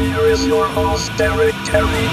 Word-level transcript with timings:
Here 0.00 0.24
is 0.26 0.46
your 0.46 0.66
host, 0.66 1.14
Derek 1.18 1.52
Kelly. 1.66 2.06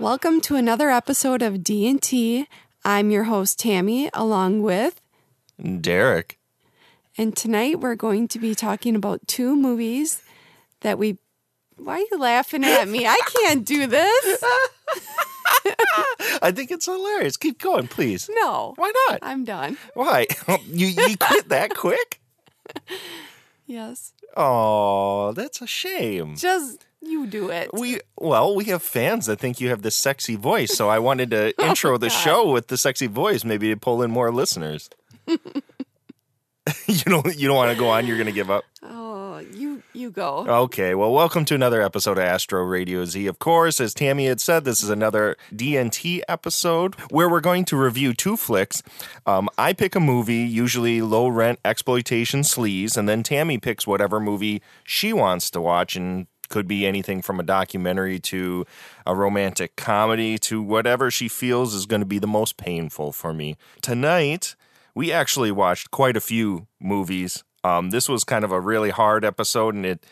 Welcome 0.00 0.40
to 0.42 0.56
another 0.56 0.90
episode 0.90 1.40
of 1.40 1.62
D&T. 1.62 2.48
I'm 2.84 3.10
your 3.12 3.24
host 3.24 3.60
Tammy 3.60 4.10
along 4.14 4.62
with 4.62 5.00
Derek. 5.80 6.38
and 7.16 7.36
tonight 7.36 7.78
we're 7.78 7.94
going 7.94 8.26
to 8.28 8.38
be 8.40 8.54
talking 8.56 8.96
about 8.96 9.20
two 9.28 9.54
movies 9.54 10.22
that 10.80 10.98
we 10.98 11.18
Why 11.76 11.98
are 11.98 12.06
you 12.10 12.18
laughing 12.18 12.64
at 12.64 12.88
me? 12.88 13.06
I 13.06 13.20
can't 13.26 13.64
do 13.64 13.86
this. 13.86 14.42
I 16.42 16.50
think 16.50 16.70
it's 16.70 16.86
hilarious. 16.86 17.36
Keep 17.36 17.60
going, 17.60 17.86
please. 17.88 18.28
No. 18.32 18.72
Why 18.76 18.90
not? 19.08 19.20
I'm 19.22 19.44
done. 19.44 19.76
Why? 19.94 20.26
you 20.66 20.88
you 20.88 21.16
quit 21.16 21.48
that 21.50 21.76
quick? 21.76 22.19
Yes. 23.66 24.12
Oh, 24.36 25.30
that's 25.32 25.60
a 25.62 25.66
shame. 25.66 26.34
Just 26.34 26.84
you 27.00 27.26
do 27.28 27.50
it. 27.50 27.70
We 27.72 28.00
well, 28.18 28.56
we 28.56 28.64
have 28.64 28.82
fans 28.82 29.26
that 29.26 29.38
think 29.38 29.60
you 29.60 29.68
have 29.68 29.82
this 29.82 29.94
sexy 29.94 30.34
voice, 30.34 30.72
so 30.76 30.88
I 30.88 30.98
wanted 30.98 31.30
to 31.30 31.54
oh, 31.58 31.68
intro 31.68 31.96
the 31.96 32.06
Oh, 32.06 32.08
God. 32.08 32.14
show 32.16 32.50
with 32.50 32.66
the 32.66 32.76
sexy 32.76 33.06
voice, 33.06 33.44
maybe 33.44 33.68
to 33.70 33.76
pull 33.76 34.02
in 34.02 34.10
more 34.10 34.32
listeners. 34.32 34.90
you 35.28 35.36
don't 37.06 37.36
you 37.36 37.46
don't 37.46 37.56
want 37.56 37.70
to 37.72 37.78
go 37.78 37.88
on, 37.90 38.08
you're 38.08 38.18
gonna 38.18 38.32
give 38.32 38.50
up. 38.50 38.64
Oh, 38.82 38.99
you 39.92 40.10
go. 40.10 40.46
Okay, 40.46 40.94
well, 40.94 41.12
welcome 41.12 41.44
to 41.46 41.54
another 41.54 41.82
episode 41.82 42.18
of 42.18 42.24
Astro 42.24 42.62
Radio 42.64 43.04
Z. 43.04 43.26
Of 43.26 43.38
course, 43.38 43.80
as 43.80 43.94
Tammy 43.94 44.26
had 44.26 44.40
said, 44.40 44.64
this 44.64 44.82
is 44.82 44.90
another 44.90 45.36
DNT 45.54 46.22
episode 46.28 46.94
where 47.10 47.28
we're 47.28 47.40
going 47.40 47.64
to 47.66 47.76
review 47.76 48.12
two 48.12 48.36
flicks. 48.36 48.82
Um, 49.26 49.48
I 49.58 49.72
pick 49.72 49.94
a 49.94 50.00
movie, 50.00 50.42
usually 50.42 51.02
low 51.02 51.28
rent 51.28 51.58
exploitation 51.64 52.40
sleaze, 52.40 52.96
and 52.96 53.08
then 53.08 53.22
Tammy 53.22 53.58
picks 53.58 53.86
whatever 53.86 54.20
movie 54.20 54.62
she 54.84 55.12
wants 55.12 55.50
to 55.50 55.60
watch, 55.60 55.96
and 55.96 56.26
could 56.48 56.68
be 56.68 56.86
anything 56.86 57.22
from 57.22 57.40
a 57.40 57.44
documentary 57.44 58.18
to 58.18 58.66
a 59.06 59.14
romantic 59.14 59.76
comedy 59.76 60.36
to 60.36 60.60
whatever 60.60 61.10
she 61.10 61.28
feels 61.28 61.74
is 61.74 61.86
going 61.86 62.00
to 62.00 62.06
be 62.06 62.18
the 62.18 62.26
most 62.26 62.56
painful 62.56 63.12
for 63.12 63.32
me. 63.32 63.56
Tonight, 63.80 64.56
we 64.94 65.12
actually 65.12 65.52
watched 65.52 65.90
quite 65.90 66.16
a 66.16 66.20
few 66.20 66.66
movies. 66.80 67.44
Um, 67.64 67.90
this 67.90 68.08
was 68.08 68.24
kind 68.24 68.44
of 68.44 68.52
a 68.52 68.60
really 68.60 68.90
hard 68.90 69.24
episode, 69.24 69.74
and 69.74 69.84
it 69.84 70.06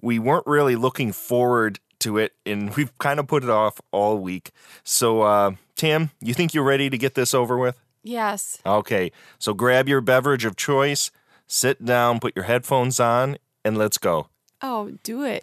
we 0.00 0.18
weren't 0.18 0.46
really 0.46 0.76
looking 0.76 1.12
forward 1.12 1.78
to 2.00 2.18
it, 2.18 2.32
and 2.46 2.74
we've 2.76 2.96
kind 2.98 3.20
of 3.20 3.26
put 3.26 3.44
it 3.44 3.50
off 3.50 3.80
all 3.92 4.18
week. 4.18 4.50
So, 4.82 5.22
uh, 5.22 5.52
Tam, 5.76 6.10
you 6.20 6.34
think 6.34 6.54
you're 6.54 6.64
ready 6.64 6.90
to 6.90 6.98
get 6.98 7.14
this 7.14 7.34
over 7.34 7.56
with? 7.58 7.80
Yes. 8.02 8.58
Okay, 8.64 9.12
so 9.38 9.52
grab 9.52 9.88
your 9.88 10.00
beverage 10.00 10.44
of 10.44 10.56
choice, 10.56 11.10
sit 11.46 11.84
down, 11.84 12.18
put 12.18 12.34
your 12.34 12.46
headphones 12.46 12.98
on, 12.98 13.36
and 13.64 13.76
let's 13.76 13.98
go. 13.98 14.28
Oh, 14.62 14.92
do 15.02 15.22
it. 15.22 15.40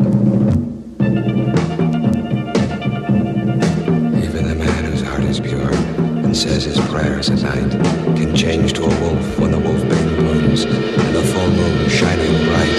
Says 6.38 6.66
his 6.66 6.80
prayers 6.90 7.32
at 7.32 7.42
night 7.42 7.72
can 8.16 8.36
change 8.36 8.74
to 8.74 8.84
a 8.84 9.02
wolf 9.02 9.40
when 9.40 9.50
the 9.50 9.58
wolf 9.58 9.82
bane 9.90 10.16
blooms 10.18 10.66
and 10.66 11.16
the 11.16 11.24
full 11.24 11.50
moon 11.50 11.90
shining 11.90 12.46
bright. 12.46 12.78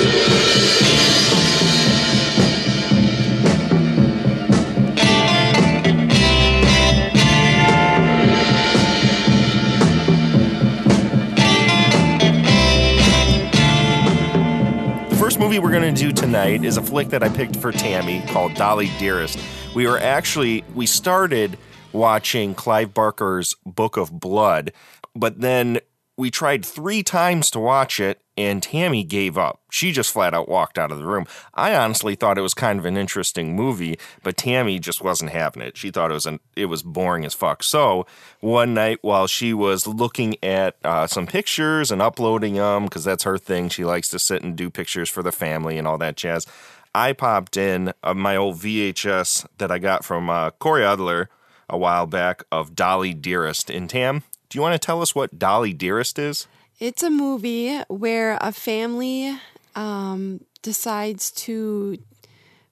The 15.11 15.17
first 15.17 15.41
movie 15.41 15.59
we're 15.59 15.73
going 15.73 15.93
to 15.93 16.01
do 16.01 16.13
tonight 16.13 16.65
is 16.65 16.77
a 16.77 16.83
flick 16.83 17.09
that 17.09 17.25
I 17.25 17.29
picked 17.29 17.57
for 17.57 17.73
Tammy 17.73 18.25
called 18.29 18.55
Dolly 18.55 18.89
Dearest. 19.01 19.37
We 19.75 19.89
were 19.89 19.99
actually, 19.99 20.63
we 20.77 20.87
started 20.87 21.59
watching 21.99 22.55
Clive 22.55 22.95
Barker's 22.95 23.55
Book 23.67 23.97
of 23.97 24.19
Blood, 24.19 24.73
but 25.15 25.41
then 25.41 25.81
we 26.19 26.33
tried 26.33 26.67
three 26.67 27.05
times 27.05 27.49
to 27.53 27.61
watch 27.61 28.01
it 28.01 28.21
and 28.37 28.61
Tammy 28.61 29.05
gave 29.05 29.39
up. 29.39 29.61
She 29.71 29.93
just 29.93 30.13
flat 30.13 30.35
out 30.35 30.49
walked 30.49 30.77
out 30.77 30.91
of 30.91 30.99
the 30.99 31.07
room. 31.07 31.27
I 31.55 31.77
honestly 31.77 32.17
thought 32.17 32.39
it 32.39 32.43
was 32.43 32.55
kind 32.55 32.79
of 32.79 32.85
an 32.87 32.97
interesting 32.97 33.55
movie, 33.55 33.99
but 34.25 34.37
Tammy 34.37 34.81
just 34.81 35.01
wasn't 35.01 35.31
having 35.31 35.63
it. 35.63 35.77
She 35.77 35.93
thought 35.93 36.11
it 36.11 36.15
was 36.15 36.27
an, 36.27 36.41
it 36.57 36.67
was 36.67 36.83
boring 36.83 37.25
as 37.25 37.35
fuck. 37.35 37.63
So 37.63 38.05
one 38.41 38.75
night 38.75 38.99
while 39.03 39.29
she 39.29 39.55
was 39.55 39.87
looking 39.87 40.37
at 40.43 40.77
uh, 40.85 41.07
some 41.07 41.29
pictures 41.29 41.93
and 41.93 42.03
uploading 42.03 42.55
them 42.55 42.85
because 42.85 43.05
that's 43.05 43.23
her 43.23 43.39
thing, 43.39 43.69
she 43.69 43.85
likes 43.85 44.09
to 44.09 44.19
sit 44.19 44.43
and 44.43 44.57
do 44.57 44.71
pictures 44.71 45.09
for 45.09 45.23
the 45.23 45.33
family 45.33 45.79
and 45.79 45.87
all 45.87 45.99
that 45.99 46.17
jazz. 46.17 46.47
I 46.95 47.13
popped 47.13 47.57
in 47.57 47.93
uh, 48.03 48.15
my 48.15 48.35
old 48.35 48.57
VHS 48.57 49.47
that 49.59 49.71
I 49.71 49.79
got 49.79 50.05
from 50.05 50.29
uh, 50.29 50.51
Corey 50.51 50.85
Adler 50.85 51.31
a 51.69 51.77
while 51.79 52.07
back 52.07 52.43
of 52.51 52.75
Dolly 52.75 53.15
Dearest. 53.15 53.71
And 53.71 53.89
Tam, 53.89 54.23
do 54.49 54.59
you 54.59 54.63
want 54.63 54.75
to 54.75 54.85
tell 54.85 55.03
us 55.03 55.15
what 55.15 55.39
Dolly 55.39 55.73
Dearest 55.73 56.19
is? 56.19 56.47
It's 56.79 57.03
a 57.03 57.11
movie 57.11 57.79
where 57.89 58.39
a 58.41 58.53
family 58.53 59.37
um, 59.75 60.41
decides 60.63 61.31
to 61.33 61.99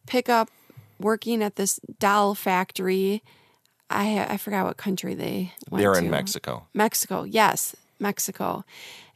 pick 0.07 0.29
up 0.29 0.49
working 1.01 1.43
at 1.43 1.57
this 1.57 1.81
doll 1.99 2.35
factory. 2.35 3.23
I 3.91 4.27
I 4.31 4.37
forgot 4.37 4.65
what 4.67 4.77
country 4.77 5.15
they 5.15 5.53
went 5.71 5.83
They're 5.83 5.93
to. 5.95 5.99
in 5.99 6.11
Mexico. 6.11 6.67
Mexico, 6.75 7.25
yes, 7.25 7.75
Mexico. 7.99 8.65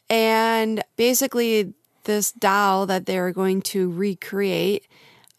And 0.08 0.82
basically, 0.96 1.72
this 2.04 2.32
doll 2.32 2.86
that 2.86 3.06
they're 3.06 3.32
going 3.32 3.62
to 3.62 3.90
recreate 3.90 4.86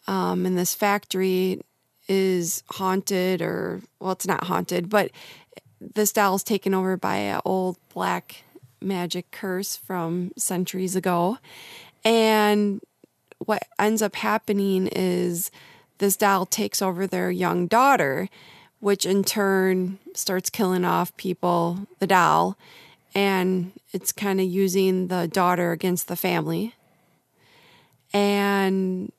um, 0.06 0.46
in 0.46 0.54
this 0.56 0.74
factory 0.74 1.60
is 2.12 2.62
haunted, 2.68 3.40
or 3.40 3.80
well, 3.98 4.12
it's 4.12 4.26
not 4.26 4.44
haunted, 4.44 4.90
but 4.90 5.10
this 5.80 6.12
doll 6.12 6.34
is 6.34 6.44
taken 6.44 6.74
over 6.74 6.98
by 6.98 7.16
an 7.16 7.40
old 7.46 7.78
black 7.94 8.44
magic 8.82 9.30
curse 9.30 9.76
from 9.76 10.30
centuries 10.36 10.94
ago. 10.94 11.38
And 12.04 12.82
what 13.38 13.62
ends 13.78 14.02
up 14.02 14.16
happening 14.16 14.88
is 14.88 15.50
this 15.98 16.16
doll 16.16 16.44
takes 16.44 16.82
over 16.82 17.06
their 17.06 17.30
young 17.30 17.66
daughter, 17.66 18.28
which 18.80 19.06
in 19.06 19.24
turn 19.24 19.98
starts 20.14 20.50
killing 20.50 20.84
off 20.84 21.16
people, 21.16 21.86
the 21.98 22.06
doll, 22.06 22.58
and 23.14 23.72
it's 23.92 24.12
kind 24.12 24.38
of 24.38 24.46
using 24.46 25.08
the 25.08 25.28
daughter 25.28 25.72
against 25.72 26.08
the 26.08 26.16
family. 26.16 26.74
And 28.12 29.12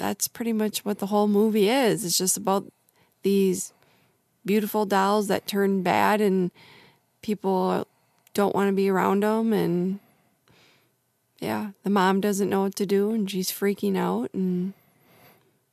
that's 0.00 0.28
pretty 0.28 0.54
much 0.54 0.82
what 0.82 0.98
the 0.98 1.06
whole 1.06 1.28
movie 1.28 1.68
is. 1.68 2.06
It's 2.06 2.16
just 2.16 2.38
about 2.38 2.64
these 3.22 3.74
beautiful 4.46 4.86
dolls 4.86 5.28
that 5.28 5.46
turn 5.46 5.82
bad 5.82 6.22
and 6.22 6.50
people 7.20 7.86
don't 8.32 8.54
want 8.54 8.68
to 8.68 8.72
be 8.72 8.88
around 8.88 9.22
them 9.22 9.52
and 9.52 9.98
yeah, 11.38 11.70
the 11.84 11.90
mom 11.90 12.20
doesn't 12.22 12.48
know 12.48 12.62
what 12.62 12.76
to 12.76 12.86
do 12.86 13.10
and 13.12 13.30
she's 13.30 13.50
freaking 13.52 13.96
out 13.96 14.30
and 14.32 14.72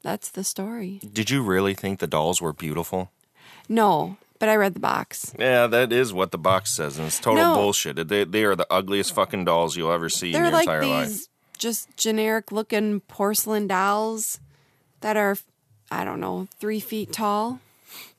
that's 0.03 0.27
the 0.29 0.43
story. 0.43 0.99
Did 1.13 1.29
you 1.29 1.41
really 1.41 1.73
think 1.73 1.99
the 1.99 2.07
dolls 2.07 2.41
were 2.41 2.51
beautiful? 2.53 3.11
No, 3.69 4.17
but 4.39 4.49
I 4.49 4.55
read 4.57 4.73
the 4.73 4.79
box. 4.81 5.33
Yeah, 5.39 5.67
that 5.67 5.93
is 5.93 6.11
what 6.13 6.31
the 6.31 6.37
box 6.37 6.73
says, 6.75 6.97
and 6.97 7.07
it's 7.07 7.19
total 7.19 7.43
No. 7.43 7.53
bullshit. 7.55 8.07
They, 8.09 8.25
they 8.25 8.43
are 8.43 8.55
the 8.57 8.67
ugliest 8.71 9.13
fucking 9.15 9.45
dolls 9.45 9.77
you'll 9.77 9.91
ever 9.91 10.09
see 10.09 10.27
in 10.27 10.33
They're 10.33 10.43
your 10.43 10.51
like 10.51 10.67
entire 10.67 10.81
these 10.81 10.89
life. 10.91 11.27
Just 11.57 11.95
generic 11.97 12.51
looking 12.51 13.01
porcelain 13.01 13.67
dolls 13.67 14.39
that 15.01 15.17
are, 15.17 15.37
I 15.91 16.05
don't 16.05 16.19
know, 16.19 16.47
three 16.59 16.79
feet 16.79 17.11
tall. 17.11 17.59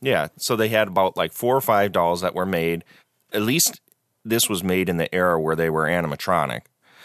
Yeah, 0.01 0.29
so 0.37 0.57
they 0.57 0.69
had 0.69 0.89
about 0.89 1.17
like 1.17 1.33
four 1.33 1.57
or 1.57 1.61
five 1.61 1.93
dolls 1.93 2.21
that 2.21 2.35
were 2.35 2.47
made. 2.47 2.85
At 3.33 3.43
least 3.43 3.81
this 4.25 4.49
was 4.49 4.63
made 4.63 4.89
in 4.89 4.97
the 4.97 5.13
era 5.15 5.41
where 5.41 5.57
they 5.57 5.71
were 5.71 5.87
animatronic. 5.87 6.63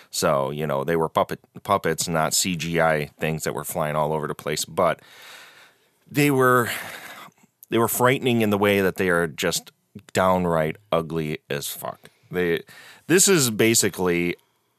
So, 0.10 0.52
you 0.52 0.68
know, 0.68 0.84
they 0.84 0.96
were 0.96 1.10
puppet 1.10 1.40
puppets, 1.64 2.08
not 2.08 2.34
CGI 2.34 3.12
things 3.16 3.44
that 3.44 3.56
were 3.56 3.64
flying 3.64 3.96
all 3.96 4.14
over 4.14 4.28
the 4.28 4.36
place, 4.36 4.64
but 4.64 5.02
they 6.10 6.30
were 6.30 6.70
they 7.70 7.80
were 7.80 7.88
frightening 7.88 8.42
in 8.42 8.52
the 8.52 8.58
way 8.58 8.82
that 8.82 8.98
they 8.98 9.10
are 9.10 9.26
just 9.26 9.72
downright 10.14 10.78
ugly 10.92 11.40
as 11.50 11.68
fuck. 11.70 12.12
They 12.30 12.62
this 13.08 13.28
is 13.28 13.50
basically 13.50 14.36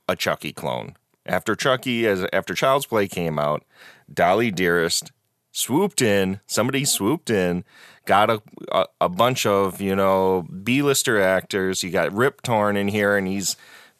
a 0.08 0.14
Chucky 0.14 0.52
clone. 0.52 0.94
After 1.26 1.54
Chucky, 1.54 2.06
as 2.06 2.26
after 2.32 2.54
Child's 2.54 2.86
Play 2.86 3.08
came 3.08 3.38
out, 3.38 3.64
Dolly 4.12 4.50
Dearest 4.50 5.10
swooped 5.52 6.02
in. 6.02 6.40
Somebody 6.46 6.84
swooped 6.84 7.30
in, 7.30 7.64
got 8.04 8.30
a 8.30 8.42
a, 8.70 8.86
a 9.02 9.08
bunch 9.08 9.46
of 9.46 9.80
you 9.80 9.96
know 9.96 10.46
B-lister 10.62 11.20
actors. 11.20 11.82
You 11.82 11.90
got 11.90 12.12
Rip 12.12 12.42
Torn 12.42 12.76
in 12.76 12.88
here, 12.88 13.16
and 13.16 13.26
he's 13.26 13.56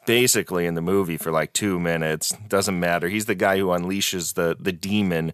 basically 0.06 0.66
in 0.66 0.74
the 0.74 0.82
movie 0.82 1.16
for 1.16 1.32
like 1.32 1.52
two 1.52 1.80
minutes. 1.80 2.36
Doesn't 2.48 2.78
matter. 2.78 3.08
He's 3.08 3.26
the 3.26 3.34
guy 3.34 3.58
who 3.58 3.66
unleashes 3.68 4.34
the 4.34 4.56
the 4.58 4.72
demon. 4.72 5.32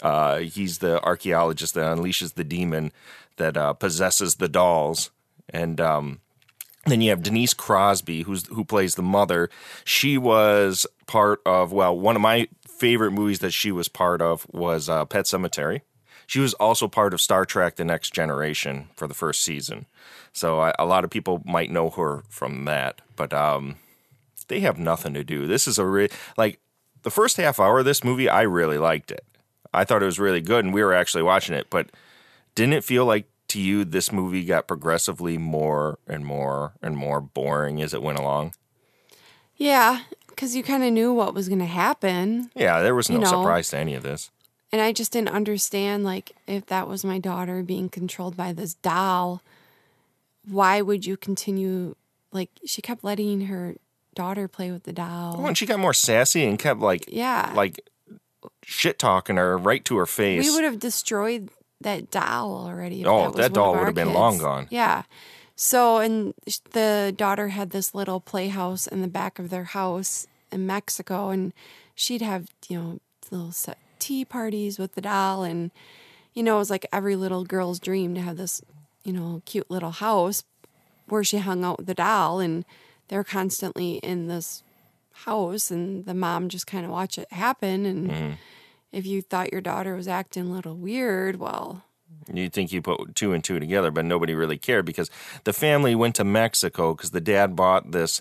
Uh, 0.00 0.38
he's 0.38 0.78
the 0.78 1.02
archaeologist 1.02 1.74
that 1.74 1.96
unleashes 1.96 2.34
the 2.34 2.44
demon 2.44 2.92
that 3.36 3.56
uh, 3.56 3.72
possesses 3.72 4.36
the 4.36 4.48
dolls. 4.48 5.10
And 5.48 5.80
um, 5.80 6.20
then 6.86 7.00
you 7.00 7.10
have 7.10 7.22
Denise 7.22 7.54
Crosby, 7.54 8.22
who's 8.22 8.46
who 8.48 8.64
plays 8.64 8.96
the 8.96 9.02
mother. 9.02 9.48
She 9.84 10.18
was 10.18 10.86
part 11.06 11.40
of 11.46 11.72
well, 11.72 11.96
one 11.96 12.16
of 12.16 12.22
my 12.22 12.48
favorite 12.66 13.12
movies 13.12 13.38
that 13.38 13.52
she 13.52 13.70
was 13.70 13.88
part 13.88 14.20
of 14.20 14.46
was 14.52 14.88
uh, 14.88 15.04
Pet 15.04 15.26
Sematary. 15.26 15.82
She 16.26 16.40
was 16.40 16.54
also 16.54 16.88
part 16.88 17.14
of 17.14 17.20
Star 17.20 17.44
Trek: 17.44 17.76
The 17.76 17.84
Next 17.84 18.12
Generation 18.12 18.88
for 18.96 19.06
the 19.06 19.14
first 19.14 19.42
season. 19.42 19.86
So 20.32 20.60
I, 20.60 20.72
a 20.78 20.86
lot 20.86 21.04
of 21.04 21.10
people 21.10 21.42
might 21.44 21.70
know 21.70 21.90
her 21.90 22.24
from 22.28 22.64
that, 22.64 23.00
but 23.16 23.32
um, 23.32 23.76
they 24.48 24.60
have 24.60 24.78
nothing 24.78 25.14
to 25.14 25.22
do. 25.22 25.46
This 25.46 25.68
is 25.68 25.78
a 25.78 25.86
re- 25.86 26.08
like 26.36 26.58
the 27.02 27.10
first 27.10 27.36
half 27.36 27.60
hour 27.60 27.80
of 27.80 27.84
this 27.84 28.02
movie. 28.02 28.28
I 28.28 28.42
really 28.42 28.78
liked 28.78 29.12
it. 29.12 29.24
I 29.72 29.84
thought 29.84 30.02
it 30.02 30.06
was 30.06 30.18
really 30.18 30.40
good, 30.40 30.64
and 30.64 30.74
we 30.74 30.82
were 30.82 30.94
actually 30.94 31.22
watching 31.22 31.54
it. 31.54 31.70
But 31.70 31.90
didn't 32.54 32.74
it 32.74 32.84
feel 32.84 33.06
like 33.06 33.26
to 33.52 33.60
you 33.60 33.84
this 33.84 34.12
movie 34.12 34.44
got 34.44 34.66
progressively 34.66 35.38
more 35.38 35.98
and 36.06 36.24
more 36.24 36.72
and 36.82 36.96
more 36.96 37.20
boring 37.20 37.80
as 37.82 37.94
it 37.94 38.02
went 38.02 38.18
along? 38.18 38.54
Yeah, 39.56 40.00
because 40.28 40.56
you 40.56 40.62
kind 40.62 40.82
of 40.82 40.92
knew 40.92 41.12
what 41.12 41.34
was 41.34 41.48
going 41.48 41.60
to 41.60 41.66
happen. 41.66 42.50
Yeah, 42.54 42.82
there 42.82 42.94
was 42.94 43.08
no 43.08 43.16
You 43.16 43.20
know. 43.22 43.30
surprise 43.30 43.70
to 43.70 43.78
any 43.78 43.94
of 43.94 44.02
this. 44.02 44.30
And 44.72 44.80
I 44.80 44.92
just 44.92 45.12
didn't 45.12 45.28
understand, 45.28 46.02
like, 46.02 46.32
if 46.46 46.66
that 46.66 46.88
was 46.88 47.04
my 47.04 47.18
daughter 47.18 47.62
being 47.62 47.90
controlled 47.90 48.36
by 48.36 48.54
this 48.54 48.74
doll, 48.74 49.42
why 50.48 50.80
would 50.80 51.04
you 51.04 51.18
continue? 51.18 51.94
Like, 52.32 52.48
she 52.64 52.80
kept 52.80 53.04
letting 53.04 53.42
her 53.42 53.74
daughter 54.14 54.48
play 54.48 54.70
with 54.70 54.84
the 54.84 54.92
doll. 54.92 55.44
And 55.44 55.56
she 55.56 55.66
got 55.66 55.78
more 55.78 55.94
sassy 55.94 56.46
and 56.46 56.58
kept 56.58 56.80
like 56.80 57.04
yeah. 57.08 57.52
like 57.54 57.80
shit 58.62 58.98
talking 58.98 59.36
her 59.36 59.56
right 59.56 59.84
to 59.86 59.96
her 59.96 60.06
face. 60.06 60.44
we 60.44 60.54
would 60.54 60.64
have 60.64 60.78
destroyed 60.78 61.50
that 61.82 62.10
doll 62.10 62.66
already. 62.66 63.04
Oh, 63.04 63.30
that, 63.30 63.36
that 63.36 63.52
doll 63.52 63.74
would 63.74 63.86
have 63.86 63.94
been 63.94 64.12
long 64.12 64.38
gone. 64.38 64.66
Yeah. 64.70 65.02
So, 65.54 65.98
and 65.98 66.34
the 66.72 67.14
daughter 67.16 67.48
had 67.48 67.70
this 67.70 67.94
little 67.94 68.20
playhouse 68.20 68.86
in 68.86 69.02
the 69.02 69.08
back 69.08 69.38
of 69.38 69.50
their 69.50 69.64
house 69.64 70.26
in 70.50 70.66
Mexico, 70.66 71.28
and 71.28 71.52
she'd 71.94 72.22
have, 72.22 72.48
you 72.68 72.78
know, 72.78 73.00
little 73.30 73.52
set 73.52 73.78
tea 73.98 74.24
parties 74.24 74.78
with 74.78 74.94
the 74.94 75.00
doll. 75.00 75.42
And, 75.42 75.70
you 76.34 76.42
know, 76.42 76.56
it 76.56 76.60
was 76.60 76.70
like 76.70 76.86
every 76.92 77.16
little 77.16 77.44
girl's 77.44 77.78
dream 77.78 78.14
to 78.14 78.20
have 78.20 78.36
this, 78.36 78.62
you 79.04 79.12
know, 79.12 79.42
cute 79.44 79.70
little 79.70 79.92
house 79.92 80.42
where 81.06 81.22
she 81.22 81.38
hung 81.38 81.64
out 81.64 81.78
with 81.78 81.86
the 81.86 81.94
doll. 81.94 82.40
And 82.40 82.64
they're 83.08 83.24
constantly 83.24 83.96
in 83.96 84.28
this 84.28 84.62
house, 85.12 85.70
and 85.70 86.06
the 86.06 86.14
mom 86.14 86.48
just 86.48 86.66
kind 86.66 86.84
of 86.84 86.90
watch 86.90 87.18
it 87.18 87.30
happen. 87.32 87.86
And 87.86 88.10
Mm-hmm. 88.10 88.32
If 88.92 89.06
you 89.06 89.22
thought 89.22 89.52
your 89.52 89.60
daughter 89.60 89.94
was 89.94 90.08
acting 90.08 90.48
a 90.48 90.52
little 90.52 90.76
weird, 90.76 91.36
well, 91.36 91.84
you'd 92.32 92.52
think 92.52 92.72
you 92.72 92.82
put 92.82 93.14
two 93.14 93.32
and 93.32 93.42
two 93.42 93.58
together, 93.58 93.90
but 93.90 94.04
nobody 94.04 94.34
really 94.34 94.58
cared 94.58 94.84
because 94.84 95.10
the 95.44 95.52
family 95.52 95.94
went 95.94 96.14
to 96.16 96.24
Mexico 96.24 96.94
because 96.94 97.10
the 97.10 97.20
dad 97.20 97.56
bought 97.56 97.92
this 97.92 98.20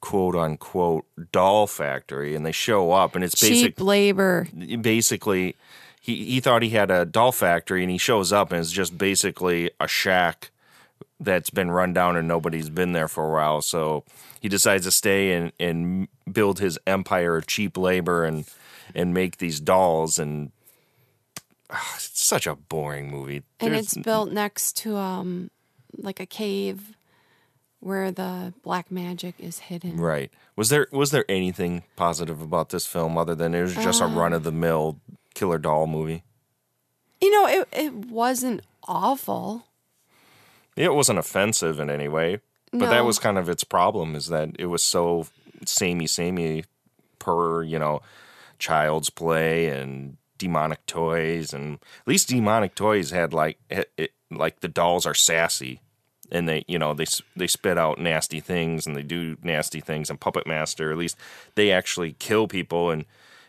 quote 0.00 0.36
unquote 0.36 1.06
doll 1.32 1.66
factory, 1.66 2.34
and 2.34 2.44
they 2.44 2.52
show 2.52 2.92
up, 2.92 3.14
and 3.14 3.24
it's 3.24 3.40
basic, 3.40 3.76
cheap 3.76 3.80
labor. 3.80 4.46
basically 4.80 5.56
he, 6.08 6.24
he 6.24 6.40
thought 6.40 6.62
he 6.62 6.70
had 6.70 6.90
a 6.90 7.04
doll 7.04 7.32
factory 7.32 7.82
and 7.82 7.90
he 7.90 7.98
shows 7.98 8.32
up 8.32 8.50
and 8.50 8.60
it's 8.60 8.72
just 8.72 8.96
basically 8.96 9.70
a 9.78 9.86
shack 9.86 10.50
that's 11.20 11.50
been 11.50 11.70
run 11.70 11.92
down 11.92 12.16
and 12.16 12.26
nobody's 12.26 12.70
been 12.70 12.92
there 12.92 13.08
for 13.08 13.28
a 13.28 13.32
while 13.32 13.60
so 13.60 14.04
he 14.40 14.48
decides 14.48 14.84
to 14.84 14.90
stay 14.90 15.32
and, 15.32 15.52
and 15.60 16.08
build 16.30 16.60
his 16.60 16.78
empire 16.86 17.36
of 17.36 17.46
cheap 17.46 17.76
labor 17.76 18.24
and 18.24 18.46
and 18.94 19.12
make 19.14 19.38
these 19.38 19.60
dolls 19.60 20.18
and 20.18 20.50
ah, 21.70 21.92
it's 21.96 22.10
such 22.26 22.46
a 22.46 22.54
boring 22.54 23.10
movie 23.10 23.42
and 23.60 23.72
There's- 23.72 23.92
it's 23.92 23.98
built 23.98 24.30
next 24.32 24.76
to 24.78 24.96
um 24.96 25.50
like 25.96 26.20
a 26.20 26.26
cave 26.26 26.94
where 27.80 28.10
the 28.10 28.52
black 28.62 28.90
magic 28.90 29.34
is 29.38 29.58
hidden. 29.60 29.96
right 29.98 30.30
was 30.56 30.68
there 30.68 30.86
was 30.92 31.10
there 31.10 31.24
anything 31.28 31.84
positive 31.96 32.40
about 32.42 32.70
this 32.70 32.86
film 32.86 33.16
other 33.16 33.34
than 33.34 33.54
it 33.54 33.62
was 33.62 33.74
just 33.74 34.00
a 34.00 34.04
Uh. 34.04 34.14
run 34.14 34.32
of 34.32 34.42
the 34.44 34.52
mill 34.52 34.98
killer 35.34 35.58
doll 35.58 35.86
movie 35.86 36.22
You 37.20 37.30
know, 37.32 37.46
it 37.48 37.68
it 37.72 37.92
wasn't 37.94 38.62
awful. 38.86 39.64
It 40.76 40.94
wasn't 40.94 41.18
offensive 41.18 41.80
in 41.80 41.90
any 41.90 42.06
way, 42.06 42.38
but 42.72 42.90
that 42.90 43.04
was 43.04 43.18
kind 43.18 43.36
of 43.38 43.48
its 43.48 43.64
problem 43.64 44.14
is 44.14 44.28
that 44.28 44.50
it 44.58 44.66
was 44.66 44.84
so 44.84 45.26
samey, 45.66 46.06
samey 46.06 46.64
per, 47.18 47.64
you 47.64 47.78
know, 47.80 48.00
child's 48.58 49.10
play 49.10 49.66
and 49.66 50.16
demonic 50.36 50.84
toys. 50.86 51.52
And 51.52 51.74
at 51.74 52.08
least 52.08 52.28
demonic 52.28 52.74
toys 52.74 53.10
had 53.10 53.32
like, 53.32 53.58
it, 53.70 53.90
it, 53.96 54.12
like 54.30 54.60
the 54.60 54.68
dolls 54.68 55.06
are 55.06 55.14
sassy 55.14 55.80
and 56.30 56.48
they, 56.48 56.64
you 56.68 56.78
know, 56.78 56.94
they, 56.94 57.06
they 57.36 57.46
spit 57.46 57.78
out 57.78 57.98
nasty 57.98 58.40
things 58.40 58.86
and 58.86 58.94
they 58.94 59.02
do 59.02 59.36
nasty 59.42 59.80
things. 59.80 60.10
And 60.10 60.20
Puppet 60.20 60.46
Master, 60.46 60.92
at 60.92 60.98
least 60.98 61.16
they 61.54 61.70
actually 61.70 62.14
kill 62.18 62.46
people 62.46 62.90
and 62.90 63.04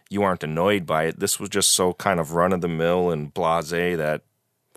you 0.10 0.24
aren't 0.24 0.44
annoyed 0.44 0.86
by 0.86 1.04
it. 1.04 1.20
This 1.20 1.40
was 1.40 1.50
just 1.50 1.72
so 1.72 1.94
kind 1.94 2.20
of 2.20 2.34
run 2.34 2.54
of 2.54 2.62
the 2.62 2.68
mill 2.68 3.12
and 3.12 3.34
blase 3.34 3.70
that 3.70 4.22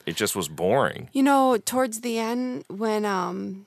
it 0.04 0.16
just 0.16 0.36
was 0.36 0.48
boring. 0.48 1.08
You 1.12 1.22
know, 1.22 1.56
towards 1.58 2.00
the 2.00 2.18
end 2.18 2.64
when 2.68 3.04
um 3.04 3.66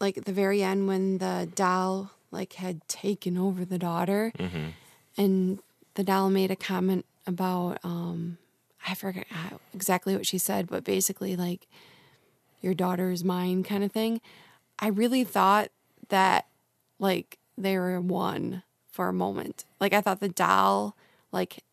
like 0.00 0.16
at 0.16 0.24
the 0.24 0.32
very 0.32 0.62
end 0.62 0.88
when 0.88 1.18
the 1.18 1.48
doll 1.54 2.10
like 2.30 2.54
had 2.54 2.86
taken 2.88 3.36
over 3.38 3.64
the 3.64 3.78
daughter 3.78 4.32
Mm-hmm. 4.38 4.68
And 5.16 5.58
the 5.94 6.04
doll 6.04 6.30
made 6.30 6.50
a 6.50 6.56
comment 6.56 7.04
about 7.26 7.78
um 7.84 8.38
I 8.88 8.94
forget 8.94 9.26
exactly 9.74 10.14
what 10.14 10.26
she 10.26 10.38
said, 10.38 10.68
but 10.68 10.84
basically 10.84 11.34
like 11.34 11.66
your 12.60 12.74
daughter's 12.74 13.24
mine 13.24 13.64
kind 13.64 13.82
of 13.82 13.90
thing. 13.90 14.20
I 14.78 14.88
really 14.88 15.24
thought 15.24 15.70
that 16.08 16.46
like 16.98 17.38
they 17.58 17.76
were 17.78 18.00
one 18.00 18.62
for 18.90 19.08
a 19.08 19.12
moment. 19.12 19.64
Like 19.80 19.92
I 19.92 20.00
thought 20.00 20.20
the 20.20 20.28
doll 20.28 20.96
like 21.32 21.64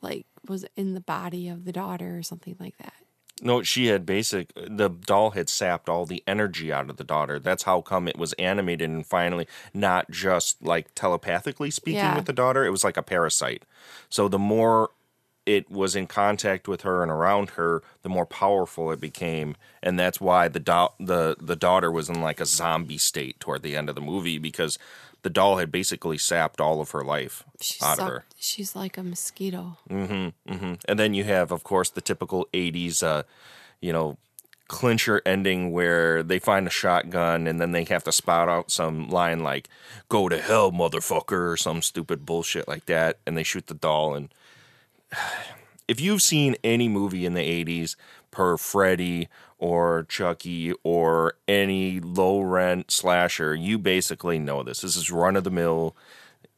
like 0.00 0.26
was 0.48 0.64
in 0.76 0.94
the 0.94 1.00
body 1.00 1.48
of 1.48 1.64
the 1.64 1.72
daughter 1.72 2.16
or 2.16 2.22
something 2.22 2.56
like 2.58 2.78
that. 2.78 2.94
No, 3.40 3.62
she 3.62 3.86
had 3.86 4.04
basic. 4.04 4.52
The 4.54 4.88
doll 4.88 5.30
had 5.30 5.48
sapped 5.48 5.88
all 5.88 6.06
the 6.06 6.22
energy 6.26 6.72
out 6.72 6.90
of 6.90 6.96
the 6.96 7.04
daughter. 7.04 7.38
That's 7.38 7.64
how 7.64 7.80
come 7.80 8.06
it 8.06 8.18
was 8.18 8.34
animated 8.34 8.88
and 8.90 9.06
finally 9.06 9.48
not 9.72 10.10
just 10.10 10.62
like 10.62 10.94
telepathically 10.94 11.70
speaking 11.70 11.98
Yeah. 11.98 12.14
with 12.16 12.26
the 12.26 12.32
daughter. 12.32 12.64
It 12.64 12.70
was 12.70 12.84
like 12.84 12.96
a 12.96 13.02
parasite. 13.02 13.64
So 14.08 14.28
the 14.28 14.38
more 14.38 14.90
it 15.44 15.68
was 15.68 15.96
in 15.96 16.06
contact 16.06 16.68
with 16.68 16.82
her 16.82 17.02
and 17.02 17.10
around 17.10 17.50
her, 17.50 17.82
the 18.02 18.08
more 18.08 18.26
powerful 18.26 18.92
it 18.92 19.00
became, 19.00 19.56
and 19.82 19.98
that's 19.98 20.20
why 20.20 20.46
the 20.46 20.60
do- 20.60 20.94
the 21.00 21.36
the 21.40 21.56
daughter 21.56 21.90
was 21.90 22.08
in 22.08 22.20
like 22.20 22.40
a 22.40 22.46
zombie 22.46 22.98
state 22.98 23.40
toward 23.40 23.62
the 23.62 23.76
end 23.76 23.88
of 23.88 23.96
the 23.96 24.00
movie 24.00 24.38
because 24.38 24.78
the 25.22 25.30
doll 25.30 25.58
had 25.58 25.70
basically 25.70 26.18
sapped 26.18 26.60
all 26.60 26.80
of 26.80 26.90
her 26.90 27.02
life 27.02 27.44
She 27.60 27.78
out 27.82 28.00
of 28.00 28.06
her. 28.08 28.24
She's 28.38 28.74
like 28.74 28.98
a 28.98 29.02
mosquito. 29.02 29.78
Mm-hmm, 29.88 30.52
mm-hmm. 30.52 30.74
And 30.86 30.98
then 30.98 31.14
you 31.14 31.24
have, 31.24 31.52
of 31.52 31.62
course, 31.62 31.90
the 31.90 32.00
typical 32.00 32.48
80s, 32.52 33.02
uh, 33.02 33.22
you 33.80 33.92
know, 33.92 34.18
clincher 34.68 35.22
ending 35.24 35.70
where 35.70 36.22
they 36.22 36.38
find 36.38 36.66
a 36.66 36.70
shotgun 36.70 37.46
and 37.46 37.60
then 37.60 37.72
they 37.72 37.84
have 37.84 38.04
to 38.04 38.12
spout 38.12 38.48
out 38.48 38.70
some 38.70 39.08
line 39.08 39.40
like, 39.40 39.68
go 40.08 40.28
to 40.28 40.40
hell, 40.40 40.72
motherfucker, 40.72 41.52
or 41.52 41.56
some 41.56 41.82
stupid 41.82 42.26
bullshit 42.26 42.66
like 42.66 42.86
that. 42.86 43.18
And 43.26 43.36
they 43.36 43.42
shoot 43.42 43.68
the 43.68 43.74
doll. 43.74 44.14
And 44.14 44.34
if 45.88 46.00
you've 46.00 46.22
seen 46.22 46.56
any 46.64 46.88
movie 46.88 47.26
in 47.26 47.34
the 47.34 47.64
80s 47.64 47.94
per 48.32 48.56
Freddy 48.56 49.28
or 49.58 50.04
Chucky 50.08 50.72
or 50.82 51.34
any 51.46 52.00
low 52.00 52.40
rent 52.40 52.90
slasher, 52.90 53.54
you 53.54 53.78
basically 53.78 54.40
know 54.40 54.64
this. 54.64 54.80
This 54.80 54.96
is 54.96 55.12
run 55.12 55.36
of 55.36 55.44
the 55.44 55.50
mill 55.50 55.94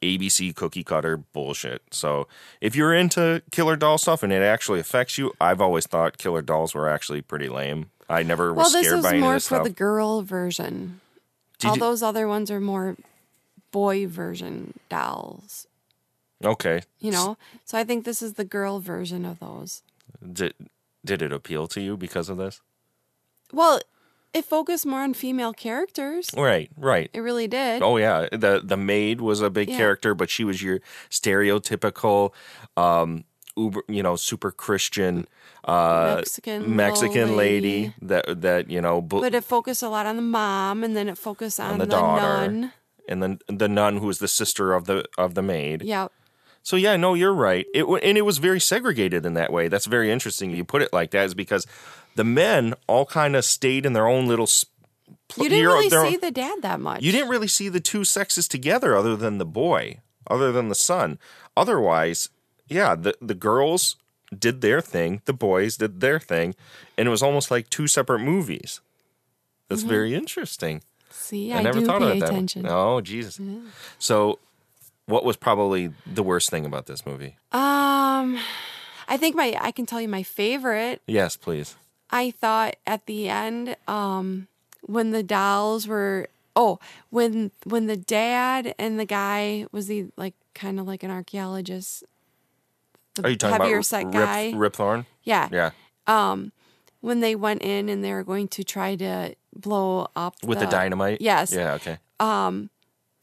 ABC 0.01 0.55
cookie 0.55 0.85
cutter 0.85 1.17
bullshit. 1.19 1.83
So 1.91 2.27
if 2.63 2.75
you're 2.75 2.95
into 2.95 3.43
killer 3.51 3.77
doll 3.77 3.99
stuff 3.99 4.23
and 4.23 4.33
it 4.33 4.43
actually 4.43 4.81
affects 4.81 5.19
you, 5.19 5.33
I've 5.41 5.61
always 5.61 5.87
thought 5.87 6.17
killer 6.19 6.41
dolls 6.43 6.75
were 6.75 6.89
actually 6.89 7.21
pretty 7.21 7.49
lame. 7.49 7.91
I 8.09 8.23
never 8.23 8.53
was 8.53 8.65
Well, 8.65 8.71
this 8.73 8.87
scared 8.87 8.99
is 8.99 9.03
by 9.03 9.09
any 9.11 9.19
of 9.19 9.23
more 9.25 9.33
this 9.35 9.49
for 9.49 9.55
stuff. 9.57 9.65
the 9.65 9.71
girl 9.71 10.23
version. 10.23 11.01
Did 11.59 11.69
All 11.69 11.75
you- 11.77 11.81
those 11.81 12.03
other 12.03 12.29
ones 12.29 12.51
are 12.51 12.61
more 12.61 12.97
boy 13.71 14.07
version 14.07 14.79
dolls. 14.89 15.67
okay. 16.45 16.83
You 17.01 17.11
know, 17.11 17.37
so 17.65 17.79
I 17.79 17.85
think 17.85 18.05
this 18.05 18.21
is 18.23 18.35
the 18.35 18.45
girl 18.45 18.79
version 18.81 19.25
of 19.25 19.41
those. 19.41 19.83
Did 20.33 20.53
did 21.05 21.23
it 21.23 21.33
appeal 21.33 21.67
to 21.69 21.81
you 21.81 21.97
because 21.97 22.29
of 22.29 22.37
this? 22.39 22.61
Well, 23.53 23.81
it 24.33 24.45
focused 24.45 24.85
more 24.87 25.03
on 25.03 25.15
female 25.15 25.53
characters. 25.53 26.31
Right, 26.37 26.71
right. 26.77 27.09
It 27.13 27.21
really 27.21 27.47
did. 27.47 27.83
Oh 27.83 27.97
yeah, 27.99 28.29
the 28.33 28.61
the 28.65 28.77
maid 28.77 29.21
was 29.21 29.41
a 29.41 29.51
big 29.51 29.69
Yeah. 29.71 29.77
character, 29.77 30.15
but 30.15 30.29
she 30.31 30.43
was 30.45 30.61
your 30.63 30.81
stereotypical, 31.11 32.33
um, 32.77 33.25
uber, 33.57 33.83
you 33.89 34.03
know, 34.03 34.17
super 34.17 34.51
Christian 34.51 35.27
uh, 35.65 36.17
Mexican 36.19 36.77
Mexican 36.77 37.37
lady. 37.37 37.71
lady. 37.85 37.95
that 38.03 38.41
that 38.43 38.71
you 38.71 38.81
know, 38.81 39.01
bu- 39.01 39.21
But 39.21 39.35
it 39.35 39.45
focused 39.45 39.83
a 39.83 39.89
lot 39.89 40.07
on 40.07 40.17
the 40.17 40.23
mom, 40.23 40.83
and 40.85 40.97
then 40.97 41.09
it 41.09 41.17
focused 41.19 41.61
on, 41.61 41.73
on 41.73 41.79
the, 41.79 41.85
the, 41.87 41.91
daughter, 41.93 42.51
nun. 42.51 42.73
and 43.09 43.23
then 43.23 43.39
the 43.49 43.69
nun 43.69 43.99
who 43.99 44.07
was 44.07 44.19
the 44.19 44.29
sister 44.29 44.75
of 44.75 44.87
the 44.87 45.05
of 45.17 45.35
the 45.35 45.43
maid. 45.43 45.83
Yeah, 45.83 46.09
So 46.65 46.77
yeah, 46.77 46.97
no, 46.97 47.13
you're 47.13 47.35
right. 47.35 47.67
It 47.75 47.85
and 47.85 48.19
it 48.19 48.23
was 48.23 48.39
very 48.39 48.59
segregated 48.59 49.27
in 49.27 49.35
that 49.35 49.53
way. 49.53 49.69
That's 49.69 49.85
very 49.85 50.11
interesting. 50.11 50.51
You 50.51 50.65
put 50.65 50.81
it 50.81 50.93
like 50.93 51.11
that, 51.11 51.27
is 51.27 51.35
because 51.35 51.67
the 52.17 52.25
men 52.25 52.75
all 52.89 53.05
kind 53.05 53.37
of 53.37 53.45
stayed 53.45 53.85
in 53.85 53.93
their 53.93 54.09
own 54.09 54.27
little. 54.27 54.45
s- 54.45 54.65
pl- 55.29 55.45
you 55.45 55.51
didn't 55.51 55.67
really 55.67 55.89
their- 55.91 56.11
see 56.11 56.17
the 56.17 56.31
dad 56.31 56.63
that 56.63 56.81
much. 56.81 57.03
You 57.03 57.13
didn't 57.13 57.29
really 57.29 57.49
see 57.49 57.69
the 57.69 57.81
two 57.81 58.03
sexes 58.03 58.49
together, 58.49 58.97
other 58.97 59.15
than 59.15 59.37
the 59.37 59.45
boy, 59.45 60.01
other 60.27 60.53
than 60.53 60.71
the 60.71 60.75
son. 60.75 61.19
Otherwise, 61.55 62.31
yeah, 62.67 62.95
the 62.95 63.15
the 63.21 63.35
girls 63.35 63.97
did 64.37 64.63
their 64.63 64.81
thing, 64.81 65.21
the 65.27 65.35
boys 65.35 65.77
did 65.77 66.01
their 66.01 66.19
thing, 66.19 66.55
and 66.97 67.07
it 67.07 67.11
was 67.11 67.23
almost 67.23 67.51
like 67.51 67.69
two 67.69 67.87
separate 67.87 68.21
movies. 68.21 68.81
That's 69.69 69.83
mm-hmm. 69.83 69.91
very 69.91 70.15
interesting. 70.15 70.83
see. 71.11 71.53
I, 71.53 71.59
I, 71.59 71.63
never 71.63 71.83
thought 71.83 72.03
of 72.03 72.21
that. 72.21 72.65
Oh, 72.67 73.03
Jesus. 73.03 73.39
So, 73.99 74.39
what 75.07 75.25
was 75.25 75.37
probably 75.37 75.93
the 76.07 76.23
worst 76.23 76.51
thing 76.51 76.65
about 76.65 76.87
this 76.87 77.05
movie? 77.05 77.37
Um, 77.53 78.39
I 79.09 79.17
think 79.17 79.37
my 79.37 79.57
I 79.61 79.71
can 79.71 79.87
tell 79.87 80.01
you 80.01 80.09
my 80.09 80.23
favorite. 80.23 81.03
Yes, 81.07 81.37
please. 81.37 81.77
I 82.11 82.31
thought 82.31 82.77
at 82.87 83.07
the 83.07 83.29
end, 83.29 83.77
um, 83.89 84.49
when 84.83 85.11
the 85.11 85.23
dolls 85.23 85.87
were 85.87 86.29
oh, 86.57 86.79
when 87.11 87.51
when 87.65 87.87
the 87.87 87.97
dad 87.97 88.75
and 88.79 88.99
the 88.99 89.05
guy 89.05 89.67
was 89.73 89.89
he 89.89 90.07
like 90.17 90.35
kind 90.55 90.81
of 90.81 90.87
like 90.87 91.03
an 91.03 91.11
archaeologist. 91.11 92.05
Are 93.23 93.31
you 93.31 93.37
talking 93.37 93.61
heavier 93.61 93.77
about 93.77 93.87
set 93.87 94.05
Rip, 94.07 94.13
guy? 94.13 94.53
Rip 94.55 94.73
Torn? 94.73 95.07
yeah. 95.23 95.49
Yeah. 95.53 95.71
Um, 96.07 96.53
when 97.01 97.21
they 97.21 97.37
went 97.37 97.63
in 97.63 97.89
and 97.89 98.03
they 98.03 98.13
were 98.13 98.25
going 98.25 98.49
to 98.49 98.65
try 98.65 98.97
to 98.97 99.35
blow 99.55 100.09
up 100.17 100.37
With 100.43 100.59
the, 100.59 100.67
dynamite? 100.67 101.21
Yes. 101.21 101.53
Yeah, 101.53 101.75
okay. 101.75 101.99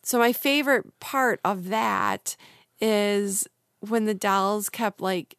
So 0.04 0.18
my 0.20 0.34
favorite 0.34 1.00
part 1.00 1.40
of 1.46 1.70
that 1.70 2.36
is 2.80 3.48
when 3.80 4.06
the 4.06 4.14
dolls 4.14 4.70
kept 4.70 5.00
like 5.02 5.36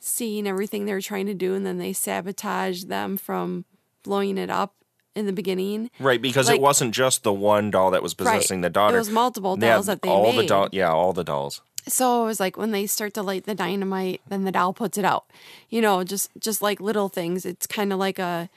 seeing 0.00 0.46
everything 0.46 0.84
they 0.86 0.92
were 0.92 1.00
trying 1.00 1.26
to 1.26 1.34
do 1.34 1.54
and 1.54 1.64
then 1.64 1.78
they 1.78 1.92
sabotaged 1.92 2.88
them 2.88 3.16
from 3.16 3.64
blowing 4.02 4.38
it 4.38 4.50
up 4.50 4.74
in 5.14 5.26
the 5.26 5.32
beginning. 5.32 5.90
Right, 5.98 6.22
because 6.22 6.48
Like- 6.48 6.56
it 6.56 6.62
wasn't 6.62 6.94
just 6.94 7.22
the 7.22 7.32
one 7.32 7.70
doll 7.70 7.90
that 7.90 8.02
was 8.02 8.14
possessing 8.14 8.60
the 8.62 8.70
daughter. 8.70 8.96
It 8.96 9.00
was 9.00 9.10
multiple 9.10 9.56
dolls 9.56 9.86
that 9.86 10.02
they 10.02 10.08
all 10.08 10.32
the 10.32 10.38
made. 10.38 10.48
doll, 10.48 10.68
yeah, 10.72 10.90
all 10.92 11.12
the 11.12 11.24
dolls. 11.24 11.60
So 11.88 12.22
it 12.22 12.26
was 12.26 12.40
like 12.40 12.56
when 12.56 12.70
they 12.72 12.86
start 12.86 13.14
to 13.14 13.22
light 13.22 13.44
the 13.44 13.54
dynamite, 13.54 14.20
then 14.28 14.44
the 14.44 14.52
doll 14.52 14.72
puts 14.72 14.96
it 14.98 15.04
out. 15.04 15.24
You 15.68 15.80
know, 15.80 16.04
just 16.04 16.30
just 16.38 16.62
like 16.62 16.78
little 16.80 17.08
things. 17.08 17.44
It's 17.44 17.66
kind 17.66 17.92
of 17.92 17.98
like 17.98 18.18
a 18.18 18.48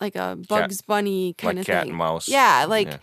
like 0.00 0.16
a 0.16 0.36
Bugs 0.48 0.80
Bunny 0.82 1.34
kind 1.34 1.56
like 1.58 1.62
of 1.62 1.66
cat 1.66 1.82
thing. 1.82 1.90
and 1.90 1.98
mouse. 1.98 2.28
Yeah, 2.28 2.66
like 2.68 2.88
Yeah. 2.88 2.96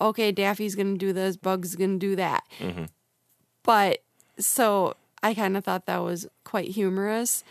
Okay, 0.00 0.32
Daffy's 0.32 0.74
gonna 0.74 0.96
do 0.96 1.12
this, 1.12 1.36
Bugs 1.36 1.76
gonna 1.76 1.98
do 1.98 2.16
that. 2.16 2.44
Mm-hmm. 2.58 2.84
But 3.62 4.02
so 4.38 4.96
I 5.22 5.34
kind 5.34 5.56
of 5.56 5.64
thought 5.64 5.86
that 5.86 6.02
was 6.02 6.26
quite 6.44 6.70
humorous. 6.70 7.44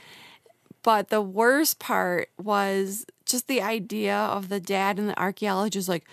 But 0.81 1.09
the 1.09 1.21
worst 1.21 1.79
part 1.79 2.29
was 2.37 3.05
just 3.25 3.47
the 3.47 3.61
idea 3.61 4.15
of 4.15 4.49
the 4.49 4.59
dad 4.59 4.97
and 4.97 5.09
the 5.09 5.19
archaeologist 5.19 5.89
like, 5.89 6.05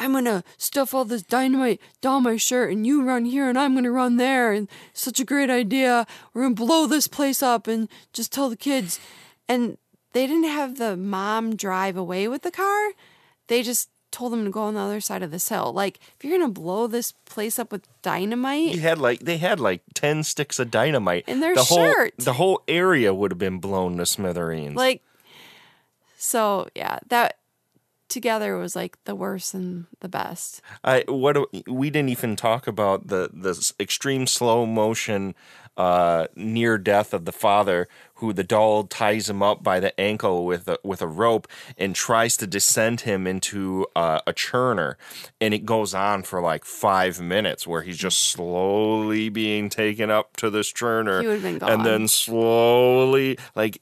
I'm 0.00 0.12
gonna 0.12 0.42
stuff 0.56 0.94
all 0.94 1.04
this 1.04 1.22
dynamite 1.22 1.80
down 2.00 2.22
my 2.22 2.36
shirt 2.36 2.72
and 2.72 2.86
you 2.86 3.04
run 3.04 3.24
here 3.24 3.48
and 3.48 3.58
I'm 3.58 3.74
gonna 3.74 3.90
run 3.90 4.16
there 4.16 4.52
and 4.52 4.68
such 4.94 5.20
a 5.20 5.24
great 5.24 5.50
idea. 5.50 6.06
We're 6.32 6.42
gonna 6.42 6.54
blow 6.54 6.86
this 6.86 7.06
place 7.06 7.42
up 7.42 7.66
and 7.66 7.88
just 8.12 8.32
tell 8.32 8.48
the 8.48 8.56
kids. 8.56 8.98
And 9.48 9.76
they 10.12 10.26
didn't 10.26 10.48
have 10.48 10.78
the 10.78 10.96
mom 10.96 11.56
drive 11.56 11.96
away 11.96 12.28
with 12.28 12.42
the 12.42 12.50
car. 12.50 12.92
They 13.48 13.62
just 13.62 13.90
told 14.12 14.32
them 14.32 14.44
to 14.44 14.50
go 14.50 14.62
on 14.62 14.74
the 14.74 14.80
other 14.80 15.00
side 15.00 15.22
of 15.22 15.30
this 15.30 15.48
hill. 15.48 15.72
Like, 15.72 15.98
if 16.16 16.24
you're 16.24 16.38
gonna 16.38 16.52
blow 16.52 16.86
this 16.86 17.12
place 17.24 17.58
up 17.58 17.72
with 17.72 17.88
dynamite, 18.02 18.72
He 18.72 18.78
had 18.78 18.98
like 18.98 19.20
they 19.20 19.38
had 19.38 19.58
like 19.58 19.82
ten 19.94 20.22
sticks 20.22 20.58
of 20.58 20.70
dynamite 20.70 21.24
In 21.26 21.40
their 21.40 21.54
the 21.54 21.64
whole, 21.64 21.78
shirt. 21.78 22.14
The 22.18 22.34
whole 22.34 22.62
area 22.68 23.12
would 23.12 23.32
have 23.32 23.38
been 23.38 23.58
blown 23.58 23.96
to 23.96 24.06
smithereens. 24.06 24.76
Like, 24.76 25.02
so 26.16 26.68
yeah, 26.74 26.98
that 27.08 27.38
together 28.12 28.58
was 28.58 28.76
like 28.76 29.02
the 29.04 29.14
worst 29.14 29.54
and 29.54 29.86
the 30.00 30.08
best. 30.08 30.60
I 30.84 31.04
what 31.08 31.36
we 31.66 31.88
didn't 31.88 32.10
even 32.10 32.36
talk 32.36 32.66
about 32.66 33.08
the 33.08 33.30
the 33.32 33.72
extreme 33.80 34.26
slow 34.26 34.66
motion 34.66 35.34
uh, 35.76 36.26
near 36.36 36.78
death 36.78 37.14
of 37.14 37.24
the 37.24 37.32
father, 37.32 37.88
who 38.16 38.32
the 38.32 38.44
doll 38.44 38.84
ties 38.84 39.28
him 39.28 39.42
up 39.42 39.62
by 39.62 39.80
the 39.80 39.98
ankle 40.00 40.44
with 40.44 40.68
a, 40.68 40.78
with 40.84 41.02
a 41.02 41.06
rope 41.06 41.48
and 41.76 41.94
tries 41.94 42.36
to 42.36 42.46
descend 42.46 43.00
him 43.00 43.26
into 43.26 43.86
uh, 43.96 44.20
a 44.26 44.32
churner, 44.32 44.94
and 45.40 45.54
it 45.54 45.64
goes 45.64 45.94
on 45.94 46.22
for 46.22 46.40
like 46.40 46.64
five 46.64 47.20
minutes 47.20 47.66
where 47.66 47.82
he's 47.82 47.98
just 47.98 48.20
slowly 48.20 49.28
being 49.28 49.68
taken 49.68 50.10
up 50.10 50.36
to 50.36 50.50
this 50.50 50.72
churner, 50.72 51.22
and 51.70 51.84
then 51.84 52.06
slowly 52.08 53.38
like 53.54 53.80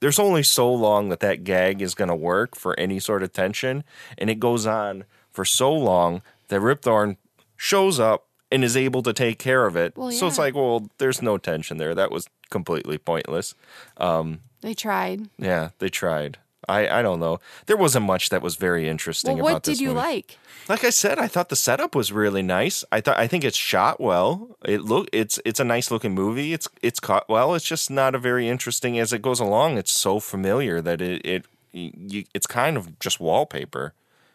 there's 0.00 0.18
only 0.18 0.42
so 0.44 0.72
long 0.72 1.08
that 1.08 1.20
that 1.20 1.42
gag 1.44 1.82
is 1.82 1.94
going 1.94 2.08
to 2.08 2.14
work 2.14 2.54
for 2.56 2.78
any 2.78 2.98
sort 3.00 3.22
of 3.22 3.32
tension, 3.32 3.84
and 4.16 4.30
it 4.30 4.40
goes 4.40 4.66
on 4.66 5.04
for 5.30 5.44
so 5.44 5.72
long 5.72 6.22
that 6.48 6.60
Rip 6.60 6.82
Torn 6.82 7.16
shows 7.56 7.98
up 8.00 8.27
and 8.50 8.64
is 8.64 8.76
able 8.76 9.02
to 9.02 9.12
take 9.12 9.38
care 9.38 9.66
of 9.66 9.76
it. 9.76 9.96
Well, 9.96 10.10
So 10.10 10.26
it's 10.26 10.38
like, 10.38 10.54
well, 10.54 10.88
there's 10.98 11.20
no 11.22 11.38
tension 11.38 11.76
there. 11.76 11.94
That 11.94 12.10
was 12.10 12.28
completely 12.50 12.98
pointless. 12.98 13.54
Um, 13.96 14.40
they 14.60 14.74
tried. 14.74 15.28
Yeah, 15.38 15.70
they 15.78 15.88
tried. 15.88 16.38
I, 16.68 16.98
I 16.98 17.02
don't 17.02 17.20
know. 17.20 17.40
There 17.66 17.76
wasn't 17.78 18.04
much 18.06 18.28
that 18.28 18.42
was 18.42 18.56
very 18.56 18.88
interesting 18.88 19.38
Well, 19.38 19.46
about 19.46 19.54
what 19.54 19.62
did 19.62 19.80
you 19.80 19.88
movie. 19.88 20.00
like? 20.00 20.38
Like 20.68 20.84
I 20.84 20.90
said, 20.90 21.18
I 21.18 21.26
thought 21.26 21.48
the 21.48 21.56
setup 21.56 21.94
was 21.94 22.12
really 22.12 22.42
nice. 22.42 22.84
I 22.92 23.00
thought 23.00 23.16
I 23.16 23.26
think 23.26 23.42
it's 23.42 23.56
shot 23.56 24.00
well. 24.00 24.56
It 24.66 24.82
look 24.82 25.08
it's 25.12 25.40
it's 25.46 25.60
a 25.60 25.64
nice 25.64 25.90
looking 25.90 26.14
movie. 26.14 26.52
It's 26.52 26.68
it's 26.82 27.00
caught 27.00 27.26
well. 27.26 27.54
It's 27.54 27.64
just 27.64 27.90
not 27.90 28.14
a 28.14 28.18
very 28.18 28.48
interesting 28.48 28.98
as 28.98 29.14
it 29.14 29.22
goes 29.22 29.40
along. 29.40 29.78
It's 29.78 29.92
so 29.92 30.20
familiar 30.20 30.82
that 30.82 31.00
it 31.00 31.24
it 31.24 31.46
you, 31.72 32.24
it's 32.34 32.46
kind 32.46 32.76
of 32.76 32.98
just 32.98 33.18
wallpaper. 33.18 33.94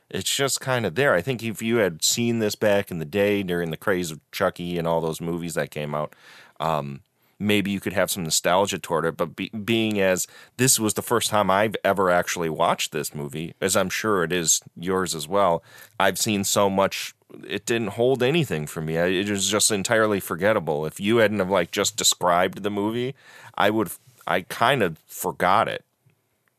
It's 0.10 0.34
just 0.34 0.62
kind 0.62 0.86
of 0.86 0.96
there. 0.96 1.14
I 1.14 1.22
think 1.22 1.44
if 1.44 1.62
you 1.62 1.78
had 1.78 2.04
seen 2.04 2.40
this 2.40 2.56
back 2.56 2.92
in 2.92 3.00
the 3.00 3.06
day 3.06 3.42
during 3.44 3.72
the 3.72 3.78
craze 3.78 4.12
of 4.12 4.20
Chucky 4.32 4.78
and 4.78 4.88
all 4.88 5.02
those 5.02 5.22
movies 5.22 5.56
that 5.56 5.72
came 5.72 5.96
out, 5.96 6.14
um, 6.60 7.02
maybe 7.40 7.72
you 7.72 7.80
could 7.80 7.94
have 7.94 8.12
some 8.12 8.24
nostalgia 8.24 8.80
toward 8.80 9.06
it. 9.06 9.18
But 9.18 9.36
be, 9.36 9.50
being 9.50 10.00
as 10.00 10.28
this 10.58 10.80
was 10.80 10.94
the 10.94 11.02
first 11.02 11.30
time 11.30 11.50
I've 11.50 11.76
ever 11.84 12.10
actually 12.10 12.50
watched 12.50 12.92
this 12.92 13.14
movie, 13.14 13.54
as 13.62 13.76
I'm 13.76 13.90
sure 13.90 14.24
it 14.24 14.32
is 14.32 14.62
yours 14.76 15.16
as 15.16 15.28
well, 15.28 15.64
I've 16.00 16.18
seen 16.18 16.44
so 16.44 16.70
much. 16.70 17.16
It 17.48 17.66
didn't 17.66 17.90
hold 17.90 18.22
anything 18.22 18.68
for 18.68 18.82
me. 18.82 18.96
It 18.98 19.30
was 19.30 19.50
just 19.50 19.72
entirely 19.72 20.20
forgettable. 20.20 20.86
If 20.86 21.00
you 21.00 21.18
hadn't 21.18 21.40
have 21.40 21.50
like 21.50 21.72
just 21.72 21.98
described 21.98 22.64
the 22.64 22.70
movie, 22.70 23.16
I 23.56 23.70
would. 23.70 23.90
I 24.26 24.42
kind 24.42 24.82
of 24.82 25.00
forgot 25.08 25.68
it 25.68 25.84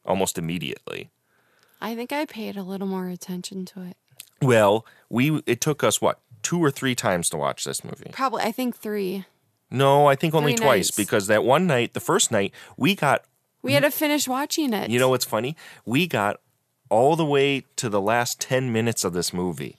almost 0.05 0.37
immediately. 0.37 1.11
I 1.85 1.95
think 1.95 2.12
I 2.12 2.25
paid 2.25 2.57
a 2.57 2.62
little 2.62 2.87
more 2.87 3.09
attention 3.09 3.67
to 3.67 3.83
it. 3.83 3.97
Well, 4.41 4.87
we 5.11 5.43
it 5.47 5.61
took 5.61 5.85
us 5.85 6.00
what 6.00 6.19
two 6.43 6.59
or 6.59 6.71
three 6.71 6.95
times 6.95 7.29
to 7.31 7.37
watch 7.37 7.64
this 7.64 7.85
movie. 7.85 8.11
Probably, 8.11 8.43
I 8.43 8.53
think 8.53 8.76
three. 8.76 9.26
No, 9.71 10.07
I 10.07 10.14
think 10.14 10.35
only 10.35 10.57
Three 10.57 10.64
twice 10.64 10.87
nights. 10.87 10.97
because 10.97 11.26
that 11.26 11.45
one 11.45 11.67
night, 11.67 11.93
the 11.93 12.00
first 12.00 12.33
night, 12.33 12.53
we 12.79 12.95
got 12.95 13.25
We 13.62 13.75
had 13.75 13.83
to 13.83 13.91
finish 13.91 14.26
watching 14.26 14.73
it. 14.73 14.88
You 14.88 14.99
know 14.99 15.11
what's 15.11 15.25
funny? 15.26 15.57
We 15.85 16.07
got 16.07 16.41
all 16.88 17.17
the 17.17 17.25
way 17.25 17.64
to 17.76 17.88
the 17.88 18.00
last 18.00 18.41
10 18.41 18.73
minutes 18.73 19.05
of 19.05 19.12
this 19.12 19.33
movie 19.33 19.79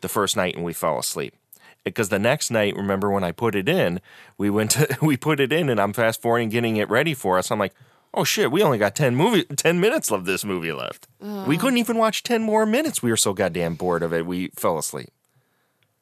the 0.00 0.08
first 0.08 0.36
night 0.36 0.54
and 0.54 0.64
we 0.64 0.72
fell 0.72 0.98
asleep. 0.98 1.34
Because 1.84 2.08
the 2.10 2.18
next 2.18 2.50
night, 2.50 2.76
remember 2.76 3.10
when 3.10 3.24
I 3.24 3.32
put 3.32 3.54
it 3.54 3.68
in, 3.68 4.00
we 4.38 4.48
went 4.48 4.70
to 4.72 4.96
we 5.02 5.16
put 5.16 5.38
it 5.40 5.52
in 5.52 5.68
and 5.68 5.80
I'm 5.80 5.92
fast 5.92 6.22
forwarding 6.22 6.48
getting 6.48 6.76
it 6.76 6.88
ready 6.88 7.12
for 7.14 7.36
us. 7.36 7.50
I'm 7.50 7.58
like, 7.58 7.74
"Oh 8.14 8.24
shit, 8.24 8.50
we 8.52 8.62
only 8.62 8.78
got 8.78 8.94
10 8.94 9.14
movie 9.16 9.44
10 9.44 9.80
minutes 9.80 10.10
of 10.10 10.24
this 10.24 10.44
movie 10.44 10.72
left." 10.72 11.08
We 11.46 11.56
couldn't 11.58 11.78
even 11.78 11.96
watch 11.98 12.22
10 12.22 12.42
more 12.42 12.66
minutes. 12.66 13.02
We 13.02 13.10
were 13.10 13.16
so 13.16 13.32
goddamn 13.32 13.74
bored 13.74 14.02
of 14.02 14.12
it. 14.12 14.26
We 14.26 14.48
fell 14.48 14.78
asleep. 14.78 15.10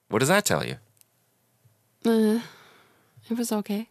What 0.08 0.18
does 0.20 0.28
that 0.28 0.44
tell 0.44 0.64
you? 0.66 0.76
Uh, 2.04 2.40
it 3.30 3.36
was 3.38 3.52
okay. 3.52 3.88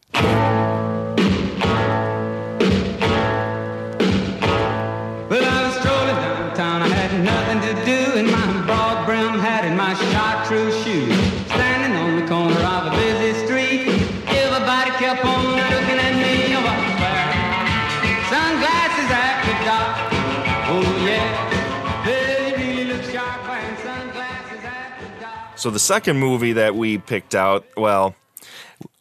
So 25.60 25.70
the 25.70 25.78
second 25.78 26.18
movie 26.20 26.54
that 26.54 26.74
we 26.74 26.98
picked 26.98 27.36
out, 27.36 27.66
well, 27.76 28.16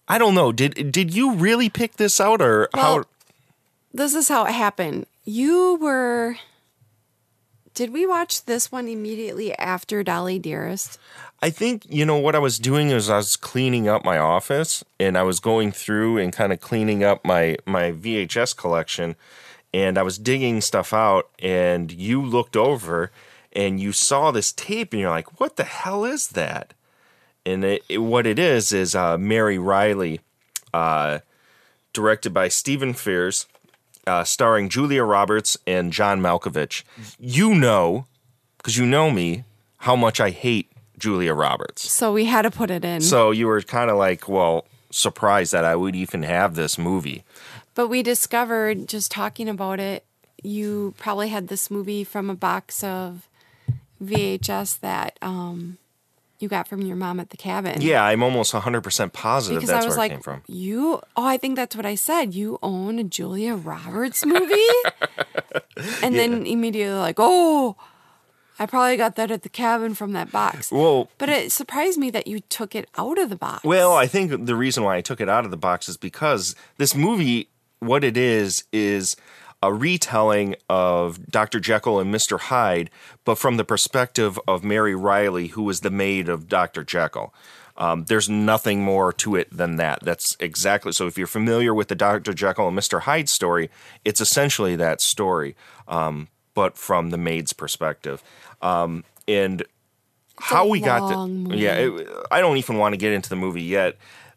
I 0.09 0.19
don't 0.19 0.35
know. 0.35 0.51
Did 0.51 0.91
did 0.91 1.15
you 1.15 1.35
really 1.35 1.69
pick 1.69 1.99
this 1.99 2.21
out 2.21 2.43
or 2.43 2.69
how? 2.75 3.05
This 3.95 4.13
is 4.13 4.29
how 4.29 4.45
it 4.45 4.53
happened. 4.53 5.07
You 5.25 5.79
were. 5.81 6.37
Did 7.75 7.93
we 7.93 8.07
watch 8.07 8.45
this 8.47 8.73
one 8.73 8.89
immediately 8.89 9.57
after 9.57 10.03
Dolly 10.03 10.41
Dearest? 10.41 10.99
I 11.41 11.51
think 11.51 11.87
you 11.89 12.05
know 12.05 12.19
what 12.19 12.35
I 12.35 12.41
was 12.41 12.59
doing 12.59 12.91
is 12.91 13.09
I 13.09 13.19
was 13.19 13.37
cleaning 13.37 13.87
up 13.87 14.05
my 14.05 14.19
office 14.19 14.83
and 14.99 15.17
I 15.17 15.23
was 15.23 15.39
going 15.39 15.71
through 15.71 16.19
and 16.19 16.33
kind 16.33 16.53
of 16.53 16.59
cleaning 16.59 17.05
up 17.05 17.25
my 17.25 17.57
my 17.67 17.93
VHS 17.93 18.57
collection 18.57 19.15
and 19.73 19.97
I 19.97 20.03
was 20.03 20.19
digging 20.19 20.61
stuff 20.61 20.93
out 20.93 21.31
and 21.39 21.93
you 21.93 22.21
looked 22.21 22.57
over 22.57 23.13
and 23.53 23.81
you 23.81 23.93
saw 23.93 24.31
this 24.31 24.53
tape 24.53 24.93
and 24.93 25.01
you're 25.01 25.11
like, 25.11 25.41
"What 25.41 25.57
the 25.57 25.65
hell 25.65 26.05
is 26.05 26.29
that?" 26.29 26.75
And 27.47 27.65
it, 27.65 27.83
it- 27.89 27.99
what 27.99 28.27
it 28.27 28.39
is 28.39 28.73
is 28.73 28.95
uh, 28.95 29.17
Mary 29.19 29.59
Reilly, 29.59 30.21
uh, 30.75 31.21
directed 31.93 32.35
by 32.35 32.49
Stephen 32.49 32.93
Frears, 32.95 33.47
uh, 34.07 34.25
starring 34.25 34.69
Julia 34.69 35.03
Roberts 35.05 35.57
and 35.67 35.93
John 35.93 36.21
Malkovich. 36.21 36.83
You 37.19 37.55
know, 37.55 38.07
because 38.59 38.77
you 38.77 38.87
know 38.87 39.11
me, 39.11 39.45
how 39.79 39.97
much 39.97 40.21
I 40.21 40.31
hate 40.31 40.71
Julia 40.99 41.33
Roberts. 41.35 41.91
So 41.91 42.13
we 42.13 42.25
had 42.27 42.43
to 42.43 42.51
put 42.51 42.71
it 42.71 42.85
in. 42.85 43.01
So 43.01 43.31
you 43.31 43.47
were 43.47 43.63
kind 43.63 43.91
of 43.91 43.97
like, 43.97 44.29
well, 44.29 44.67
surprised 44.91 45.53
that 45.53 45.65
I 45.65 45.77
would 45.77 45.95
even 45.95 46.23
have 46.25 46.55
this 46.55 46.77
movie. 46.79 47.23
But 47.75 47.89
we 47.89 48.03
discovered 48.03 48.89
just 48.89 49.11
talking 49.13 49.49
about 49.49 49.79
it, 49.79 50.05
you 50.43 50.95
probably 50.99 51.29
had 51.29 51.49
this 51.49 51.71
movie 51.71 52.03
from 52.05 52.29
a 52.31 52.35
box 52.35 52.83
of 52.83 53.29
VHS 54.03 54.81
that 54.81 55.19
um, 55.23 55.79
you 56.39 56.49
got 56.49 56.69
from 56.69 56.83
your 56.83 56.97
mom 56.97 57.19
at 57.21 57.31
the 57.31 57.37
cabin. 57.37 57.81
Yeah, 57.81 58.05
I'm 58.05 58.23
almost 58.23 58.53
100% 58.53 59.13
positive 59.13 59.61
Because 59.61 59.71
that's 59.71 59.85
I 59.85 59.89
was 59.89 59.97
where 59.97 60.05
like, 60.05 60.13
it 60.13 60.15
came 60.15 60.23
from. 60.23 60.43
you, 60.47 61.01
oh, 61.17 61.27
I 61.27 61.37
think 61.37 61.57
that's 61.57 61.75
what 61.75 61.87
I 61.87 61.95
said. 61.97 62.35
You 62.35 62.59
own 62.63 62.99
a 62.99 63.05
Julia 63.05 63.55
Roberts 63.55 64.25
movie? 64.25 64.55
and 66.03 66.15
then 66.15 66.47
immediately, 66.47 66.95
like, 66.97 67.17
oh, 67.19 67.77
I 68.59 68.67
probably 68.67 68.97
got 68.97 69.17
that 69.17 69.31
at 69.31 69.43
the 69.43 69.49
cabin 69.49 69.95
from 69.95 70.13
that 70.13 70.33
box. 70.33 70.73
Well, 70.73 71.09
But 71.19 71.29
it 71.29 71.53
surprised 71.53 71.99
me 71.99 72.11
that 72.11 72.27
you 72.27 72.41
took 72.41 72.75
it 72.75 72.89
out 72.97 73.19
of 73.19 73.31
the 73.31 73.37
box. 73.37 73.65
Well, 73.65 73.93
I 73.95 74.07
think 74.07 74.47
the 74.47 74.57
reason 74.57 74.83
why 74.83 74.97
I 74.97 75.01
took 75.01 75.21
it 75.21 75.29
out 75.29 75.45
of 75.45 75.51
the 75.51 75.57
box 75.57 75.89
is 75.89 75.97
because 75.97 76.57
this 76.77 76.95
movie, 76.95 77.49
what 77.79 78.03
it 78.03 78.17
is, 78.17 78.65
is 78.73 79.17
a 79.63 79.73
retelling 79.73 80.55
of 80.69 81.27
Dr. 81.31 81.61
Jekyll 81.61 81.99
and 81.99 82.15
Mr. 82.15 82.39
Hyde, 82.39 82.91
but 83.25 83.37
from 83.37 83.57
the 83.57 83.65
perspective 83.65 84.39
of 84.47 84.63
Mary 84.63 84.95
Reilly, 84.95 85.49
who 85.49 85.63
was 85.63 85.81
the 85.81 85.91
maid 85.91 86.29
of 86.29 86.49
Dr. 86.49 86.85
Jekyll. 86.85 87.35
Um, 87.77 88.05
there's 88.05 88.29
nothing 88.29 88.83
more 88.83 89.13
to 89.15 89.37
it 89.37 89.57
than 89.57 89.77
that. 89.77 90.01
That's 90.03 90.37
exactly 90.41 90.93
so. 90.93 91.07
If 91.07 91.17
you're 91.17 91.29
familiar 91.29 91.73
with 91.73 91.89
the 91.89 91.95
Dr. 91.95 92.35
Jekyll 92.35 92.69
and 92.69 92.77
Mr. 92.77 93.03
Hyde 93.03 93.29
story, 93.29 93.71
it's 94.05 94.21
essentially 94.21 94.75
that 94.77 95.01
story, 95.01 95.55
um, 95.87 96.29
but 96.55 96.77
from 96.77 97.11
the 97.11 97.19
maid's 97.19 97.53
perspective. 97.53 98.23
Um, 98.61 99.05
and 99.29 99.63
how 100.41 100.67
we 100.69 100.81
got 100.81 101.09
the 101.09 101.27
movie. 101.27 101.59
yeah 101.59 101.75
it, 101.75 102.09
i 102.31 102.41
don't 102.41 102.59
even 102.59 102.79
want 102.79 102.93
to 102.93 102.97
get 102.97 103.13
into 103.13 103.29
the 103.29 103.37
movie 103.37 103.63
yet 103.63 103.97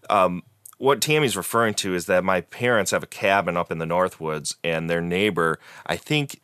um, 0.10 0.42
what 0.82 1.00
tammy's 1.00 1.38
referring 1.38 1.76
to 1.76 1.94
is 1.94 2.08
that 2.08 2.24
my 2.24 2.42
parents 2.42 2.90
have 2.90 3.04
a 3.04 3.08
cabin 3.08 3.56
up 3.56 3.72
in 3.72 3.78
the 3.78 3.86
northwoods 3.86 4.56
and 4.64 4.90
their 4.90 5.02
neighbor 5.02 5.60
i 5.86 5.96
think 5.96 6.42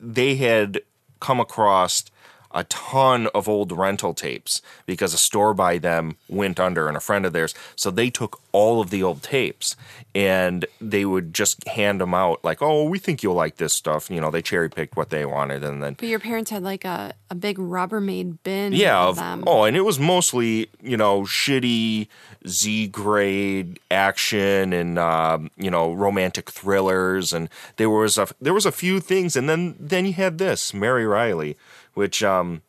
they 0.00 0.36
had 0.36 0.80
come 1.18 1.40
across 1.40 2.04
a 2.52 2.64
ton 2.64 3.28
of 3.28 3.48
old 3.48 3.72
rental 3.72 4.14
tapes 4.14 4.62
because 4.86 5.14
a 5.14 5.18
store 5.18 5.54
by 5.54 5.78
them 5.78 6.16
went 6.28 6.58
under 6.58 6.88
and 6.88 6.96
a 6.96 7.00
friend 7.00 7.24
of 7.24 7.32
theirs. 7.32 7.54
So 7.76 7.90
they 7.90 8.10
took 8.10 8.40
all 8.52 8.80
of 8.80 8.90
the 8.90 9.02
old 9.02 9.22
tapes 9.22 9.76
and 10.14 10.64
they 10.80 11.04
would 11.04 11.32
just 11.32 11.66
hand 11.68 12.00
them 12.00 12.14
out 12.14 12.44
like 12.44 12.60
oh 12.60 12.88
we 12.88 12.98
think 12.98 13.22
you'll 13.22 13.34
like 13.34 13.56
this 13.56 13.72
stuff. 13.72 14.10
You 14.10 14.20
know 14.20 14.30
they 14.30 14.42
cherry 14.42 14.68
picked 14.68 14.96
what 14.96 15.10
they 15.10 15.24
wanted 15.24 15.62
and 15.62 15.82
then 15.82 15.94
but 15.94 16.08
your 16.08 16.20
parents 16.20 16.50
had 16.50 16.62
like 16.62 16.84
a, 16.84 17.14
a 17.30 17.34
big 17.34 17.58
Rubbermaid 17.58 18.38
bin. 18.42 18.72
yeah, 18.72 19.06
of 19.06 19.18
oh, 19.46 19.64
and 19.64 19.76
it 19.76 19.82
was 19.82 19.98
mostly 19.98 20.68
you 20.82 20.96
know 20.96 21.22
shitty 21.22 22.08
Z 22.46 22.88
grade 22.88 23.78
action 23.90 24.72
and 24.72 24.98
um, 24.98 25.50
you 25.56 25.70
know 25.70 25.92
romantic 25.92 26.50
thrillers, 26.50 27.32
and 27.32 27.48
there 27.76 27.90
was 27.90 28.18
a 28.18 28.28
there 28.40 28.54
was 28.54 28.66
a 28.66 28.72
few 28.72 29.00
things, 29.00 29.36
and 29.36 29.48
then 29.48 29.76
then 29.78 30.06
you 30.06 30.14
had 30.14 30.38
this 30.38 30.72
Mary 30.72 31.06
Reilly, 31.06 31.56
which 32.00 32.22
um, 32.22 32.62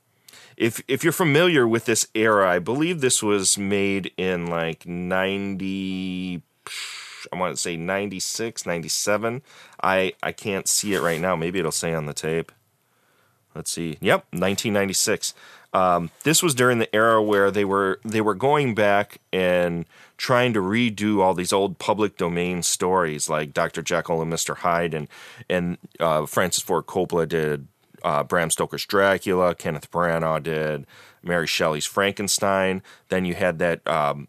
if 0.58 0.84
if 0.90 1.06
you're 1.06 1.14
familiar 1.14 1.66
with 1.66 1.86
this 1.86 2.06
era, 2.14 2.50
I 2.50 2.60
believe 2.60 3.00
this 3.00 3.24
was 3.24 3.58
made 3.58 4.12
in 4.18 4.48
like 4.48 4.86
ninety. 4.86 6.44
I 7.32 7.38
want 7.38 7.56
to 7.56 7.62
say 7.62 7.78
96, 7.78 8.66
97. 8.66 9.42
I 9.82 10.14
I 10.22 10.34
can't 10.34 10.68
see 10.68 10.94
it 10.94 11.02
right 11.02 11.22
now. 11.22 11.38
Maybe 11.38 11.60
it'll 11.60 11.72
say 11.72 11.94
on 11.94 12.08
the 12.08 12.14
tape 12.14 12.52
let's 13.56 13.72
see 13.72 13.98
yep 14.02 14.26
1996 14.32 15.34
um, 15.74 16.10
this 16.24 16.44
was 16.44 16.54
during 16.54 16.80
the 16.80 16.94
era 16.94 17.24
where 17.24 17.50
they 17.50 17.64
were 17.64 18.00
they 18.04 18.22
were 18.22 18.36
going 18.36 18.76
back 18.76 19.20
and 19.32 19.86
trying 20.18 20.54
to 20.54 20.60
redo 20.60 21.22
all 21.22 21.34
these 21.34 21.54
old 21.54 21.80
public 21.80 22.18
domain 22.18 22.62
stories 22.62 23.30
like 23.30 23.54
dr 23.54 23.82
jekyll 23.82 24.22
and 24.22 24.32
mr 24.32 24.58
hyde 24.58 24.94
and 24.94 25.08
and 25.50 25.78
uh, 26.00 26.26
francis 26.26 26.64
ford 26.64 26.86
coppola 26.86 27.28
did 27.28 27.68
uh, 28.04 28.24
bram 28.24 28.50
stoker's 28.50 28.86
dracula 28.86 29.56
kenneth 29.56 29.90
branagh 29.92 30.44
did 30.44 30.86
mary 31.24 31.48
shelley's 31.48 31.86
frankenstein 31.86 32.82
then 33.10 33.26
you 33.26 33.34
had 33.34 33.60
that 33.60 33.86
um, 33.88 34.28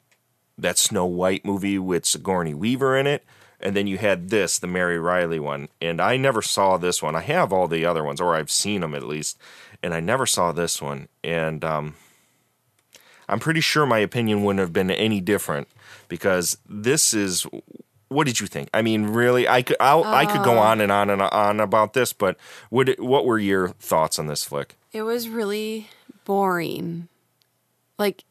that 0.62 0.78
Snow 0.78 1.06
White 1.06 1.44
movie 1.44 1.78
with 1.78 2.06
Sigourney 2.06 2.54
Weaver 2.54 2.96
in 2.96 3.06
it. 3.06 3.24
And 3.60 3.76
then 3.76 3.86
you 3.86 3.98
had 3.98 4.30
this, 4.30 4.58
the 4.58 4.66
Mary 4.66 4.98
Reilly 4.98 5.38
one. 5.38 5.68
And 5.80 6.00
I 6.00 6.16
never 6.16 6.42
saw 6.42 6.76
this 6.76 7.00
one. 7.02 7.14
I 7.14 7.20
have 7.20 7.52
all 7.52 7.68
the 7.68 7.84
other 7.84 8.02
ones, 8.02 8.20
or 8.20 8.34
I've 8.34 8.50
seen 8.50 8.80
them 8.80 8.94
at 8.94 9.04
least. 9.04 9.38
And 9.82 9.94
I 9.94 10.00
never 10.00 10.26
saw 10.26 10.50
this 10.50 10.82
one. 10.82 11.08
And 11.22 11.64
um, 11.64 11.94
I'm 13.28 13.38
pretty 13.38 13.60
sure 13.60 13.86
my 13.86 13.98
opinion 13.98 14.42
wouldn't 14.42 14.60
have 14.60 14.72
been 14.72 14.90
any 14.90 15.20
different 15.20 15.68
because 16.08 16.58
this 16.68 17.14
is. 17.14 17.46
What 18.12 18.26
did 18.26 18.40
you 18.40 18.46
think? 18.46 18.68
I 18.72 18.82
mean, 18.82 19.04
really, 19.04 19.48
I 19.48 19.62
could 19.62 19.76
I'll, 19.80 20.04
I 20.04 20.26
could 20.26 20.44
go 20.44 20.58
on 20.58 20.80
and 20.80 20.92
on 20.92 21.10
and 21.10 21.22
on 21.22 21.60
about 21.60 21.92
this, 21.94 22.12
but 22.12 22.36
what 22.70 22.88
what 23.00 23.24
were 23.24 23.38
your 23.38 23.68
thoughts 23.68 24.18
on 24.18 24.26
this 24.26 24.44
flick? 24.44 24.76
It 24.92 25.02
was 25.02 25.28
really 25.28 25.88
boring. 26.24 27.08
Like, 27.98 28.24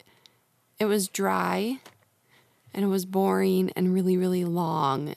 it 0.78 0.86
was 0.86 1.08
dry 1.08 1.78
and 2.74 2.84
it 2.84 2.88
was 2.88 3.04
boring 3.04 3.70
and 3.76 3.92
really, 3.94 4.16
really 4.16 4.44
long. 4.44 5.14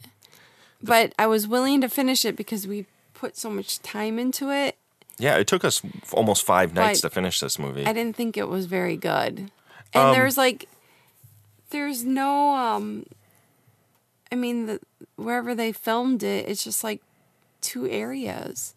But 0.81 1.13
I 1.17 1.27
was 1.27 1.47
willing 1.47 1.81
to 1.81 1.89
finish 1.89 2.25
it 2.25 2.35
because 2.35 2.67
we 2.67 2.85
put 3.13 3.37
so 3.37 3.49
much 3.49 3.81
time 3.81 4.19
into 4.19 4.51
it. 4.51 4.77
Yeah, 5.17 5.37
it 5.37 5.47
took 5.47 5.63
us 5.63 5.81
almost 6.11 6.45
five 6.45 6.73
nights 6.73 7.01
But 7.01 7.09
to 7.09 7.15
finish 7.15 7.39
this 7.39 7.57
movie. 7.57 7.85
I 7.85 7.93
didn't 7.93 8.15
think 8.15 8.37
it 8.37 8.47
was 8.47 8.65
very 8.65 8.97
good. 8.97 9.49
And 9.93 10.13
there's 10.13 10.37
like, 10.37 10.67
there's 11.69 12.03
no, 12.03 12.53
um, 12.53 13.05
I 14.31 14.35
mean, 14.35 14.65
the, 14.65 14.79
wherever 15.15 15.55
they 15.55 15.71
filmed 15.71 16.23
it, 16.23 16.47
it's 16.47 16.63
just 16.63 16.83
like 16.83 17.01
two 17.61 17.87
areas. 17.87 18.75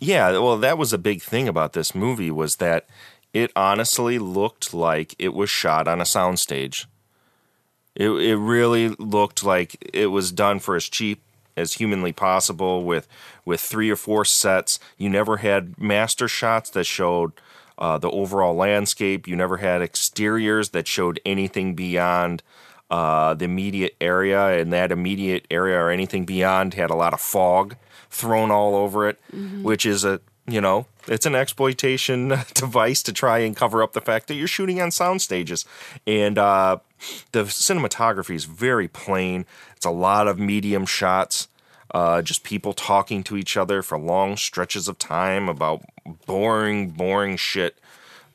Yeah, 0.00 0.32
well, 0.32 0.58
that 0.58 0.78
was 0.78 0.92
a 0.92 0.98
big 0.98 1.22
thing 1.22 1.48
about 1.48 1.72
this 1.72 1.94
movie 1.94 2.30
was 2.30 2.56
that 2.56 2.86
it 3.32 3.52
honestly 3.56 4.18
looked 4.18 4.74
like 4.74 5.14
it 5.18 5.34
was 5.34 5.50
shot 5.50 5.88
on 5.88 6.00
a 6.00 6.04
soundstage. 6.04 6.86
It 7.94 8.08
it 8.08 8.36
really 8.36 8.88
looked 8.88 9.44
like 9.44 9.76
it 9.92 10.06
was 10.06 10.32
done 10.32 10.58
for 10.58 10.76
as 10.76 10.88
cheap 10.88 11.22
as 11.56 11.74
humanly 11.74 12.12
possible 12.12 12.84
with 12.84 13.06
with 13.44 13.60
three 13.60 13.90
or 13.90 13.96
four 13.96 14.24
sets. 14.24 14.78
You 14.96 15.08
never 15.08 15.38
had 15.38 15.78
master 15.78 16.28
shots 16.28 16.70
that 16.70 16.84
showed 16.84 17.32
uh, 17.78 17.98
the 17.98 18.10
overall 18.10 18.54
landscape. 18.54 19.26
You 19.26 19.36
never 19.36 19.58
had 19.58 19.82
exteriors 19.82 20.70
that 20.70 20.86
showed 20.86 21.20
anything 21.24 21.74
beyond 21.74 22.42
uh, 22.92 23.32
the 23.32 23.46
immediate 23.46 23.96
area, 24.02 24.60
and 24.60 24.70
that 24.70 24.92
immediate 24.92 25.46
area 25.50 25.78
or 25.78 25.90
anything 25.90 26.26
beyond 26.26 26.74
had 26.74 26.90
a 26.90 26.94
lot 26.94 27.14
of 27.14 27.20
fog 27.22 27.74
thrown 28.10 28.50
all 28.50 28.74
over 28.76 29.08
it, 29.08 29.18
which 29.62 29.86
is 29.86 30.04
a 30.04 30.20
you 30.46 30.60
know 30.60 30.84
it's 31.08 31.24
an 31.24 31.34
exploitation 31.34 32.28
device 32.54 33.02
to 33.02 33.10
try 33.10 33.38
and 33.38 33.56
cover 33.56 33.82
up 33.82 33.94
the 33.94 34.02
fact 34.02 34.28
that 34.28 34.34
you're 34.34 34.46
shooting 34.46 34.78
on 34.78 34.90
sound 34.90 35.22
stages, 35.22 35.64
and 36.06 36.36
uh, 36.36 36.76
the 37.32 37.44
cinematography 37.44 38.34
is 38.34 38.44
very 38.44 38.88
plain. 38.88 39.46
It's 39.74 39.86
a 39.86 39.90
lot 39.90 40.28
of 40.28 40.38
medium 40.38 40.84
shots. 40.84 41.48
Uh, 41.94 42.20
just 42.20 42.42
people 42.42 42.74
talking 42.74 43.22
to 43.22 43.38
each 43.38 43.56
other 43.56 43.82
for 43.82 43.98
long 43.98 44.36
stretches 44.36 44.86
of 44.86 44.98
time 44.98 45.48
about 45.48 45.82
boring, 46.26 46.90
boring 46.90 47.36
shit 47.36 47.78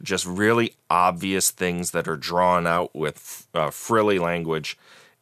just 0.01 0.25
really 0.25 0.75
obvious 0.89 1.51
things 1.51 1.91
that 1.91 2.07
are 2.07 2.17
drawn 2.17 2.67
out 2.67 2.95
with 2.95 3.47
uh, 3.53 3.69
frilly 3.69 4.19
language 4.19 4.77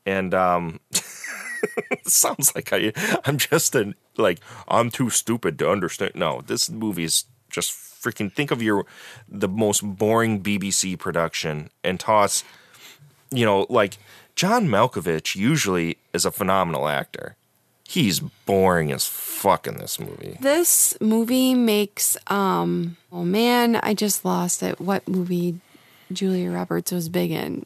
and 0.05 0.33
um 0.33 0.79
sounds 2.05 2.53
like 2.53 2.71
I, 2.71 2.91
i'm 3.25 3.37
just 3.37 3.73
an 3.75 3.95
like 4.17 4.39
i'm 4.67 4.91
too 4.91 5.09
stupid 5.09 5.57
to 5.59 5.69
understand 5.69 6.11
no 6.15 6.41
this 6.45 6.69
movie 6.69 7.05
is 7.05 7.25
just 7.49 7.71
freaking 8.05 8.31
think 8.31 8.51
of 8.51 8.61
your 8.61 8.85
the 9.27 9.47
most 9.47 9.81
boring 9.81 10.41
BBC 10.41 10.97
production 10.97 11.69
and 11.83 11.99
toss, 11.99 12.43
you 13.31 13.45
know, 13.45 13.65
like 13.69 13.97
John 14.35 14.67
Malkovich 14.67 15.35
usually 15.35 15.97
is 16.13 16.25
a 16.25 16.31
phenomenal 16.31 16.87
actor. 16.87 17.35
He's 17.87 18.19
boring 18.19 18.91
as 18.91 19.05
fuck 19.05 19.67
in 19.67 19.77
this 19.77 19.99
movie. 19.99 20.37
This 20.41 20.99
movie 20.99 21.53
makes 21.53 22.17
um 22.27 22.97
oh 23.11 23.23
man, 23.23 23.75
I 23.77 23.93
just 23.93 24.25
lost 24.25 24.63
it. 24.63 24.81
What 24.81 25.07
movie 25.07 25.59
Julia 26.11 26.51
Roberts 26.51 26.91
was 26.91 27.09
big 27.09 27.31
in? 27.31 27.65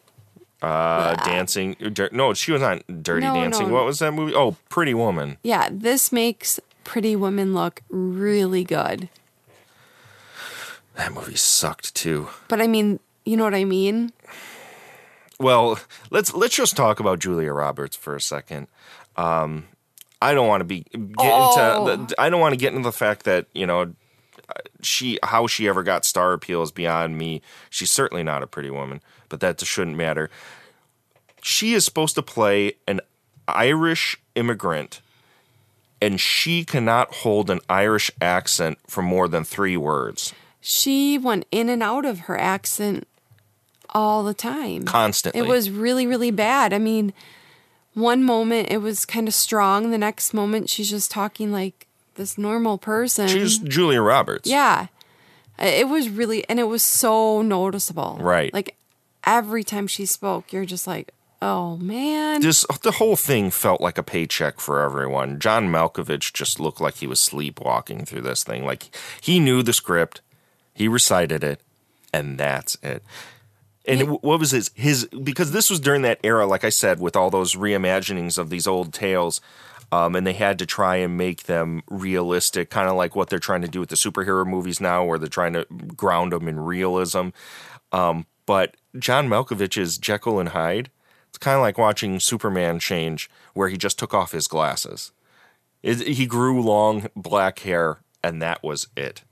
Uh, 0.62 1.16
dancing. 1.24 1.78
No, 2.12 2.34
she 2.34 2.52
was 2.52 2.62
not 2.62 2.84
Dirty 3.02 3.26
No, 3.26 3.34
Dancing. 3.34 3.70
no. 3.70 3.74
What 3.74 3.86
was 3.86 4.00
that 4.00 4.12
movie? 4.12 4.36
Oh, 4.36 4.58
Pretty 4.68 4.94
Woman. 4.94 5.38
Yeah, 5.42 5.70
this 5.72 6.12
makes 6.12 6.60
Pretty 6.84 7.16
Woman 7.16 7.54
look 7.54 7.82
really 7.90 8.66
good. 8.66 9.08
That 10.96 11.14
movie 11.14 11.38
sucked 11.38 11.96
too. 11.96 12.28
But 12.50 12.60
I 12.62 12.68
mean, 12.68 13.00
you 13.24 13.38
know 13.38 13.46
what 13.46 13.56
I 13.56 13.64
mean? 13.64 14.12
Well, 15.40 15.80
let's 16.12 16.34
let's 16.34 16.56
just 16.58 16.76
talk 16.76 17.00
about 17.00 17.20
Julia 17.20 17.54
Roberts 17.54 17.96
for 17.96 18.14
a 18.18 18.22
second. 18.22 18.68
Um, 19.16 19.69
I 20.22 20.34
don't 20.34 20.48
want 20.48 20.62
to 20.62 20.66
be 20.66 20.82
get 20.92 21.00
Oh. 21.20 21.88
into. 21.88 22.06
The, 22.08 22.22
I 22.22 22.30
don't 22.30 22.42
want 22.42 22.54
to 22.54 22.58
get 22.58 22.74
into 22.74 22.84
the 22.88 22.92
fact 22.92 23.24
that 23.24 23.46
you 23.54 23.66
know 23.66 23.94
she 24.82 25.20
how 25.24 25.48
she 25.48 25.68
ever 25.68 25.84
got 25.84 26.06
star 26.06 26.34
appeal 26.34 26.62
is 26.64 26.72
beyond 26.72 27.18
me. 27.18 27.42
She's 27.70 27.92
certainly 27.92 28.24
not 28.24 28.44
a 28.44 28.48
pretty 28.48 28.70
woman, 28.70 29.02
but 29.30 29.40
that 29.42 29.62
shouldn't 29.62 29.96
matter. 29.98 30.30
She 31.42 31.74
is 31.74 31.86
supposed 31.86 32.16
to 32.16 32.22
play 32.22 32.74
an 32.88 33.00
Irish 33.48 34.18
immigrant, 34.36 35.02
and 36.02 36.20
she 36.20 36.66
cannot 36.66 37.14
hold 37.16 37.50
an 37.50 37.60
Irish 37.70 38.12
accent 38.22 38.78
for 38.88 39.02
more 39.02 39.28
than 39.28 39.44
three 39.46 39.78
words 39.78 40.34
She 40.62 41.18
went 41.18 41.46
in 41.52 41.70
and 41.70 41.82
out 41.82 42.04
of 42.06 42.20
her 42.22 42.38
accent 42.38 43.08
all 43.92 44.24
the 44.24 44.34
time. 44.34 44.84
constantly. 44.84 45.40
It 45.40 45.48
was 45.48 45.70
really, 45.70 46.06
really 46.06 46.32
bad. 46.32 46.74
I 46.74 46.78
mean, 46.78 47.14
one 47.94 48.24
moment 48.24 48.72
it 48.72 48.78
was 48.78 49.06
kind 49.06 49.28
of 49.28 49.34
strong, 49.34 49.92
the 49.92 49.98
next 49.98 50.34
moment 50.34 50.70
she's 50.70 50.90
just 50.90 51.12
talking 51.12 51.52
like 51.52 51.88
this 52.16 52.38
normal 52.38 52.78
person. 52.78 53.28
she's 53.28 53.58
Julia 53.58 54.02
Roberts. 54.02 54.50
yeah. 54.50 54.88
It 55.58 55.90
was 55.90 56.08
really, 56.08 56.48
and 56.48 56.58
it 56.58 56.64
was 56.70 56.82
so 56.82 57.42
noticeable. 57.42 58.18
Right. 58.22 58.54
Like 58.54 58.78
every 59.26 59.64
time 59.64 59.88
she 59.88 60.06
spoke, 60.06 60.54
you're 60.54 60.66
just 60.66 60.88
like, 60.88 61.12
oh 61.42 61.76
man. 61.78 62.42
this 62.42 62.66
the 62.82 62.92
whole 62.92 63.16
thing 63.18 63.52
felt 63.52 63.82
like 63.82 63.98
a 63.98 64.04
paycheck 64.04 64.60
for 64.62 64.82
everyone. 64.82 65.40
John 65.40 65.68
Malkovich 65.68 66.32
just 66.34 66.60
looked 66.60 66.80
like 66.80 66.96
he 66.96 67.08
was 67.08 67.20
sleepwalking 67.20 68.06
through 68.06 68.22
this 68.22 68.44
thing. 68.44 68.66
Like 68.66 68.96
he 69.20 69.40
knew 69.40 69.62
the 69.62 69.74
script, 69.74 70.22
he 70.74 70.88
recited 70.88 71.44
it, 71.44 71.60
and 72.14 72.38
that's 72.38 72.78
it. 72.82 73.04
And 73.90 74.02
it- 74.02 74.24
what 74.24 74.40
was 74.40 74.52
his 74.52 74.72
his 74.76 75.06
because 75.24 75.52
this 75.52 75.70
was 75.70 75.80
during 75.80 76.04
that 76.04 76.20
era, 76.24 76.46
like 76.46 76.64
I 76.64 76.70
said, 76.70 77.00
with 77.00 77.16
all 77.16 77.30
those 77.30 77.56
reimaginings 77.56 78.38
of 78.38 78.50
these 78.50 78.68
old 78.68 78.94
tales. 78.94 79.42
Um, 79.92 80.16
and 80.16 80.28
they 80.28 80.34
had 80.34 80.60
to 80.60 80.68
try 80.68 80.98
and 80.98 81.18
make 81.18 81.44
them 81.46 81.82
realistic, 81.90 82.70
kind 82.70 82.88
of 82.88 82.96
like 82.96 83.16
what 83.16 83.30
they're 83.32 83.40
trying 83.40 83.64
to 83.64 83.68
do 83.68 83.80
with 83.80 83.90
the 83.90 83.96
superhero 83.96 84.46
movies 84.46 84.80
now, 84.80 85.04
where 85.04 85.18
they're 85.18 85.28
trying 85.28 85.54
to 85.54 85.66
ground 85.98 86.32
them 86.32 86.48
in 86.48 86.60
realism. 86.60 87.30
Um, 87.92 88.28
but 88.46 88.78
John 89.00 89.28
Malkovich's 89.28 89.98
Jekyll 89.98 90.40
and 90.40 90.50
Hyde, 90.50 90.92
it's 91.30 91.40
kind 91.40 91.56
of 91.56 91.62
like 91.62 91.80
watching 91.80 92.20
Superman 92.20 92.78
change, 92.78 93.32
where 93.56 93.68
he 93.70 93.78
just 93.78 93.98
took 93.98 94.14
off 94.14 94.32
his 94.32 94.48
glasses. 94.48 95.12
It, 95.82 96.02
he 96.06 96.28
grew 96.28 96.62
long 96.62 97.08
black 97.16 97.58
hair, 97.60 97.98
and 98.24 98.44
that 98.44 98.62
was 98.62 98.90
it. 98.96 99.24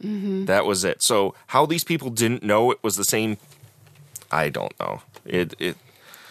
That 0.00 0.64
was 0.64 0.84
it. 0.84 1.02
So 1.02 1.34
how 1.48 1.66
these 1.66 1.82
people 1.82 2.10
didn't 2.10 2.44
know 2.44 2.70
it 2.70 2.78
was 2.84 2.94
the 2.94 3.04
same, 3.04 3.36
I 4.30 4.48
don't 4.48 4.78
know. 4.80 5.02
It 5.24 5.54
it 5.58 5.76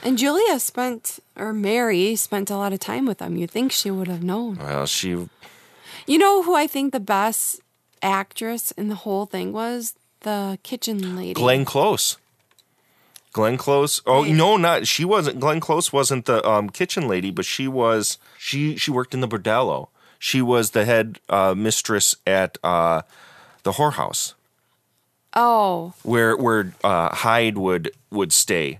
and 0.03 0.17
Julia 0.17 0.59
spent, 0.59 1.19
or 1.35 1.51
Mary 1.53 2.15
spent 2.15 2.51
a 2.51 2.55
lot 2.55 2.71
of 2.71 2.79
time 2.79 3.05
with 3.07 3.17
them. 3.17 3.35
You'd 3.35 3.49
think 3.51 3.71
she 3.71 3.89
would 3.91 4.07
have 4.07 4.21
known. 4.23 4.57
well 4.57 4.85
she 4.85 5.09
You 6.05 6.17
know 6.17 6.43
who 6.43 6.55
I 6.55 6.67
think 6.67 6.93
the 6.93 6.99
best 6.99 7.59
actress 8.01 8.71
in 8.71 8.89
the 8.89 8.95
whole 8.95 9.25
thing 9.25 9.51
was? 9.53 9.95
The 10.21 10.57
kitchen 10.63 11.15
lady. 11.15 11.33
Glenn 11.33 11.65
Close. 11.65 12.17
Glenn 13.33 13.57
Close. 13.57 14.01
Oh 14.05 14.23
Right. 14.23 14.33
no, 14.33 14.57
not 14.57 14.87
she 14.87 15.05
wasn't. 15.05 15.39
Glenn 15.39 15.59
Close 15.59 15.93
wasn't 15.93 16.25
the 16.25 16.47
um, 16.47 16.69
kitchen 16.69 17.07
lady, 17.07 17.31
but 17.31 17.45
she 17.45 17.67
was. 17.67 18.17
She 18.37 18.77
she 18.77 18.91
worked 18.91 19.13
in 19.13 19.21
the 19.21 19.27
bordello. 19.27 19.89
She 20.19 20.41
was 20.41 20.71
the 20.71 20.85
head 20.85 21.19
uh, 21.29 21.53
mistress 21.55 22.15
at 22.25 22.57
uh, 22.63 23.01
the 23.63 23.73
whorehouse 23.73 24.33
Oh, 25.39 25.93
where 26.03 26.35
where 26.35 26.73
uh, 26.83 27.13
Hyde 27.15 27.57
would 27.57 27.91
would 28.09 28.33
stay 28.33 28.79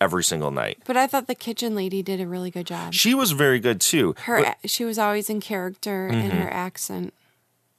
every 0.00 0.22
single 0.22 0.50
night. 0.50 0.78
but 0.86 0.96
I 0.96 1.06
thought 1.06 1.26
the 1.26 1.34
kitchen 1.34 1.74
lady 1.74 2.02
did 2.02 2.20
a 2.20 2.26
really 2.26 2.50
good 2.50 2.66
job. 2.66 2.92
She 2.94 3.12
was 3.14 3.32
very 3.32 3.58
good 3.58 3.80
too. 3.80 4.14
Her, 4.24 4.54
she 4.64 4.84
was 4.84 4.98
always 4.98 5.28
in 5.30 5.40
character 5.40 6.06
and 6.06 6.30
Mm-hmm. 6.30 6.42
her 6.42 6.52
accent. 6.52 7.12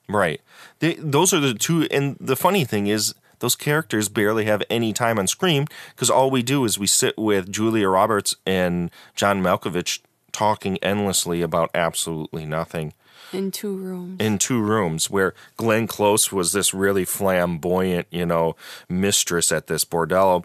Right. 0.10 0.42
They, 0.80 0.96
those 0.96 1.34
are 1.34 1.40
the 1.40 1.54
two. 1.54 1.88
And 1.92 2.16
the 2.20 2.36
funny 2.36 2.64
thing 2.66 2.88
is, 2.88 3.14
those 3.40 3.56
characters 3.56 4.08
barely 4.10 4.46
have 4.46 4.62
any 4.70 4.92
time 4.94 5.18
on 5.20 5.28
screen 5.28 5.68
because 5.94 6.10
all 6.10 6.30
we 6.32 6.42
do 6.44 6.64
is 6.66 6.78
we 6.80 6.88
sit 6.88 7.18
with 7.18 7.52
Julia 7.52 7.90
Roberts 7.90 8.36
and 8.46 8.90
John 9.16 9.42
Malkovich 9.44 10.00
talking 10.32 10.78
endlessly 10.78 11.42
about 11.42 11.70
absolutely 11.76 12.46
nothing 12.46 12.94
in 13.34 13.52
two 13.52 13.76
rooms. 13.76 14.18
in 14.20 14.38
two 14.38 14.62
rooms 14.62 15.10
where 15.10 15.34
Glenn 15.58 15.88
Close 15.88 16.32
was 16.32 16.54
this 16.54 16.74
really 16.74 17.06
flamboyant, 17.06 18.08
you 18.12 18.26
know, 18.26 18.56
mistress 18.90 19.52
at 19.52 19.68
this 19.68 19.86
bordello 19.86 20.44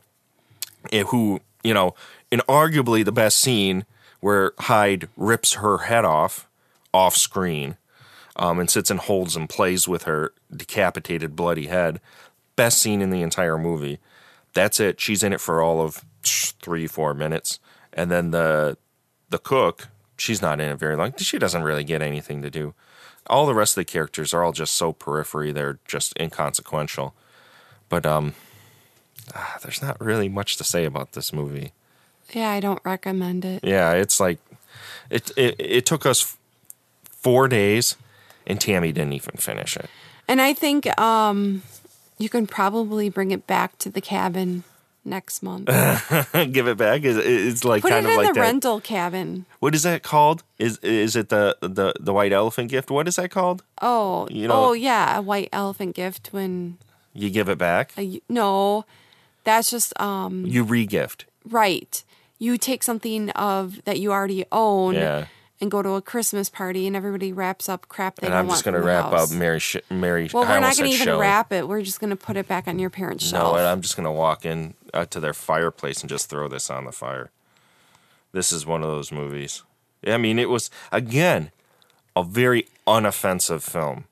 eh, 0.92 1.04
who, 1.04 1.40
you 1.62 1.74
know, 1.74 1.94
in 2.30 2.40
arguably 2.48 3.04
the 3.04 3.12
best 3.12 3.38
scene 3.38 3.84
where 4.20 4.52
Hyde 4.58 5.08
rips 5.16 5.54
her 5.54 5.78
head 5.78 6.04
off 6.04 6.48
off 6.92 7.16
screen 7.16 7.76
um, 8.36 8.58
and 8.58 8.70
sits 8.70 8.90
and 8.90 9.00
holds 9.00 9.36
and 9.36 9.48
plays 9.48 9.86
with 9.86 10.04
her 10.04 10.32
decapitated 10.54 11.36
bloody 11.36 11.66
head. 11.66 12.00
Best 12.56 12.80
scene 12.80 13.00
in 13.00 13.10
the 13.10 13.22
entire 13.22 13.58
movie. 13.58 13.98
That's 14.54 14.80
it. 14.80 15.00
She's 15.00 15.22
in 15.22 15.32
it 15.32 15.40
for 15.40 15.62
all 15.62 15.80
of 15.80 16.04
three, 16.22 16.86
four 16.86 17.14
minutes. 17.14 17.58
And 17.92 18.10
then 18.10 18.30
the 18.30 18.76
the 19.30 19.38
cook, 19.38 19.88
she's 20.20 20.42
not 20.42 20.60
in 20.60 20.70
it 20.70 20.78
very 20.78 20.96
long. 20.96 21.14
She 21.16 21.38
doesn't 21.38 21.62
really 21.62 21.84
get 21.84 22.02
anything 22.02 22.42
to 22.42 22.50
do. 22.50 22.74
All 23.26 23.46
the 23.46 23.54
rest 23.54 23.72
of 23.72 23.80
the 23.80 23.90
characters 23.90 24.34
are 24.34 24.42
all 24.42 24.52
just 24.52 24.74
so 24.74 24.92
periphery. 24.92 25.52
They're 25.52 25.78
just 25.86 26.12
inconsequential. 26.18 27.14
But 27.88 28.06
um, 28.06 28.34
ah, 29.34 29.58
there's 29.62 29.82
not 29.82 30.00
really 30.00 30.28
much 30.28 30.56
to 30.58 30.64
say 30.64 30.84
about 30.84 31.12
this 31.12 31.32
movie. 31.32 31.72
yeah, 32.32 32.50
I 32.50 32.60
don't 32.60 32.80
recommend 32.84 33.44
it. 33.44 33.64
Yeah, 33.64 33.92
it's 33.92 34.20
like 34.20 34.38
it. 35.08 35.30
It, 35.36 35.56
it 35.58 35.86
took 35.86 36.06
us 36.06 36.36
four 37.10 37.48
days, 37.48 37.96
and 38.46 38.60
Tammy 38.60 38.92
didn't 38.92 39.14
even 39.14 39.36
finish 39.36 39.76
it. 39.76 39.88
And 40.28 40.40
I 40.40 40.52
think 40.52 40.86
um, 41.00 41.62
you 42.18 42.28
can 42.28 42.46
probably 42.46 43.08
bring 43.08 43.30
it 43.30 43.46
back 43.46 43.78
to 43.78 43.90
the 43.90 44.00
cabin 44.00 44.64
next 45.04 45.42
month. 45.42 45.66
Give 46.52 46.66
it 46.68 46.76
back. 46.76 47.02
Is 47.04 47.16
it's 47.16 47.64
like 47.64 47.82
Put 47.82 47.88
it 47.90 47.94
kind 47.94 48.06
in 48.06 48.12
of 48.12 48.16
like 48.18 48.28
the 48.28 48.34
that. 48.34 48.40
rental 48.40 48.80
cabin. 48.80 49.46
What 49.60 49.74
is 49.74 49.82
that 49.84 50.02
called? 50.02 50.42
Is 50.58 50.78
is 50.78 51.16
it 51.16 51.28
the 51.28 51.56
the 51.60 51.94
the 51.98 52.12
white 52.12 52.32
elephant 52.32 52.70
gift? 52.70 52.90
What 52.90 53.08
is 53.08 53.16
that 53.16 53.30
called? 53.30 53.62
Oh, 53.80 54.26
You 54.30 54.48
know- 54.48 54.66
oh 54.66 54.72
yeah, 54.72 55.18
a 55.18 55.22
white 55.22 55.48
elephant 55.52 55.94
gift 55.96 56.28
when 56.32 56.78
You 57.14 57.30
give 57.30 57.48
it 57.48 57.58
back. 57.58 57.92
a, 57.98 58.20
no, 58.28 58.84
that's 59.44 59.70
just 59.70 59.98
um 60.00 60.44
You 60.46 60.62
re-gift. 60.64 61.24
right. 61.48 62.02
You 62.42 62.56
take 62.56 62.82
something 62.82 63.28
of 63.30 63.84
that 63.84 64.00
you 64.00 64.12
already 64.12 64.46
own 64.50 64.94
Yeah. 64.94 65.26
and 65.60 65.70
go 65.70 65.82
to 65.82 65.90
a 65.90 66.00
Christmas 66.00 66.48
party 66.48 66.86
and 66.86 66.96
everybody 66.96 67.34
wraps 67.34 67.68
up 67.68 67.86
crap 67.90 68.16
they 68.16 68.26
and 68.28 68.32
don't 68.32 68.44
I'm 68.44 68.48
just 68.48 68.64
gonna 68.64 68.80
wrap 68.80 69.10
house. 69.10 69.30
up 69.30 69.38
Mary. 69.38 69.58
Sh- 69.60 69.76
Mary. 69.90 70.30
Well, 70.32 70.44
I 70.44 70.52
we're 70.54 70.60
not 70.60 70.74
going 70.78 70.88
to 70.88 70.94
even 70.94 71.04
Shelley. 71.06 71.20
wrap 71.20 71.52
it. 71.52 71.68
We're 71.68 71.82
just 71.82 72.00
going 72.00 72.08
to 72.08 72.16
put 72.16 72.38
it 72.38 72.48
back 72.48 72.66
on 72.66 72.78
your 72.78 72.88
parents' 72.88 73.30
No, 73.30 73.38
shelf. 73.40 73.56
and 73.58 73.66
I'm 73.66 73.82
just 73.82 73.94
gonna 73.94 74.10
walk 74.10 74.46
in 74.46 74.72
uh, 74.92 75.06
to 75.06 75.20
their 75.20 75.34
fireplace 75.34 76.00
and 76.00 76.08
just 76.08 76.28
throw 76.28 76.48
this 76.48 76.70
on 76.70 76.84
the 76.84 76.92
fire. 76.92 77.30
This 78.32 78.52
is 78.52 78.66
one 78.66 78.82
of 78.82 78.88
those 78.88 79.12
movies. 79.12 79.62
I 80.06 80.16
mean, 80.16 80.38
it 80.38 80.48
was 80.48 80.70
again 80.92 81.50
a 82.16 82.22
very 82.24 82.66
unoffensive 82.86 83.62
film, 83.62 84.04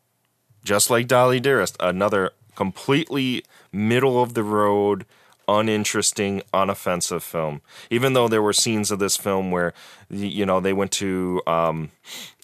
just 0.64 0.90
like 0.90 1.08
Dolly 1.08 1.40
Dearest. 1.40 1.76
Another 1.80 2.32
completely 2.54 3.44
middle 3.72 4.22
of 4.22 4.34
the 4.34 4.42
road, 4.42 5.06
uninteresting, 5.46 6.42
unoffensive 6.52 7.22
film. 7.22 7.60
Even 7.90 8.12
though 8.12 8.28
there 8.28 8.42
were 8.42 8.52
scenes 8.52 8.90
of 8.90 8.98
this 8.98 9.16
film 9.16 9.50
where 9.50 9.72
you 10.10 10.44
know 10.44 10.60
they 10.60 10.72
went 10.72 10.92
to 10.92 11.40
um, 11.46 11.90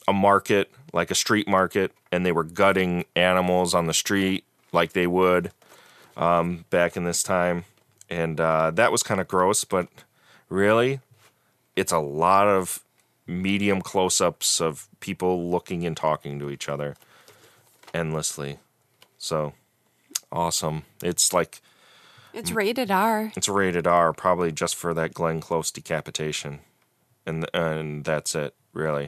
a 0.07 0.13
market, 0.13 0.71
like 0.93 1.11
a 1.11 1.15
street 1.15 1.49
market, 1.49 1.93
and 2.13 2.25
they 2.25 2.33
were 2.33 2.45
gutting 2.45 3.05
animals 3.17 3.75
on 3.75 3.87
the 3.87 3.95
street 3.95 4.45
like 4.73 4.93
they 4.93 5.07
would 5.07 5.51
um, 6.17 6.65
back 6.71 6.97
in 6.97 7.05
this 7.05 7.23
time, 7.23 7.65
and 8.11 8.41
uh, 8.41 8.71
that 8.73 8.93
was 8.93 9.03
kind 9.03 9.21
of 9.21 9.29
gross. 9.29 9.65
But 9.65 9.89
really, 10.49 11.01
it's 11.77 11.93
a 11.93 11.99
lot 11.99 12.47
of 12.47 12.81
medium 13.27 13.81
close-ups 13.81 14.61
of 14.61 14.89
people 15.01 15.51
looking 15.51 15.85
and 15.87 15.97
talking 15.97 16.39
to 16.39 16.51
each 16.51 16.69
other 16.69 16.97
endlessly. 17.95 18.59
So 19.19 19.55
awesome. 20.31 20.83
It's 21.03 21.33
like 21.33 21.61
It's 22.35 22.51
rated 22.51 22.91
R. 22.91 23.33
it's 23.37 23.49
rated 23.49 23.87
R, 23.87 24.13
probably 24.13 24.53
just 24.53 24.77
for 24.77 24.93
that 24.95 25.15
Glenn 25.15 25.41
Close 25.41 25.71
decapitation, 25.71 26.61
and 27.25 27.49
and 27.55 28.05
that's 28.05 28.35
it, 28.35 28.55
really. 28.75 29.07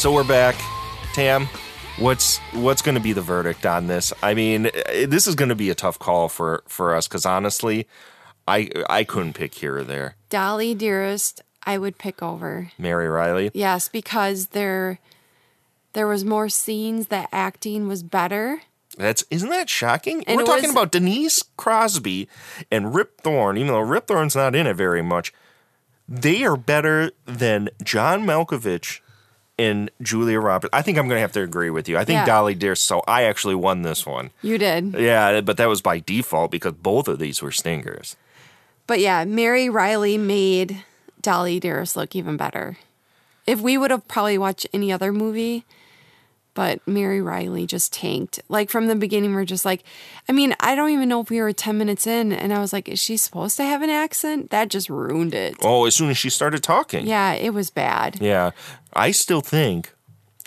So 0.00 0.10
we're 0.10 0.24
back, 0.24 0.56
Tam. 1.12 1.46
What's 1.98 2.38
what's 2.54 2.80
going 2.80 2.94
to 2.94 3.02
be 3.02 3.12
the 3.12 3.20
verdict 3.20 3.66
on 3.66 3.86
this? 3.86 4.14
I 4.22 4.32
mean, 4.32 4.70
eh, 4.86 5.04
this 5.04 5.26
is 5.26 5.34
going 5.34 5.50
to 5.50 5.54
be 5.54 5.68
a 5.68 5.74
tough 5.74 5.98
call 5.98 6.30
for 6.30 6.62
for 6.66 6.94
us 6.94 7.06
because 7.06 7.26
honestly, 7.26 7.86
I 8.48 8.70
I 8.88 9.04
couldn't 9.04 9.34
pick 9.34 9.52
here 9.52 9.76
or 9.76 9.84
there. 9.84 10.16
Dolly 10.30 10.74
Dearest, 10.74 11.42
I 11.64 11.76
would 11.76 11.98
pick 11.98 12.22
over. 12.22 12.72
Mary 12.78 13.10
Reilly. 13.10 13.50
Yes, 13.52 13.88
because 13.88 14.46
there 14.46 15.00
there 15.92 16.06
was 16.06 16.24
more 16.24 16.48
scenes 16.48 17.08
that 17.08 17.28
acting 17.30 17.86
was 17.86 18.02
better. 18.02 18.62
That's 18.96 19.22
isn't 19.30 19.50
that 19.50 19.68
shocking? 19.68 20.24
And 20.24 20.38
We're 20.38 20.46
talking 20.46 20.62
was- 20.62 20.72
about 20.72 20.92
Denise 20.92 21.42
Crosby 21.58 22.26
and 22.70 22.94
Rip 22.94 23.22
Torn, 23.22 23.58
even 23.58 23.74
though 23.74 23.80
Rip 23.80 24.06
Torn's 24.06 24.34
not 24.34 24.54
in 24.54 24.66
it 24.66 24.76
very 24.76 25.02
much. 25.02 25.34
They 26.08 26.42
are 26.44 26.56
better 26.56 27.10
than 27.26 27.68
John 27.84 28.22
Malkovich 28.24 29.00
and 29.60 29.90
Julia 30.02 30.40
Roberts. 30.40 30.70
I 30.72 30.82
think 30.82 30.96
I'm 30.98 31.06
going 31.06 31.16
to 31.18 31.22
have 31.22 31.32
to 31.32 31.42
agree 31.42 31.70
with 31.70 31.88
you. 31.88 31.96
I 31.98 32.04
think 32.04 32.18
Yeah. 32.18 32.26
Dolly 32.26 32.54
Dearest. 32.54 32.84
So 32.84 33.02
I 33.06 33.24
actually 33.24 33.54
won 33.54 33.82
this 33.82 34.06
one. 34.06 34.30
You 34.42 34.56
did. 34.58 34.94
Yeah, 34.94 35.40
but 35.42 35.56
that 35.58 35.68
was 35.68 35.82
by 35.82 35.98
default 36.00 36.50
because 36.50 36.72
both 36.74 37.08
of 37.08 37.18
these 37.18 37.42
were 37.42 37.50
stingers. 37.52 38.16
But 38.86 39.00
yeah, 39.00 39.24
Mary 39.24 39.68
Reilly 39.68 40.16
made 40.18 40.82
Dolly 41.20 41.60
Dearest 41.60 41.96
look 41.96 42.16
even 42.16 42.36
better. 42.36 42.78
If 43.46 43.60
we 43.60 43.76
would 43.78 43.90
have 43.90 44.06
probably 44.08 44.38
watched 44.38 44.66
any 44.72 44.92
other 44.92 45.12
movie, 45.12 45.64
but 46.54 46.86
Mary 46.86 47.20
Reilly 47.22 47.66
just 47.66 47.92
tanked. 47.92 48.40
Like 48.48 48.70
from 48.70 48.86
the 48.86 48.94
beginning, 48.96 49.34
we're 49.34 49.44
just 49.44 49.64
like, 49.64 49.82
I 50.28 50.32
mean, 50.32 50.54
I 50.60 50.74
don't 50.74 50.90
even 50.90 51.08
know 51.08 51.20
if 51.20 51.30
we 51.30 51.40
were 51.40 51.52
10 51.52 51.78
minutes 51.78 52.06
in, 52.06 52.32
and 52.32 52.52
I 52.52 52.58
was 52.58 52.72
like, 52.72 52.88
is 52.88 52.98
she 52.98 53.16
supposed 53.16 53.56
to 53.58 53.64
have 53.64 53.82
an 53.82 53.90
accent? 53.90 54.50
That 54.50 54.68
just 54.68 54.88
ruined 54.90 55.34
it. 55.34 55.56
Oh, 55.62 55.86
as 55.86 55.94
soon 55.94 56.10
as 56.10 56.18
she 56.18 56.30
started 56.30 56.62
talking. 56.62 57.06
Yeah, 57.06 57.32
it 57.34 57.54
was 57.54 57.70
bad. 57.70 58.18
Yeah. 58.20 58.50
I 58.92 59.10
still 59.12 59.40
think, 59.40 59.92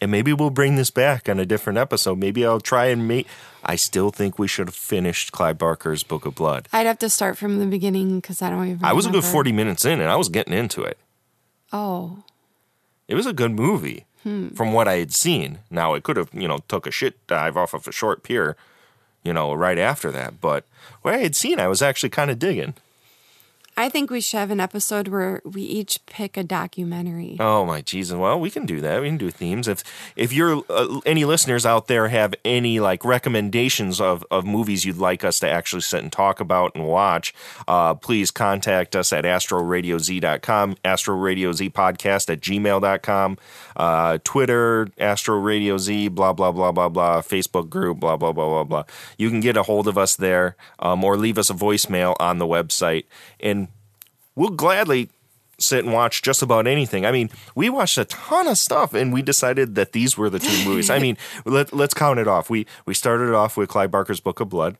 and 0.01 0.11
maybe 0.11 0.33
we'll 0.33 0.49
bring 0.49 0.75
this 0.75 0.91
back 0.91 1.29
on 1.29 1.39
a 1.39 1.45
different 1.45 1.79
episode. 1.79 2.17
Maybe 2.17 2.45
I'll 2.45 2.59
try 2.59 2.87
and 2.87 3.07
make. 3.07 3.27
I 3.63 3.77
still 3.77 4.09
think 4.11 4.37
we 4.37 4.49
should 4.49 4.67
have 4.67 4.75
finished 4.75 5.31
Clive 5.31 5.57
Barker's 5.57 6.03
Book 6.03 6.25
of 6.25 6.35
Blood. 6.35 6.67
I'd 6.73 6.85
have 6.85 6.99
to 6.99 7.09
start 7.09 7.37
from 7.37 7.59
the 7.59 7.65
beginning 7.65 8.19
because 8.19 8.41
I 8.41 8.49
don't 8.49 8.67
even. 8.67 8.83
I 8.83 8.91
was 8.91 9.05
a 9.05 9.09
good 9.09 9.23
40 9.23 9.53
minutes 9.53 9.85
in 9.85 10.01
and 10.01 10.09
I 10.09 10.17
was 10.17 10.27
getting 10.27 10.53
into 10.53 10.83
it. 10.83 10.97
Oh, 11.71 12.23
It 13.07 13.15
was 13.15 13.25
a 13.25 13.31
good 13.33 13.51
movie 13.51 14.05
Hmm. 14.23 14.49
from 14.49 14.71
what 14.71 14.87
I 14.87 14.95
had 14.95 15.13
seen. 15.13 15.59
Now, 15.69 15.95
it 15.95 16.03
could 16.03 16.15
have, 16.15 16.29
you 16.33 16.47
know, 16.47 16.59
took 16.69 16.87
a 16.87 16.91
shit 16.91 17.15
dive 17.27 17.57
off 17.57 17.73
of 17.73 17.87
a 17.87 17.91
short 17.91 18.23
pier, 18.23 18.55
you 19.23 19.33
know, 19.33 19.53
right 19.53 19.77
after 19.77 20.11
that. 20.11 20.39
But 20.39 20.65
what 21.01 21.13
I 21.13 21.17
had 21.17 21.35
seen, 21.35 21.59
I 21.59 21.67
was 21.67 21.81
actually 21.81 22.09
kind 22.09 22.31
of 22.31 22.39
digging. 22.39 22.73
I 23.75 23.89
think 23.89 24.11
we 24.11 24.21
should 24.21 24.37
have 24.37 24.51
an 24.51 24.59
episode 24.59 25.07
where 25.07 25.41
we 25.43 25.63
each 25.63 26.05
pick 26.05 26.37
a 26.37 26.43
documentary. 26.43 27.37
Oh 27.39 27.65
my 27.65 27.81
Jesus! 27.81 28.15
Well, 28.15 28.39
we 28.39 28.51
can 28.51 28.67
do 28.67 28.79
that. 28.81 29.01
We 29.01 29.07
can 29.07 29.17
do 29.17 29.31
themes. 29.31 29.67
If 29.67 29.83
if 30.15 30.31
you're 30.31 30.63
uh, 30.69 30.99
any 31.07 31.25
listeners 31.25 31.65
out 31.65 31.87
there 31.87 32.09
have 32.09 32.35
any 32.45 32.79
like 32.79 33.03
recommendations 33.03 33.99
of 33.99 34.23
of 34.29 34.45
movies 34.45 34.85
you'd 34.85 34.97
like 34.97 35.23
us 35.23 35.39
to 35.39 35.49
actually 35.49 35.81
sit 35.81 36.03
and 36.03 36.11
talk 36.11 36.39
about 36.39 36.75
and 36.75 36.85
watch, 36.85 37.33
uh, 37.67 37.95
please 37.95 38.29
contact 38.29 38.95
us 38.95 39.11
at 39.11 39.23
astroradioz.com, 39.23 40.75
astroradioz 40.85 41.71
podcast 41.71 42.29
at 42.29 42.41
gmail.com, 42.41 43.37
uh, 43.75 44.19
Twitter, 44.23 44.87
Astro 44.99 45.39
Radio 45.39 45.79
Z, 45.79 46.09
blah 46.09 46.33
blah 46.33 46.51
blah 46.51 46.71
blah 46.71 46.89
blah, 46.89 47.21
Facebook 47.21 47.69
group, 47.69 47.99
blah 47.99 48.17
blah 48.17 48.31
blah 48.31 48.47
blah 48.47 48.63
blah. 48.63 48.83
You 49.17 49.31
can 49.31 49.39
get 49.39 49.57
a 49.57 49.63
hold 49.63 49.87
of 49.87 49.97
us 49.97 50.15
there, 50.15 50.55
um, 50.77 51.03
or 51.03 51.17
leave 51.17 51.39
us 51.39 51.49
a 51.49 51.55
voicemail 51.55 52.15
on 52.19 52.37
the 52.37 52.45
website, 52.45 53.05
and 53.39 53.62
we'll 54.35 54.49
gladly 54.49 55.09
sit 55.59 55.83
and 55.83 55.93
watch 55.93 56.21
just 56.21 56.41
about 56.41 56.67
anything. 56.67 57.05
I 57.05 57.11
mean, 57.11 57.29
we 57.55 57.69
watched 57.69 57.97
a 57.97 58.05
ton 58.05 58.47
of 58.47 58.57
stuff 58.57 58.93
and 58.93 59.13
we 59.13 59.21
decided 59.21 59.75
that 59.75 59.91
these 59.91 60.17
were 60.17 60.29
the 60.29 60.39
two 60.39 60.65
movies. 60.67 60.89
I 60.89 60.99
mean, 60.99 61.17
let, 61.45 61.73
let's 61.73 61.93
count 61.93 62.19
it 62.19 62.27
off. 62.27 62.49
We 62.49 62.65
we 62.85 62.93
started 62.93 63.33
off 63.33 63.57
with 63.57 63.69
Clive 63.69 63.91
Barker's 63.91 64.19
Book 64.19 64.39
of 64.39 64.49
Blood. 64.49 64.77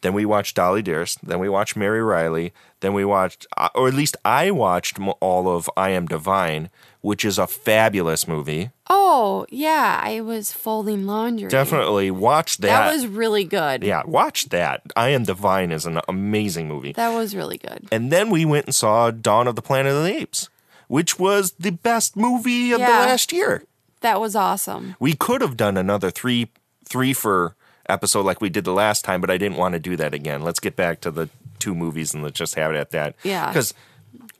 Then 0.00 0.14
we 0.14 0.24
watched 0.24 0.56
Dolly 0.56 0.82
Dearest. 0.82 1.24
Then 1.26 1.38
we 1.38 1.48
watched 1.48 1.76
Mary 1.76 2.02
Reilly. 2.02 2.52
Then 2.80 2.94
we 2.94 3.04
watched, 3.04 3.46
uh, 3.56 3.68
or 3.74 3.88
at 3.88 3.94
least 3.94 4.16
I 4.24 4.50
watched 4.50 4.98
all 5.20 5.48
of 5.48 5.68
I 5.76 5.90
Am 5.90 6.06
Divine, 6.06 6.70
which 7.00 7.24
is 7.24 7.38
a 7.38 7.46
fabulous 7.46 8.26
movie. 8.26 8.70
Oh, 8.90 9.46
yeah, 9.50 10.00
I 10.02 10.20
was 10.20 10.52
folding 10.52 11.06
laundry. 11.06 11.48
Definitely 11.48 12.10
watch 12.10 12.58
that. 12.58 12.68
That 12.68 12.92
was 12.92 13.06
really 13.06 13.44
good. 13.44 13.82
yeah, 13.82 14.02
watch 14.04 14.48
that. 14.50 14.82
I 14.96 15.10
Am 15.10 15.24
Divine 15.24 15.70
is 15.70 15.86
an 15.86 16.00
amazing 16.08 16.68
movie. 16.68 16.92
That 16.92 17.14
was 17.14 17.34
really 17.36 17.58
good. 17.58 17.86
And 17.92 18.10
then 18.10 18.30
we 18.30 18.44
went 18.44 18.66
and 18.66 18.74
saw 18.74 19.10
Dawn 19.10 19.46
of 19.46 19.56
the 19.56 19.62
Planet 19.62 19.92
of 19.92 20.02
the 20.04 20.14
Apes, 20.16 20.48
which 20.88 21.18
was 21.18 21.52
the 21.52 21.70
best 21.70 22.16
movie 22.16 22.72
of 22.72 22.80
the 22.80 22.86
last 22.86 23.32
year. 23.32 23.62
That 24.00 24.20
was 24.20 24.36
awesome. 24.36 24.94
We 25.00 25.14
could 25.14 25.40
have 25.40 25.56
done 25.56 25.76
another 25.76 26.10
three 26.10 26.50
three 26.84 27.12
for 27.12 27.54
episode 27.88 28.24
like 28.24 28.40
we 28.40 28.48
did 28.48 28.64
the 28.64 28.72
last 28.72 29.04
time, 29.04 29.20
but 29.20 29.30
I 29.30 29.38
didn't 29.38 29.56
want 29.58 29.72
to 29.74 29.78
do 29.78 29.96
that 29.96 30.14
again. 30.14 30.42
Let's 30.42 30.60
get 30.60 30.76
back 30.76 31.00
to 31.02 31.10
the 31.10 31.28
two 31.58 31.74
movies 31.74 32.14
and 32.14 32.22
let's 32.22 32.38
just 32.38 32.54
have 32.54 32.70
it 32.70 32.76
at 32.76 32.90
that. 32.90 33.16
Yeah. 33.22 33.48
Because 33.48 33.74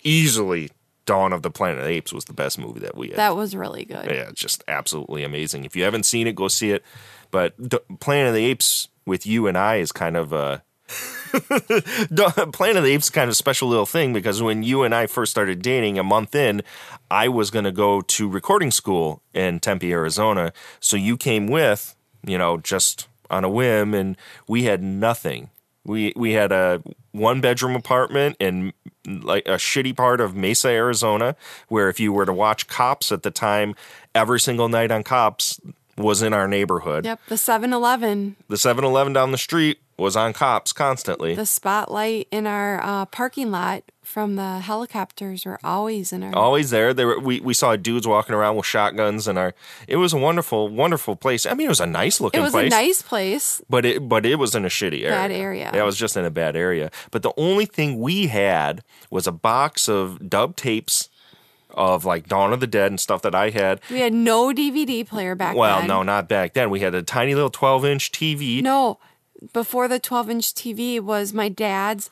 easily 0.05 0.71
Dawn 1.09 1.33
of 1.33 1.41
the 1.41 1.51
Planet 1.51 1.79
of 1.79 1.85
the 1.85 1.91
Apes 1.91 2.13
was 2.13 2.27
the 2.27 2.35
best 2.35 2.59
movie 2.59 2.81
that 2.81 2.95
we 2.95 3.09
had. 3.09 3.17
That 3.17 3.35
was 3.35 3.57
really 3.57 3.87
good. 3.87 4.11
yeah, 4.11 4.31
just 4.35 4.63
absolutely 4.69 5.25
amazing. 5.25 5.65
If 5.65 5.75
you 5.75 5.85
haven't 5.85 6.05
seen 6.05 6.27
it, 6.27 6.35
go 6.35 6.49
see 6.49 6.71
it. 6.71 6.85
But 7.31 7.55
D- 7.71 7.79
Planet 7.99 8.29
of 8.29 8.35
the 8.35 8.45
Apes 8.45 8.89
with 9.07 9.27
you 9.27 9.47
and 9.47 9.57
I 9.57 9.77
is 9.77 9.91
kind 9.91 10.19
of 10.19 10.35
a 10.35 10.63
Planet 12.53 12.77
of 12.77 12.85
the 12.85 12.93
Apes 12.93 13.07
is 13.07 13.11
kind 13.11 13.25
of 13.29 13.33
a 13.33 13.35
special 13.35 13.69
little 13.69 13.87
thing 13.87 14.13
because 14.13 14.43
when 14.43 14.63
you 14.63 14.83
and 14.83 14.95
I 14.95 15.07
first 15.07 15.31
started 15.31 15.63
dating 15.63 15.99
a 15.99 16.03
month 16.03 16.35
in, 16.35 16.63
I 17.11 17.29
was 17.29 17.51
going 17.51 17.65
to 17.65 17.73
go 17.73 18.03
to 18.03 18.29
recording 18.29 18.71
school 18.71 19.23
in 19.33 19.61
Tempe, 19.61 19.91
Arizona. 19.93 20.53
So 20.81 20.97
you 20.97 21.17
came 21.17 21.47
with, 21.47 21.97
you 22.27 22.37
know, 22.39 22.59
just 22.59 23.09
on 23.31 23.45
a 23.45 23.49
whim, 23.49 23.95
and 23.95 24.17
we 24.47 24.65
had 24.65 24.83
nothing. 24.83 25.51
We 25.85 26.13
we 26.17 26.33
had 26.33 26.53
a 26.53 26.83
one 27.13 27.41
bedroom 27.41 27.75
apartment 27.77 28.37
in 28.39 28.73
like 29.07 29.47
a 29.47 29.53
shitty 29.57 29.97
part 29.97 30.21
of 30.21 30.35
Mesa, 30.37 30.69
Arizona, 30.69 31.35
where 31.69 31.89
if 31.89 31.99
you 31.99 32.13
were 32.13 32.27
to 32.27 32.33
watch 32.33 32.67
Cops 32.67 33.11
at 33.11 33.23
the 33.23 33.31
time, 33.31 33.75
every 34.15 34.39
single 34.41 34.69
night 34.69 34.91
on 34.91 35.03
Cops 35.03 35.61
was 35.97 36.23
in 36.23 36.33
our 36.33 36.47
neighborhood. 36.47 37.05
Yep. 37.05 37.21
The 37.29 37.37
7 37.37 37.73
Eleven, 37.73 38.37
The 38.49 38.55
7-Eleven 38.55 39.13
down 39.15 39.33
the 39.33 39.39
street 39.39 39.79
was 39.97 40.15
on 40.15 40.33
Cops 40.33 40.73
constantly. 40.73 41.35
the 41.35 41.45
spotlight 41.47 42.29
in 42.31 42.47
our 42.47 42.81
uh, 42.81 43.05
parking 43.07 43.51
lot 43.51 43.83
from 44.09 44.37
the 44.37 44.61
helicopters 44.61 45.45
were 45.45 45.59
always 45.63 46.15
in 46.15 46.23
our. 46.23 46.35
Always 46.35 46.71
there. 46.71 46.95
They 46.95 47.05
were, 47.05 47.21
we 47.21 47.41
we 47.41 47.53
saw 47.53 47.77
dudes 47.77 48.07
walking 48.07 48.35
around 48.35 48.57
with 48.57 48.65
shotguns, 48.65 49.29
and 49.29 49.39
our 49.39 49.55
it 49.87 49.97
was 49.97 50.15
a 50.15 50.19
wonderful, 50.19 50.69
wonderful 50.71 51.15
place. 51.15 51.45
I 51.45 51.53
mean, 51.53 51.67
it 51.67 51.69
was 51.69 51.81
a 51.81 51.87
nice 51.87 52.19
looking. 52.19 52.41
it 52.41 52.43
was 52.43 52.53
place. 52.53 52.73
a 52.73 52.77
nice 52.77 53.03
place. 53.03 53.61
but 53.69 53.85
it 53.85 54.09
but 54.09 54.25
it 54.25 54.37
was 54.37 54.55
in 54.55 54.65
a 54.65 54.69
shitty 54.69 55.03
area. 55.03 55.11
Bad 55.11 55.31
area. 55.31 55.71
Yeah, 55.75 55.83
it 55.83 55.85
was 55.85 55.99
just 55.99 56.17
in 56.17 56.25
a 56.25 56.31
bad 56.31 56.57
area. 56.57 56.91
But 57.11 57.23
the 57.23 57.33
only 57.37 57.67
thing 57.67 58.01
we 58.01 58.29
had 58.29 58.83
was 59.11 59.27
a 59.27 59.33
box 59.33 59.89
of 59.89 60.31
dub 60.31 60.57
tapes 60.57 61.11
of 61.71 62.07
like 62.07 62.29
Dawn 62.29 62.55
of 62.55 62.61
the 62.61 62.67
Dead 62.67 62.91
and 62.91 62.99
stuff 62.99 63.21
that 63.23 63.35
I 63.35 63.51
had. 63.51 63.81
We 63.91 64.01
had 64.01 64.15
no 64.15 64.53
DVD 64.55 65.07
player 65.07 65.35
back 65.35 65.51
then. 65.51 65.61
well, 65.61 65.79
then. 65.81 65.89
no, 65.89 66.03
not 66.03 66.31
back 66.31 66.55
then. 66.55 66.71
We 66.71 66.81
had 66.81 66.95
a 66.95 67.03
tiny 67.03 67.35
little 67.35 67.51
twelve 67.51 67.85
inch 67.85 68.11
TV. 68.11 68.63
No, 68.63 68.99
before 69.53 69.87
the 69.87 69.99
12 69.99 70.31
inch 70.31 70.55
TV 70.55 71.01
was 71.01 71.33
my 71.33 71.49
dad's 71.49 72.11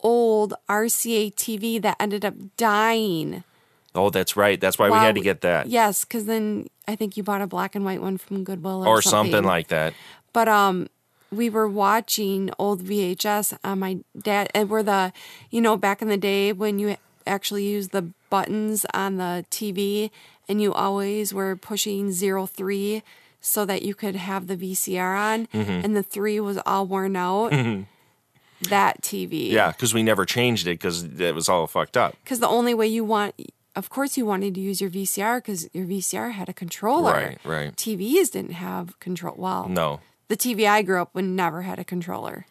old 0.00 0.54
RCA 0.68 1.34
TV 1.34 1.80
that 1.82 1.96
ended 2.00 2.24
up 2.24 2.34
dying. 2.56 3.44
Oh, 3.94 4.10
that's 4.10 4.36
right. 4.36 4.60
That's 4.60 4.78
why 4.78 4.90
we 4.90 4.96
had 4.96 5.14
to 5.16 5.20
get 5.20 5.40
that. 5.40 5.66
Yes, 5.68 6.04
because 6.04 6.26
then 6.26 6.68
I 6.86 6.94
think 6.94 7.16
you 7.16 7.22
bought 7.22 7.42
a 7.42 7.46
black 7.46 7.74
and 7.74 7.84
white 7.84 8.00
one 8.00 8.16
from 8.18 8.44
Goodwill 8.44 8.84
or, 8.86 8.98
or 8.98 9.02
something 9.02 9.42
like 9.44 9.68
that. 9.68 9.94
But 10.32 10.46
um, 10.46 10.88
we 11.32 11.50
were 11.50 11.66
watching 11.68 12.50
old 12.58 12.82
VHS 12.84 13.58
on 13.64 13.78
my 13.80 13.98
dad, 14.20 14.50
and 14.54 14.68
were 14.70 14.82
the, 14.82 15.12
you 15.50 15.60
know, 15.60 15.76
back 15.76 16.00
in 16.02 16.08
the 16.08 16.16
day 16.16 16.52
when 16.52 16.78
you 16.78 16.96
actually 17.26 17.64
used 17.66 17.90
the 17.90 18.02
buttons 18.30 18.86
on 18.94 19.16
the 19.16 19.44
TV, 19.50 20.10
and 20.48 20.62
you 20.62 20.72
always 20.72 21.34
were 21.34 21.56
pushing 21.56 22.12
zero 22.12 22.46
three 22.46 23.02
so 23.40 23.64
that 23.64 23.82
you 23.82 23.94
could 23.94 24.16
have 24.16 24.46
the 24.46 24.56
VCR 24.56 25.18
on, 25.18 25.46
Mm-hmm. 25.48 25.84
and 25.84 25.96
the 25.96 26.02
three 26.02 26.38
was 26.40 26.58
all 26.66 26.86
worn 26.86 27.16
out. 27.16 27.52
That 28.62 29.02
TV, 29.02 29.50
Yeah, 29.50 29.70
because 29.70 29.94
we 29.94 30.02
never 30.02 30.24
changed 30.24 30.66
it 30.66 30.80
because 30.80 31.04
it 31.04 31.34
was 31.34 31.48
all 31.48 31.66
fucked 31.66 31.96
up. 31.96 32.16
because 32.24 32.40
the 32.40 32.48
only 32.48 32.74
way 32.74 32.86
you 32.88 33.04
want 33.04 33.34
of 33.76 33.88
course 33.90 34.16
you 34.16 34.26
wanted 34.26 34.54
to 34.56 34.60
use 34.60 34.80
your 34.80 34.90
VCR 34.90 35.38
because 35.38 35.68
your 35.72 35.86
VCR 35.86 36.32
had 36.32 36.48
a 36.48 36.52
controller. 36.52 37.12
Right, 37.12 37.38
right. 37.44 37.76
TVs 37.76 38.32
didn't 38.32 38.52
have 38.54 38.98
control. 38.98 39.36
Well, 39.38 39.68
No. 39.68 40.00
the 40.26 40.36
TV 40.36 40.66
I 40.68 40.82
grew 40.82 41.00
up 41.00 41.14
with 41.14 41.24
never 41.26 41.62
had 41.62 41.78
a 41.78 41.84
controller. 41.84 42.44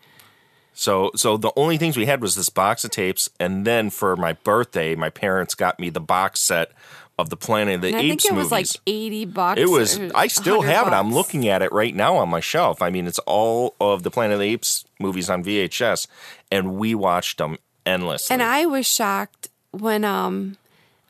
So 0.73 1.11
so 1.15 1.35
the 1.37 1.51
only 1.57 1.77
things 1.77 1.97
we 1.97 2.05
had 2.05 2.21
was 2.21 2.35
this 2.35 2.49
box 2.49 2.83
of 2.85 2.91
tapes, 2.91 3.29
and 3.39 3.65
then 3.65 3.89
for 3.89 4.15
my 4.15 4.33
birthday, 4.33 4.95
my 4.95 5.09
parents 5.09 5.55
got 5.55 5.79
me 5.79 5.89
the 5.89 5.99
box 5.99 6.39
set 6.39 6.71
of 7.17 7.29
the 7.29 7.37
Planet 7.37 7.75
of 7.75 7.81
the 7.81 7.87
And 7.87 7.97
I 7.97 7.99
Apes 8.01 8.23
think 8.23 8.33
it 8.33 8.35
was 8.35 8.51
like 8.51 8.67
eighty 8.85 9.25
bucks. 9.25 9.59
it 9.59 9.69
was. 9.69 9.99
I 10.13 10.27
still 10.27 10.59
100 10.59 10.75
have 10.75 10.87
it. 10.87 10.93
I'm 10.93 11.13
looking 11.13 11.47
at 11.47 11.61
it 11.61 11.71
right 11.71 11.95
now 11.95 12.15
on 12.17 12.29
my 12.29 12.39
shelf. 12.39 12.81
I 12.81 12.89
mean, 12.89 13.07
it's 13.07 13.19
all 13.19 13.75
of 13.81 14.03
the 14.03 14.11
Planet 14.11 14.33
of 14.35 14.39
the 14.39 14.45
Apes 14.45 14.85
movies 14.99 15.29
on 15.29 15.43
VHS, 15.43 16.07
and 16.51 16.75
we 16.75 16.93
watched 16.95 17.39
them 17.39 17.57
endlessly. 17.85 18.33
And 18.33 18.43
I 18.43 18.65
was 18.65 18.85
shocked 18.87 19.49
when 19.71 20.05
um, 20.05 20.57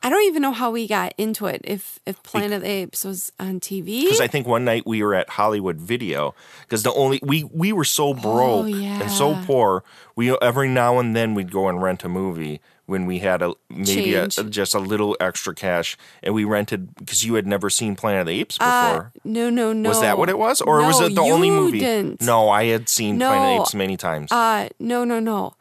I 0.08 0.10
don't 0.10 0.24
even 0.24 0.42
know 0.42 0.54
how 0.54 0.72
we 0.72 0.88
got 0.88 1.14
into 1.18 1.48
it. 1.48 1.60
If 1.66 2.00
if 2.06 2.24
Planet 2.24 2.54
of 2.54 2.62
the 2.62 2.70
Apes 2.70 3.04
was 3.04 3.32
on 3.42 3.60
TV, 3.60 4.04
because 4.04 4.22
I 4.22 4.28
think 4.28 4.48
one 4.48 4.64
night 4.64 4.88
we 4.88 5.04
were 5.04 5.14
at 5.14 5.28
Hollywood 5.32 5.76
Video 5.78 6.34
because 6.62 6.84
the 6.84 6.94
only 6.94 7.20
we 7.22 7.44
we 7.44 7.74
were 7.74 7.84
so 7.84 8.14
broke 8.14 8.68
and 8.68 9.12
so 9.12 9.32
Oh, 9.32 9.44
poor. 9.46 9.84
We 10.16 10.34
every 10.38 10.70
now 10.70 11.00
and 11.00 11.14
then 11.14 11.34
we'd 11.36 11.52
go 11.52 11.68
and 11.68 11.82
rent 11.82 12.06
a 12.06 12.10
movie 12.10 12.62
when 12.86 13.06
we 13.06 13.20
had 13.20 13.42
a 13.42 13.54
maybe 13.70 14.14
a, 14.16 14.28
just 14.30 14.74
a 14.74 14.80
little 14.80 15.18
extra 15.20 15.54
cash, 15.54 15.98
and 16.24 16.34
we 16.34 16.46
rented 16.46 16.96
because 16.96 17.26
you 17.26 17.34
had 17.34 17.46
never 17.46 17.70
seen 17.70 17.98
Planet 17.98 18.22
of 18.22 18.28
the 18.28 18.40
Apes 18.40 18.58
before. 18.58 19.12
uh, 19.14 19.20
no, 19.26 19.50
no, 19.50 19.74
no. 19.74 19.90
was 19.90 20.00
that 20.00 20.18
what 20.18 20.30
it 20.30 20.40
was, 20.40 20.62
or 20.62 20.78
was 20.84 21.02
it 21.02 21.14
the 21.16 21.22
only 21.22 21.50
movie? 21.52 21.80
Didn't. 21.80 22.22
No, 22.22 22.48
I 22.50 22.64
had 22.68 22.88
seen 22.88 23.18
Planet 23.20 23.38
of 23.44 23.58
the 23.58 23.62
Apes 23.64 23.76
many 23.76 23.98
times. 23.98 24.32
Uh, 24.32 24.70
no, 24.80 25.04
no, 25.04 25.20
no. 25.20 25.56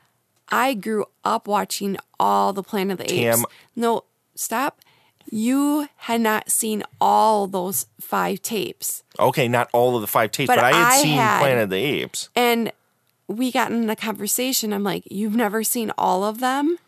I 0.48 0.74
grew 0.74 1.06
up 1.24 1.48
watching 1.48 1.96
all 2.20 2.52
the 2.52 2.62
Planet 2.62 3.00
of 3.00 3.06
the 3.08 3.12
Apes. 3.12 3.38
Tam- 3.38 3.46
No, 3.74 4.04
stop. 4.38 4.80
You 5.30 5.88
had 5.96 6.20
not 6.20 6.50
seen 6.52 6.84
all 7.00 7.46
those 7.48 7.86
five 8.00 8.42
tapes. 8.42 9.02
okay, 9.18 9.48
not 9.48 9.68
all 9.72 9.96
of 9.96 10.00
the 10.00 10.06
five 10.06 10.30
tapes, 10.30 10.46
but 10.46 10.56
but, 10.56 10.64
I 10.64 10.72
had 10.72 10.92
I 10.92 10.96
seen 11.02 11.16
had- 11.16 11.40
Planet 11.40 11.64
of 11.64 11.70
the 11.70 11.76
Apes. 11.76 12.28
And 12.36 12.70
we 13.26 13.50
got 13.50 13.72
in 13.72 13.90
a 13.90 13.96
conversation. 13.96 14.72
I'm 14.72 14.84
like, 14.84 15.02
You've 15.10 15.34
never 15.34 15.64
seen 15.64 15.90
all 15.98 16.22
of 16.22 16.38
them? 16.38 16.78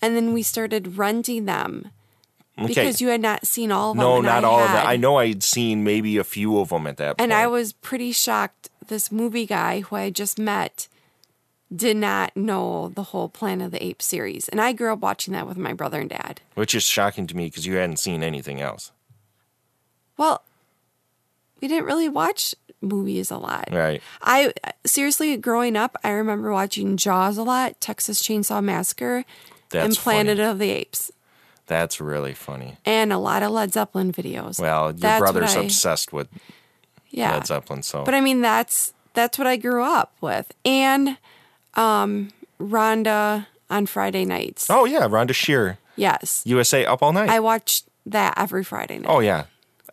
And 0.00 0.14
then 0.14 0.32
we 0.32 0.42
started 0.42 0.96
renting 0.98 1.46
them 1.46 1.90
Okay, 2.56 2.68
because 2.68 3.00
you 3.00 3.08
had 3.08 3.20
not 3.20 3.44
seen 3.46 3.72
all 3.72 3.90
of 3.90 3.96
them. 3.96 4.04
no, 4.04 4.20
not 4.20 4.44
I 4.44 4.46
all 4.46 4.60
of 4.60 4.70
them. 4.70 4.86
I 4.86 4.96
know 4.96 5.16
I'd 5.16 5.42
seen 5.42 5.82
maybe 5.82 6.16
a 6.18 6.22
few 6.24 6.58
of 6.60 6.68
them 6.68 6.86
at 6.86 6.96
that 6.98 7.16
point. 7.16 7.20
And 7.22 7.32
I 7.32 7.48
was 7.48 7.72
pretty 7.72 8.12
shocked. 8.12 8.68
This 8.86 9.10
movie 9.10 9.46
guy 9.46 9.80
who 9.80 9.96
I 9.96 10.10
just 10.10 10.38
met 10.38 10.86
did 11.74 11.96
not 11.96 12.36
know 12.36 12.88
the 12.94 13.02
whole 13.04 13.28
Planet 13.28 13.66
of 13.66 13.70
the 13.72 13.84
Apes 13.84 14.04
series. 14.04 14.48
And 14.48 14.60
I 14.60 14.72
grew 14.72 14.92
up 14.92 15.00
watching 15.00 15.32
that 15.34 15.46
with 15.46 15.56
my 15.56 15.72
brother 15.72 16.00
and 16.00 16.10
dad. 16.10 16.40
which 16.54 16.74
is 16.74 16.82
shocking 16.84 17.26
to 17.26 17.36
me 17.36 17.46
because 17.46 17.66
you 17.66 17.74
hadn't 17.76 17.98
seen 17.98 18.22
anything 18.22 18.60
else. 18.60 18.92
Well, 20.16 20.42
we 21.60 21.68
didn't 21.68 21.86
really 21.86 22.08
watch 22.08 22.54
movies 22.80 23.30
a 23.30 23.38
lot. 23.38 23.68
Right. 23.72 24.02
I 24.22 24.52
seriously, 24.84 25.36
growing 25.36 25.76
up, 25.76 25.96
I 26.04 26.10
remember 26.10 26.52
watching 26.52 26.96
Jaws 26.96 27.38
a 27.38 27.42
lot, 27.42 27.80
Texas 27.80 28.22
Chainsaw 28.22 28.62
Massacre, 28.62 29.24
and 29.72 29.94
Planet 29.96 30.36
funny. 30.36 30.48
of 30.48 30.58
the 30.58 30.70
Apes, 30.70 31.10
That's 31.66 32.00
really 32.00 32.34
funny. 32.34 32.76
and 32.84 33.12
a 33.12 33.18
lot 33.18 33.42
of 33.42 33.50
Led 33.50 33.72
Zeppelin 33.72 34.12
videos. 34.12 34.60
Well, 34.60 34.84
your 34.86 34.92
That's 34.92 35.20
brother's 35.20 35.56
I- 35.56 35.62
obsessed 35.62 36.12
with 36.12 36.28
yeah. 37.10 37.32
Led 37.34 37.46
Zeppelin, 37.46 37.82
so 37.82 38.04
But 38.04 38.14
I 38.14 38.20
mean, 38.20 38.40
that's 38.42 38.92
that's 39.14 39.38
what 39.38 39.46
I 39.46 39.56
grew 39.56 39.82
up 39.82 40.12
with, 40.20 40.52
and 40.64 41.16
um, 41.76 42.30
Rhonda 42.60 43.46
on 43.70 43.86
Friday 43.86 44.24
nights. 44.24 44.68
oh 44.70 44.84
yeah, 44.84 45.08
Rhonda 45.08 45.34
Shear, 45.34 45.78
Yes, 45.96 46.42
USA 46.46 46.84
Up 46.84 47.02
All 47.02 47.12
Night. 47.12 47.28
I 47.30 47.40
watched 47.40 47.86
that 48.06 48.34
every 48.36 48.64
Friday 48.64 48.98
night. 48.98 49.08
oh 49.10 49.20
yeah, 49.20 49.44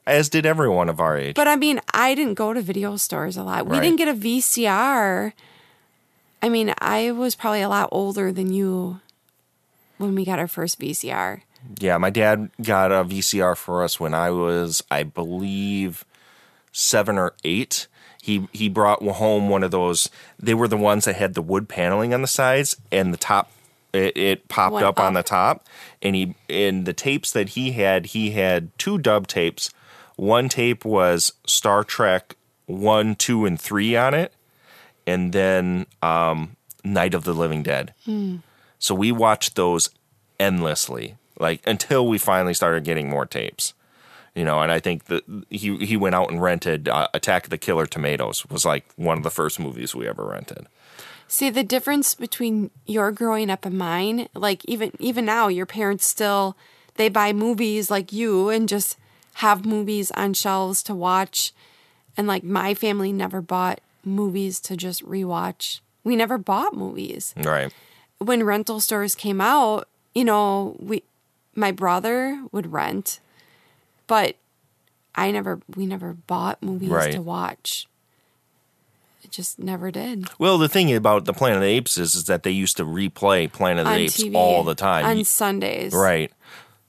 as 0.06 0.30
did 0.30 0.46
everyone 0.46 0.89
of 0.89 1.00
our 1.00 1.17
age. 1.17 1.36
But 1.36 1.48
I 1.48 1.56
mean, 1.56 1.80
I 1.94 2.15
didn't 2.15 2.34
go 2.36 2.54
to 2.54 2.62
video 2.62 2.98
stores 2.98 3.38
a 3.38 3.44
lot. 3.44 3.65
We 3.65 3.78
Right. 3.78 3.84
didn't 3.84 3.98
get 3.98 4.08
a 4.08 4.13
VCR. 4.13 5.34
I 6.44 6.50
mean, 6.50 6.74
I 6.80 7.12
was 7.12 7.36
probably 7.36 7.62
a 7.62 7.70
lot 7.70 7.89
older 7.91 8.32
than 8.32 8.52
you 8.52 9.00
when 9.98 10.15
we 10.15 10.26
got 10.26 10.39
our 10.39 10.48
first 10.48 10.80
VCR. 10.80 11.41
yeah, 11.80 11.98
my 11.98 12.10
dad 12.10 12.50
got 12.63 12.91
a 12.91 13.04
VCR 13.04 13.56
for 13.56 13.84
us 13.84 14.00
when 14.00 14.15
I 14.15 14.32
was, 14.32 14.84
I 14.89 15.04
believe, 15.04 16.04
seven 16.72 17.17
or 17.20 17.36
eight. 17.44 17.88
He 18.22 18.48
he 18.52 18.70
brought 18.70 19.02
home 19.02 19.50
one 19.50 19.64
of 19.64 19.72
those. 19.72 20.10
They 20.40 20.54
were 20.54 20.68
the 20.68 20.78
ones 20.78 21.06
that 21.06 21.16
had 21.16 21.34
the 21.34 21.42
wood 21.42 21.68
paneling 21.68 22.14
on 22.14 22.22
the 22.22 22.28
sides 22.28 22.78
and 22.92 23.14
the 23.14 23.18
top. 23.18 23.52
It, 23.94 24.16
it 24.16 24.48
popped 24.48 24.76
Went 24.76 24.86
up, 24.86 25.00
on 25.00 25.16
the 25.16 25.24
top, 25.24 25.68
and 26.02 26.16
he 26.16 26.36
in 26.48 26.86
the 26.86 26.94
tapes 26.94 27.32
that 27.32 27.50
he 27.50 27.72
had, 27.74 28.08
he 28.08 28.32
had 28.32 28.78
two 28.78 28.98
dub 28.98 29.28
tapes. 29.28 29.72
One 30.16 30.50
tape 30.50 30.86
was 30.86 31.34
Star 31.46 31.84
Trek 31.84 32.36
one, 32.68 33.16
two, 33.16 33.46
and 33.46 33.60
three 33.60 33.96
on 33.96 34.14
it, 34.14 34.34
and 35.06 35.34
then 35.34 35.86
um, 36.02 36.56
Night 36.84 37.14
of 37.14 37.24
the 37.24 37.34
Living 37.34 37.64
Dead. 37.64 37.94
So 38.80 38.96
we 38.96 39.12
watched 39.12 39.56
those 39.56 39.90
endlessly, 40.40 41.18
like 41.40 41.62
until 41.68 42.08
we 42.08 42.18
finally 42.18 42.54
started 42.54 42.84
getting 42.84 43.10
more 43.10 43.26
tapes. 43.26 43.74
You 44.36 44.46
know, 44.46 44.62
and 44.62 44.72
I 44.72 44.80
think 44.80 45.06
that 45.06 45.24
he 45.50 45.78
he 45.86 45.98
went 45.98 46.15
out 46.15 46.32
and 46.32 46.41
rented 46.41 46.88
uh, 46.88 47.08
Attack 47.13 47.46
of 47.46 47.50
the 47.50 47.58
Killer 47.58 47.86
Tomatoes 47.86 48.46
was 48.46 48.63
like 48.65 48.86
one 48.96 49.17
of 49.17 49.24
the 49.24 49.30
first 49.30 49.60
movies 49.60 49.94
we 49.94 50.08
ever 50.08 50.26
rented. 50.26 50.67
See 51.28 51.50
the 51.50 51.63
difference 51.63 52.15
between 52.15 52.72
your 52.86 53.12
growing 53.12 53.50
up 53.50 53.65
and 53.65 53.78
mine. 53.78 54.30
Like 54.34 54.63
even 54.65 54.91
even 55.00 55.26
now, 55.26 55.48
your 55.50 55.65
parents 55.65 56.06
still 56.08 56.56
they 56.96 57.10
buy 57.10 57.34
movies 57.34 57.89
like 57.91 58.12
you 58.13 58.50
and 58.50 58.70
just 58.70 58.98
have 59.36 59.65
movies 59.65 60.12
on 60.12 60.34
shelves 60.34 60.84
to 60.84 60.96
watch. 60.96 61.54
And 62.15 62.28
like 62.28 62.44
my 62.44 62.74
family 62.74 63.12
never 63.13 63.41
bought 63.41 63.80
movies 64.04 64.60
to 64.62 64.76
just 64.78 65.04
rewatch. 65.06 65.80
We 66.04 66.15
never 66.15 66.38
bought 66.38 66.76
movies. 66.76 67.34
Right. 67.38 67.72
when 68.17 68.44
rental 68.44 68.80
stores 68.80 69.15
came 69.15 69.41
out, 69.41 69.88
you 70.13 70.24
know, 70.24 70.76
we 70.80 71.04
my 71.56 71.72
brother 71.72 72.44
would 72.52 72.72
rent, 72.72 73.20
but 74.12 74.36
I 75.15 75.32
never 75.32 75.62
we 75.74 75.86
never 75.86 76.12
bought 76.12 76.62
movies 76.62 76.89
Right. 76.89 77.13
to 77.13 77.21
watch. 77.21 77.88
It 79.24 79.32
just 79.32 79.58
never 79.58 79.89
did. 79.89 80.28
Well, 80.38 80.58
the 80.58 80.67
thing 80.67 80.93
about 80.93 81.24
the 81.24 81.32
Planet 81.32 81.60
of 81.60 81.62
the 81.62 81.69
Apes 81.69 81.97
is, 81.97 82.13
is 82.13 82.26
that 82.26 82.43
they 82.43 82.52
used 82.52 82.76
to 82.76 82.84
replay 82.84 83.50
Planet 83.50 83.86
of 83.86 83.88
the 83.88 83.93
on 83.93 84.00
Apes 84.02 84.21
TV 84.21 84.36
all 84.36 84.65
the 84.65 84.76
time. 84.76 85.06
On 85.06 85.24
Sundays. 85.24 85.93
Right. 85.93 86.30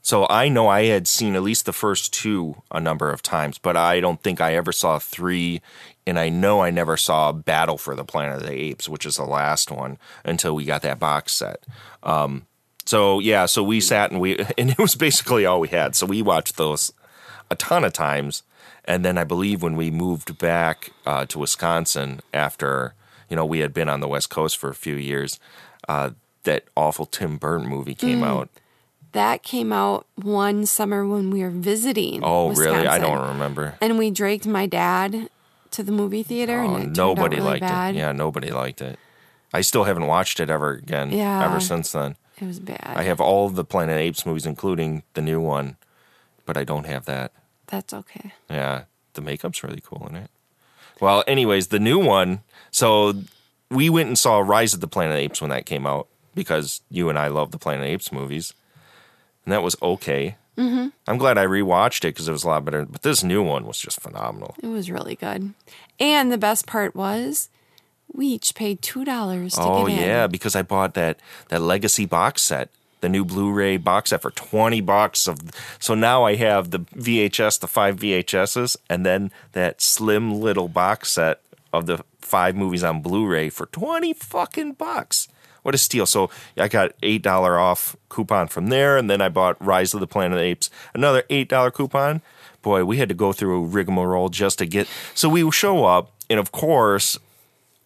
So 0.00 0.26
I 0.28 0.48
know 0.48 0.66
I 0.66 0.86
had 0.86 1.06
seen 1.06 1.36
at 1.36 1.44
least 1.44 1.64
the 1.64 1.72
first 1.72 2.12
two 2.12 2.60
a 2.72 2.80
number 2.80 3.12
of 3.12 3.22
times, 3.22 3.56
but 3.56 3.76
I 3.76 4.00
don't 4.00 4.20
think 4.20 4.40
I 4.40 4.56
ever 4.56 4.72
saw 4.72 4.98
three. 4.98 5.62
And 6.04 6.18
I 6.18 6.28
know 6.28 6.60
I 6.60 6.70
never 6.70 6.96
saw 6.96 7.30
Battle 7.30 7.78
for 7.78 7.94
the 7.94 8.04
Planet 8.04 8.42
of 8.42 8.48
the 8.48 8.52
Apes, 8.52 8.88
which 8.88 9.06
is 9.06 9.14
the 9.14 9.24
last 9.24 9.70
one, 9.70 9.96
until 10.24 10.56
we 10.56 10.64
got 10.64 10.82
that 10.82 10.98
box 10.98 11.34
set. 11.34 11.62
Um, 12.02 12.46
so 12.84 13.20
yeah, 13.20 13.46
so 13.46 13.62
we 13.62 13.80
sat 13.80 14.10
and 14.10 14.20
we, 14.20 14.38
and 14.58 14.70
it 14.70 14.78
was 14.78 14.96
basically 14.96 15.46
all 15.46 15.60
we 15.60 15.68
had. 15.68 15.94
So 15.94 16.04
we 16.04 16.20
watched 16.20 16.56
those 16.56 16.92
a 17.52 17.54
ton 17.54 17.84
of 17.84 17.92
times. 17.92 18.42
And 18.84 19.04
then 19.04 19.16
I 19.16 19.24
believe 19.24 19.62
when 19.62 19.76
we 19.76 19.90
moved 19.90 20.38
back 20.38 20.90
uh, 21.06 21.24
to 21.26 21.38
Wisconsin 21.38 22.20
after, 22.34 22.94
you 23.28 23.36
know, 23.36 23.44
we 23.44 23.60
had 23.60 23.72
been 23.72 23.88
on 23.88 24.00
the 24.00 24.08
West 24.08 24.28
Coast 24.30 24.56
for 24.58 24.70
a 24.70 24.74
few 24.74 24.96
years, 24.96 25.38
uh, 25.88 26.10
that 26.44 26.64
awful 26.76 27.06
Tim 27.06 27.36
Burton 27.36 27.68
movie 27.68 27.94
came 27.94 28.20
Mm. 28.20 28.26
out. 28.26 28.48
That 29.12 29.42
came 29.42 29.72
out 29.72 30.06
one 30.16 30.64
summer 30.66 31.06
when 31.06 31.30
we 31.30 31.42
were 31.42 31.50
visiting. 31.50 32.20
Oh, 32.24 32.50
really? 32.54 32.86
I 32.88 32.98
don't 32.98 33.28
remember. 33.28 33.76
And 33.80 33.98
we 33.98 34.10
dragged 34.10 34.46
my 34.46 34.66
dad 34.66 35.28
to 35.72 35.82
the 35.82 35.92
movie 35.92 36.22
theater, 36.22 36.60
Oh, 36.62 36.76
and 36.76 36.96
nobody 36.96 37.36
really 37.36 37.50
liked 37.50 37.60
bad. 37.62 37.94
it. 37.94 37.98
Yeah, 37.98 38.12
nobody 38.12 38.50
liked 38.50 38.80
it. 38.80 38.98
I 39.52 39.60
still 39.60 39.84
haven't 39.84 40.06
watched 40.06 40.40
it 40.40 40.48
ever 40.50 40.70
again. 40.72 41.12
Yeah. 41.12 41.44
Ever 41.44 41.60
since 41.60 41.92
then, 41.92 42.16
It 42.40 42.46
was 42.46 42.58
bad. 42.58 42.80
I 42.96 43.02
have 43.02 43.20
all 43.20 43.48
the 43.50 43.64
Planet 43.64 43.98
Apes 43.98 44.24
movies, 44.26 44.46
including 44.46 45.02
the 45.14 45.20
new 45.20 45.40
one, 45.40 45.76
but 46.46 46.56
I 46.56 46.64
don't 46.64 46.86
have 46.86 47.04
that. 47.04 47.30
That's 47.72 47.94
okay. 47.94 48.32
Yeah, 48.50 48.84
the 49.14 49.22
makeup's 49.22 49.64
really 49.64 49.80
cool 49.82 50.06
in 50.08 50.14
it. 50.14 50.30
Well, 51.00 51.24
anyways, 51.26 51.68
the 51.68 51.80
new 51.80 51.98
one. 51.98 52.40
So 52.70 53.14
we 53.70 53.88
went 53.88 54.08
and 54.08 54.18
saw 54.18 54.40
Rise 54.40 54.74
of 54.74 54.80
the 54.80 54.86
Planet 54.86 55.12
of 55.12 55.16
the 55.18 55.24
Apes 55.24 55.40
when 55.40 55.48
that 55.50 55.64
came 55.66 55.86
out 55.86 56.06
because 56.34 56.82
you 56.90 57.08
and 57.08 57.18
I 57.18 57.28
love 57.28 57.50
the 57.50 57.58
Planet 57.58 57.80
of 57.80 57.86
the 57.88 57.92
Apes 57.94 58.12
movies, 58.12 58.52
and 59.46 59.52
that 59.52 59.62
was 59.62 59.74
okay. 59.80 60.36
Mm-hmm. 60.58 60.88
I'm 61.08 61.16
glad 61.16 61.38
I 61.38 61.46
rewatched 61.46 62.04
it 62.04 62.12
because 62.14 62.28
it 62.28 62.32
was 62.32 62.44
a 62.44 62.48
lot 62.48 62.64
better. 62.66 62.84
But 62.84 63.00
this 63.00 63.24
new 63.24 63.42
one 63.42 63.64
was 63.66 63.78
just 63.80 64.00
phenomenal. 64.02 64.54
It 64.62 64.66
was 64.66 64.90
really 64.90 65.14
good. 65.16 65.54
And 65.98 66.30
the 66.30 66.36
best 66.36 66.66
part 66.66 66.94
was 66.94 67.48
we 68.12 68.26
each 68.26 68.54
paid 68.54 68.82
$2 68.82 69.54
to 69.54 69.60
Oh 69.62 69.86
get 69.86 69.94
in. 69.98 70.04
yeah, 70.04 70.26
because 70.26 70.54
I 70.54 70.60
bought 70.60 70.92
that 70.92 71.18
that 71.48 71.62
legacy 71.62 72.04
box 72.04 72.42
set, 72.42 72.68
the 73.02 73.08
new 73.08 73.24
Blu-ray 73.24 73.76
box 73.76 74.10
set 74.10 74.22
for 74.22 74.30
twenty 74.30 74.80
bucks. 74.80 75.28
Of 75.28 75.38
so 75.78 75.94
now 75.94 76.24
I 76.24 76.36
have 76.36 76.70
the 76.70 76.80
VHS, 76.80 77.60
the 77.60 77.68
five 77.68 77.96
VHSs, 77.96 78.78
and 78.88 79.04
then 79.04 79.30
that 79.52 79.82
slim 79.82 80.40
little 80.40 80.68
box 80.68 81.10
set 81.10 81.42
of 81.72 81.84
the 81.84 82.02
five 82.20 82.56
movies 82.56 82.82
on 82.82 83.02
Blu-ray 83.02 83.50
for 83.50 83.66
twenty 83.66 84.14
fucking 84.14 84.72
bucks. 84.72 85.28
What 85.62 85.74
a 85.74 85.78
steal! 85.78 86.06
So 86.06 86.30
I 86.56 86.68
got 86.68 86.92
eight 87.02 87.22
dollar 87.22 87.58
off 87.58 87.94
coupon 88.08 88.48
from 88.48 88.68
there, 88.68 88.96
and 88.96 89.10
then 89.10 89.20
I 89.20 89.28
bought 89.28 89.62
Rise 89.64 89.92
of 89.92 90.00
the 90.00 90.06
Planet 90.06 90.32
of 90.32 90.38
the 90.38 90.44
Apes, 90.44 90.70
another 90.94 91.24
eight 91.28 91.48
dollar 91.48 91.70
coupon. 91.70 92.22
Boy, 92.62 92.84
we 92.84 92.96
had 92.98 93.08
to 93.08 93.14
go 93.14 93.32
through 93.32 93.64
a 93.64 93.66
rigmarole 93.66 94.28
just 94.28 94.58
to 94.58 94.66
get. 94.66 94.88
So 95.14 95.28
we 95.28 95.48
show 95.50 95.84
up, 95.84 96.12
and 96.30 96.38
of 96.38 96.52
course, 96.52 97.18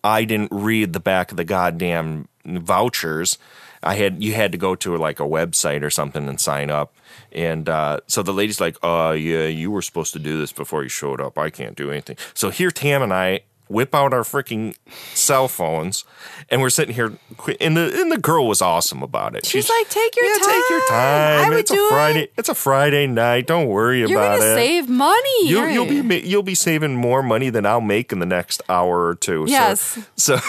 I 0.04 0.24
didn't 0.24 0.52
read 0.52 0.92
the 0.92 1.00
back 1.00 1.30
of 1.30 1.36
the 1.36 1.44
goddamn 1.44 2.28
vouchers. 2.44 3.38
I 3.82 3.94
had 3.94 4.22
you 4.22 4.34
had 4.34 4.52
to 4.52 4.58
go 4.58 4.74
to 4.76 4.96
like 4.96 5.20
a 5.20 5.24
website 5.24 5.82
or 5.82 5.90
something 5.90 6.28
and 6.28 6.40
sign 6.40 6.70
up. 6.70 6.94
And 7.32 7.68
uh, 7.68 8.00
so 8.06 8.22
the 8.22 8.32
lady's 8.32 8.60
like, 8.60 8.76
"Uh, 8.82 9.14
yeah, 9.18 9.46
you 9.46 9.70
were 9.70 9.82
supposed 9.82 10.12
to 10.14 10.18
do 10.18 10.38
this 10.38 10.52
before 10.52 10.82
you 10.82 10.88
showed 10.88 11.20
up. 11.20 11.38
I 11.38 11.50
can't 11.50 11.76
do 11.76 11.90
anything." 11.90 12.16
So 12.34 12.50
here, 12.50 12.70
Tam 12.70 13.02
and 13.02 13.12
I 13.12 13.40
whip 13.68 13.96
out 13.96 14.14
our 14.14 14.22
freaking 14.22 14.76
cell 15.12 15.48
phones, 15.48 16.04
and 16.48 16.60
we're 16.60 16.70
sitting 16.70 16.94
here. 16.94 17.18
And 17.60 17.76
the 17.76 18.00
and 18.00 18.12
the 18.12 18.18
girl 18.18 18.46
was 18.46 18.62
awesome 18.62 19.02
about 19.02 19.34
it. 19.36 19.44
She's 19.44 19.68
like, 19.68 19.88
"Take 19.90 20.16
your 20.16 20.24
yeah, 20.26 20.38
take 20.38 20.70
your 20.70 20.80
time. 20.80 20.88
time. 20.88 21.46
I 21.46 21.48
would 21.50 21.58
it's 21.58 21.70
do 21.70 21.82
a 21.82 21.86
it." 21.86 21.90
Friday. 21.90 22.28
It's 22.38 22.48
a 22.48 22.54
Friday 22.54 23.06
night. 23.06 23.46
Don't 23.46 23.66
worry 23.66 24.02
about 24.02 24.08
it. 24.08 24.12
You're 24.12 24.20
about 24.20 24.38
going 24.38 24.40
to 24.40 24.52
it. 24.52 24.64
save 24.64 24.88
money. 24.88 25.48
You'll, 25.48 25.68
you'll 25.68 25.86
right? 25.86 26.08
be 26.08 26.20
you'll 26.20 26.42
be 26.42 26.54
saving 26.54 26.96
more 26.96 27.22
money 27.22 27.50
than 27.50 27.66
I'll 27.66 27.80
make 27.80 28.12
in 28.12 28.20
the 28.20 28.26
next 28.26 28.62
hour 28.68 29.06
or 29.06 29.14
two. 29.14 29.44
Yes. 29.48 29.98
So, 30.16 30.36
so 30.38 30.42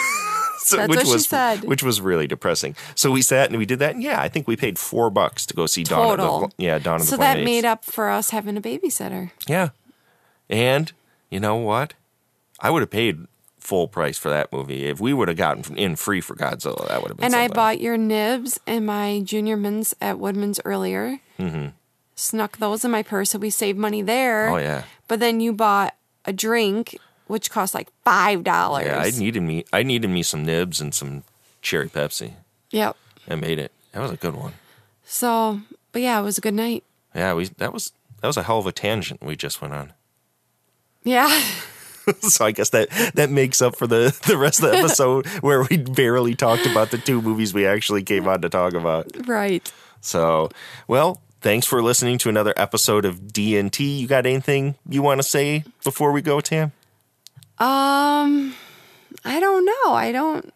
That's 0.75 0.89
which 0.89 0.97
what 0.97 1.07
she 1.07 1.13
was 1.13 1.27
said. 1.27 1.63
which 1.63 1.83
was 1.83 2.01
really 2.01 2.27
depressing. 2.27 2.75
So 2.95 3.11
we 3.11 3.21
sat 3.21 3.49
and 3.49 3.57
we 3.57 3.65
did 3.65 3.79
that. 3.79 3.95
And 3.95 4.03
yeah, 4.03 4.21
I 4.21 4.27
think 4.27 4.47
we 4.47 4.55
paid 4.55 4.77
four 4.77 5.09
bucks 5.09 5.45
to 5.47 5.53
go 5.53 5.65
see 5.65 5.83
Dawn 5.83 6.19
of 6.19 6.41
the 6.41 6.63
yeah 6.63 6.79
Dawn 6.79 6.95
of 6.95 7.01
the. 7.01 7.07
So 7.07 7.15
the 7.15 7.21
that 7.21 7.43
made 7.43 7.65
up 7.65 7.85
for 7.85 8.09
us 8.09 8.31
having 8.31 8.57
a 8.57 8.61
babysitter. 8.61 9.31
Yeah, 9.47 9.69
and 10.49 10.91
you 11.29 11.39
know 11.39 11.55
what? 11.55 11.93
I 12.59 12.69
would 12.69 12.81
have 12.81 12.89
paid 12.89 13.27
full 13.59 13.87
price 13.87 14.17
for 14.17 14.29
that 14.29 14.51
movie 14.53 14.85
if 14.85 14.99
we 14.99 15.13
would 15.13 15.27
have 15.27 15.35
gotten 15.35 15.77
in 15.77 15.95
free 15.97 16.21
for 16.21 16.35
Godzilla. 16.35 16.87
That 16.87 17.01
would 17.01 17.09
have 17.09 17.17
been. 17.17 17.25
And 17.25 17.35
I 17.35 17.49
bought 17.49 17.81
your 17.81 17.97
nibs 17.97 18.59
and 18.65 18.85
my 18.85 19.19
junior 19.23 19.57
mints 19.57 19.93
at 19.99 20.19
Woodman's 20.19 20.59
earlier. 20.63 21.19
Mm-hmm. 21.37 21.67
Snuck 22.15 22.57
those 22.57 22.85
in 22.85 22.91
my 22.91 23.03
purse, 23.03 23.31
so 23.31 23.39
we 23.39 23.49
saved 23.49 23.77
money 23.77 24.01
there. 24.01 24.49
Oh 24.49 24.57
yeah. 24.57 24.83
But 25.07 25.19
then 25.19 25.39
you 25.39 25.53
bought 25.53 25.95
a 26.25 26.33
drink, 26.33 26.97
which 27.27 27.49
cost 27.51 27.73
like 27.73 27.89
five 28.03 28.43
dollars. 28.43 28.85
Yeah, 28.85 28.99
I 28.99 29.11
needed 29.11 29.41
me. 29.43 29.65
I 29.71 29.83
needed 29.83 30.09
me 30.09 30.23
some 30.23 30.43
nibs 30.45 30.81
and 30.81 30.93
some 30.93 31.23
cherry 31.61 31.89
Pepsi. 31.89 32.33
Yep. 32.71 32.95
I 33.29 33.35
made 33.35 33.59
it. 33.59 33.71
That 33.91 34.01
was 34.01 34.11
a 34.11 34.17
good 34.17 34.35
one. 34.35 34.53
So, 35.05 35.61
but 35.91 36.01
yeah, 36.01 36.19
it 36.19 36.23
was 36.23 36.37
a 36.37 36.41
good 36.41 36.53
night. 36.53 36.83
Yeah, 37.15 37.33
we 37.33 37.45
that 37.57 37.73
was 37.73 37.91
that 38.21 38.27
was 38.27 38.37
a 38.37 38.43
hell 38.43 38.59
of 38.59 38.67
a 38.67 38.71
tangent 38.71 39.21
we 39.23 39.35
just 39.35 39.61
went 39.61 39.73
on. 39.73 39.93
Yeah. 41.03 41.29
so 42.19 42.45
I 42.45 42.51
guess 42.51 42.69
that 42.71 42.89
that 43.15 43.29
makes 43.29 43.61
up 43.61 43.77
for 43.77 43.87
the 43.87 44.17
the 44.27 44.37
rest 44.37 44.61
of 44.61 44.71
the 44.71 44.77
episode 44.77 45.25
where 45.41 45.63
we 45.63 45.77
barely 45.77 46.35
talked 46.35 46.65
about 46.65 46.91
the 46.91 46.97
two 46.97 47.21
movies 47.21 47.53
we 47.53 47.65
actually 47.65 48.03
came 48.03 48.27
on 48.27 48.41
to 48.41 48.49
talk 48.49 48.73
about. 48.73 49.07
right. 49.25 49.71
So, 50.01 50.49
well, 50.87 51.21
thanks 51.41 51.65
for 51.65 51.81
listening 51.81 52.17
to 52.19 52.29
another 52.29 52.53
episode 52.57 53.05
of 53.05 53.21
DNT. 53.21 53.99
You 53.99 54.07
got 54.07 54.25
anything 54.25 54.75
you 54.89 55.01
want 55.01 55.21
to 55.21 55.27
say 55.27 55.63
before 55.83 56.11
we 56.11 56.21
go, 56.21 56.41
Tam? 56.41 56.71
Um, 57.59 58.53
I 59.25 59.39
don't 59.39 59.65
know. 59.65 59.93
I 59.93 60.11
don't. 60.11 60.53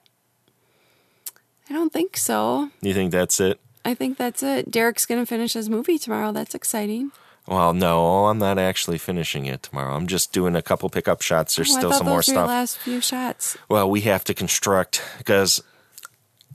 I 1.69 1.73
don't 1.73 1.91
think 1.93 2.17
so. 2.17 2.69
You 2.81 2.93
think 2.93 3.11
that's 3.11 3.39
it? 3.39 3.59
I 3.85 3.93
think 3.95 4.17
that's 4.17 4.43
it. 4.43 4.69
Derek's 4.69 5.05
gonna 5.05 5.25
finish 5.25 5.53
his 5.53 5.69
movie 5.69 5.97
tomorrow. 5.97 6.31
That's 6.31 6.53
exciting. 6.53 7.11
Well, 7.47 7.73
no, 7.73 8.27
I'm 8.27 8.37
not 8.37 8.59
actually 8.59 8.99
finishing 8.99 9.45
it 9.45 9.63
tomorrow. 9.63 9.95
I'm 9.95 10.05
just 10.05 10.31
doing 10.31 10.55
a 10.55 10.61
couple 10.61 10.89
pickup 10.89 11.21
shots. 11.23 11.55
There's 11.55 11.71
Oh, 11.75 11.79
still 11.79 11.91
some 11.93 12.05
those 12.05 12.11
more 12.13 12.21
stuff. 12.21 12.47
last 12.47 12.77
few 12.77 13.01
shots. 13.01 13.57
Well, 13.67 13.89
we 13.89 14.01
have 14.01 14.23
to 14.25 14.33
construct 14.35 15.01
because 15.17 15.63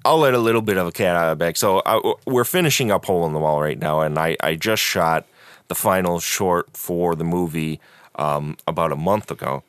I'll 0.04 0.18
let 0.18 0.34
a 0.34 0.38
little 0.38 0.62
bit 0.62 0.76
of 0.76 0.86
a 0.86 0.92
cat 0.92 1.16
out 1.16 1.32
of 1.32 1.38
the 1.38 1.44
bag. 1.44 1.56
So 1.56 1.82
I, 1.84 2.00
we're 2.24 2.44
finishing 2.44 2.92
up 2.92 3.04
Hole 3.06 3.26
in 3.26 3.32
the 3.32 3.40
Wall 3.40 3.60
right 3.60 3.78
now, 3.78 4.00
and 4.02 4.16
I, 4.16 4.36
I 4.40 4.54
just 4.54 4.80
shot 4.80 5.26
the 5.66 5.74
final 5.74 6.20
short 6.20 6.76
for 6.76 7.16
the 7.16 7.24
movie 7.24 7.80
um, 8.14 8.56
about 8.68 8.92
a 8.92 8.96
month 8.96 9.32
ago. 9.32 9.64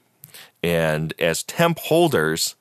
And 0.63 1.13
as 1.19 1.43
temp 1.43 1.79
holders 1.79 2.55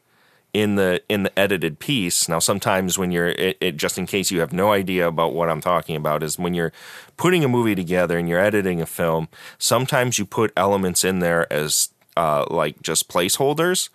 in 0.53 0.77
the 0.77 1.03
in 1.09 1.23
the 1.23 1.39
edited 1.39 1.79
piece, 1.79 2.29
now 2.29 2.39
sometimes 2.39 2.99
when 2.99 3.11
you're 3.11 3.29
it, 3.29 3.59
it, 3.61 3.77
just 3.77 3.99
in 3.99 4.07
case 4.07 4.31
you 4.31 4.41
have 4.41 4.53
no 4.53 4.73
idea 4.73 5.07
about 5.07 5.35
what 5.35 5.51
I'm 5.51 5.61
talking 5.61 5.97
about 5.97 6.23
is 6.23 6.39
when 6.39 6.55
you're 6.55 6.73
putting 7.17 7.45
a 7.45 7.49
movie 7.49 7.75
together 7.75 8.19
and 8.19 8.29
you're 8.29 8.41
editing 8.41 8.81
a 8.81 8.87
film, 8.87 9.29
sometimes 9.59 10.19
you 10.19 10.25
put 10.25 10.53
elements 10.57 11.05
in 11.05 11.19
there 11.19 11.51
as 11.53 11.91
uh, 12.17 12.47
like 12.51 12.83
just 12.83 13.09
placeholders. 13.09 13.89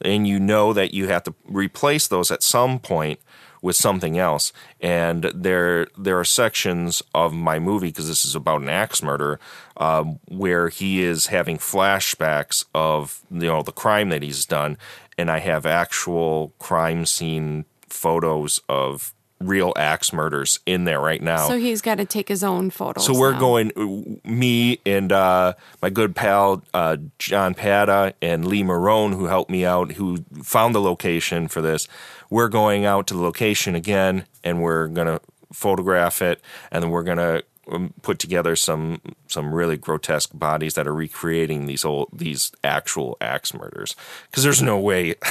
And 0.00 0.28
you 0.28 0.38
know 0.38 0.72
that 0.74 0.94
you 0.94 1.08
have 1.08 1.24
to 1.24 1.34
replace 1.44 2.06
those 2.06 2.30
at 2.30 2.44
some 2.44 2.78
point 2.78 3.18
with 3.62 3.76
something 3.76 4.18
else. 4.18 4.52
And 4.80 5.24
there 5.34 5.86
there 5.96 6.18
are 6.18 6.24
sections 6.24 7.02
of 7.14 7.32
my 7.32 7.58
movie 7.58 7.88
because 7.88 8.08
this 8.08 8.24
is 8.24 8.34
about 8.34 8.62
an 8.62 8.68
axe 8.68 9.02
murder 9.02 9.40
um, 9.76 10.18
where 10.28 10.68
he 10.68 11.02
is 11.02 11.26
having 11.26 11.58
flashbacks 11.58 12.64
of 12.74 13.20
you 13.30 13.46
know 13.46 13.62
the 13.62 13.72
crime 13.72 14.08
that 14.10 14.22
he's 14.22 14.46
done, 14.46 14.78
and 15.16 15.30
I 15.30 15.38
have 15.38 15.66
actual 15.66 16.52
crime 16.58 17.06
scene 17.06 17.64
photos 17.88 18.60
of 18.68 19.14
real 19.40 19.72
axe 19.76 20.12
murders 20.12 20.58
in 20.66 20.84
there 20.84 21.00
right 21.00 21.22
now. 21.22 21.46
So 21.48 21.58
he's 21.58 21.80
got 21.80 21.96
to 21.96 22.04
take 22.04 22.28
his 22.28 22.42
own 22.42 22.70
photos. 22.70 23.06
So 23.06 23.16
we're 23.16 23.32
now. 23.32 23.38
going, 23.38 24.20
me 24.24 24.80
and 24.84 25.12
uh, 25.12 25.54
my 25.80 25.90
good 25.90 26.16
pal 26.16 26.62
uh, 26.74 26.96
John 27.18 27.54
Pata 27.54 28.14
and 28.20 28.46
Lee 28.46 28.62
Marone, 28.62 29.14
who 29.14 29.26
helped 29.26 29.50
me 29.50 29.64
out, 29.64 29.92
who 29.92 30.24
found 30.42 30.74
the 30.74 30.80
location 30.80 31.48
for 31.48 31.60
this. 31.60 31.86
We're 32.30 32.48
going 32.48 32.84
out 32.84 33.06
to 33.08 33.14
the 33.14 33.20
location 33.20 33.74
again, 33.74 34.26
and 34.42 34.62
we're 34.62 34.88
gonna 34.88 35.20
photograph 35.52 36.20
it, 36.20 36.40
and 36.70 36.82
then 36.82 36.90
we're 36.90 37.04
gonna 37.04 37.42
um, 37.70 37.94
put 38.02 38.18
together 38.18 38.56
some 38.56 39.00
some 39.28 39.54
really 39.54 39.76
grotesque 39.76 40.30
bodies 40.34 40.74
that 40.74 40.86
are 40.86 40.94
recreating 40.94 41.66
these 41.66 41.84
old 41.84 42.08
these 42.12 42.52
actual 42.64 43.16
axe 43.20 43.54
murders. 43.54 43.94
Because 44.30 44.42
there's 44.42 44.62
no 44.62 44.78
way. 44.78 45.14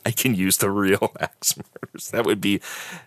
I 0.06 0.10
can 0.10 0.34
use 0.34 0.58
the 0.58 0.70
real 0.70 1.12
axe 1.20 1.56
murders. 1.56 2.10
That 2.10 2.24
would 2.24 2.40
be 2.40 2.60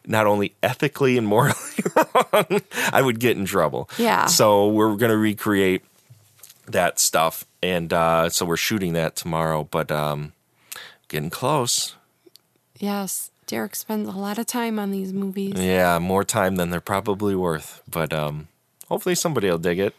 not 0.05 0.27
only 0.27 0.53
ethically 0.63 1.17
and 1.17 1.27
morally 1.27 1.55
wrong, 1.95 2.61
I 2.91 3.01
would 3.01 3.19
get 3.19 3.37
in 3.37 3.45
trouble. 3.45 3.89
Yeah. 3.97 4.25
So 4.25 4.67
we're 4.67 4.95
going 4.95 5.11
to 5.11 5.17
recreate 5.17 5.83
that 6.67 6.99
stuff. 6.99 7.45
And 7.61 7.91
uh, 7.93 8.29
so 8.29 8.45
we're 8.45 8.57
shooting 8.57 8.93
that 8.93 9.15
tomorrow, 9.15 9.67
but 9.69 9.91
um, 9.91 10.33
getting 11.07 11.29
close. 11.29 11.95
Yes, 12.77 13.31
Derek 13.47 13.75
spends 13.75 14.07
a 14.07 14.17
lot 14.17 14.37
of 14.37 14.45
time 14.45 14.79
on 14.79 14.91
these 14.91 15.13
movies. 15.13 15.53
Yeah, 15.55 15.97
more 15.99 16.23
time 16.23 16.57
than 16.57 16.69
they're 16.69 16.81
probably 16.81 17.35
worth. 17.35 17.81
But 17.89 18.13
um, 18.13 18.47
hopefully 18.87 19.15
somebody 19.15 19.49
will 19.49 19.57
dig 19.57 19.79
it. 19.79 19.95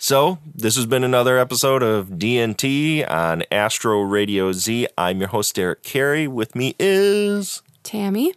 So, 0.00 0.38
this 0.54 0.76
has 0.76 0.86
been 0.86 1.02
another 1.02 1.38
episode 1.38 1.82
of 1.82 2.06
DNT 2.10 3.04
on 3.10 3.42
Astro 3.50 4.00
Radio 4.02 4.52
Z. 4.52 4.86
I'm 4.96 5.18
your 5.18 5.28
host, 5.28 5.56
Derek 5.56 5.82
Carey. 5.82 6.28
With 6.28 6.54
me 6.54 6.76
is. 6.78 7.62
Tammy, 7.82 8.32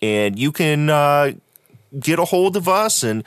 and 0.00 0.38
you 0.38 0.52
can 0.52 0.90
uh, 0.90 1.32
get 1.98 2.20
a 2.20 2.24
hold 2.24 2.56
of 2.56 2.68
us 2.68 3.02
and 3.02 3.24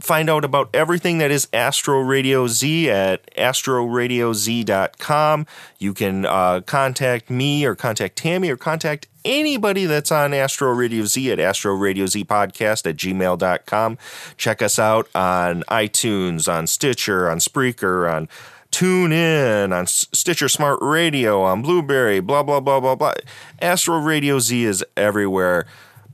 find 0.00 0.30
out 0.30 0.44
about 0.44 0.70
everything 0.74 1.18
that 1.18 1.30
is 1.30 1.46
Astro 1.52 2.00
Radio 2.00 2.46
Z 2.46 2.90
at 2.90 3.34
astroradioz.com. 3.36 5.46
You 5.78 5.94
can 5.94 6.26
uh, 6.26 6.60
contact 6.62 7.30
me 7.30 7.64
or 7.64 7.74
contact 7.74 8.16
Tammy 8.16 8.50
or 8.50 8.56
contact 8.56 9.06
anybody 9.24 9.86
that's 9.86 10.10
on 10.10 10.32
Astro 10.32 10.72
Radio 10.72 11.04
Z 11.04 11.32
at 11.32 11.38
astroradiozpodcast 11.38 12.86
at 12.86 12.96
gmail.com. 12.96 13.98
Check 14.36 14.62
us 14.62 14.78
out 14.78 15.08
on 15.14 15.62
iTunes, 15.64 16.52
on 16.52 16.66
Stitcher, 16.66 17.30
on 17.30 17.38
Spreaker, 17.38 18.10
on 18.10 18.28
TuneIn 18.70 19.74
on 19.74 19.86
Stitcher 19.86 20.48
Smart 20.48 20.78
Radio, 20.82 21.42
on 21.42 21.62
Blubrry, 21.62 22.20
blah, 22.20 22.42
blah, 22.42 22.60
blah, 22.60 22.80
blah, 22.80 22.94
blah. 22.94 23.14
Astro 23.60 23.98
Radio 23.98 24.38
Z 24.38 24.64
is 24.64 24.84
everywhere. 24.96 25.66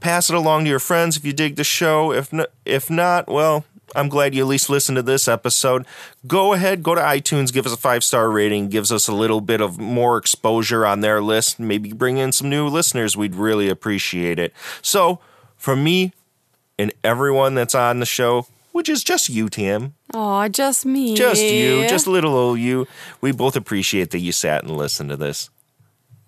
Pass 0.04 0.28
it 0.28 0.36
along 0.36 0.64
to 0.64 0.68
your 0.68 0.80
friends 0.80 1.16
if 1.16 1.24
you 1.24 1.32
dig 1.32 1.56
the 1.56 1.64
show. 1.64 2.12
If 2.12 2.30
if 2.66 2.90
not, 2.90 3.26
well, 3.26 3.64
I'm 3.96 4.10
glad 4.10 4.34
you 4.34 4.42
at 4.42 4.48
least 4.48 4.68
listened 4.68 4.96
to 4.96 5.02
this 5.02 5.26
episode. 5.26 5.86
Go 6.26 6.52
ahead, 6.52 6.82
go 6.82 6.94
to 6.94 7.00
iTunes, 7.00 7.50
give 7.50 7.64
us 7.64 7.72
a 7.72 7.78
five 7.78 8.04
star 8.04 8.30
rating, 8.30 8.68
gives 8.68 8.92
us 8.92 9.08
a 9.08 9.14
little 9.14 9.40
bit 9.40 9.62
of 9.62 9.78
more 9.78 10.18
exposure 10.18 10.84
on 10.84 11.00
their 11.00 11.22
list. 11.22 11.58
Maybe 11.58 11.94
bring 11.94 12.18
in 12.18 12.32
some 12.32 12.50
new 12.50 12.68
listeners. 12.68 13.16
We'd 13.16 13.34
really 13.34 13.70
appreciate 13.70 14.38
it. 14.38 14.52
So, 14.82 15.20
for 15.56 15.74
me 15.74 16.12
and 16.78 16.92
everyone 17.02 17.54
that's 17.54 17.74
on 17.74 18.00
the 18.00 18.04
show, 18.04 18.46
which 18.72 18.90
is 18.90 19.04
just 19.04 19.30
you, 19.30 19.48
Tim. 19.48 19.94
Oh, 20.12 20.46
just 20.48 20.84
me. 20.84 21.16
Just 21.16 21.40
you, 21.40 21.88
just 21.88 22.06
little 22.06 22.34
old 22.34 22.58
you. 22.58 22.86
We 23.22 23.32
both 23.32 23.56
appreciate 23.56 24.10
that 24.10 24.18
you 24.18 24.32
sat 24.32 24.64
and 24.64 24.76
listened 24.76 25.08
to 25.08 25.16
this. 25.16 25.48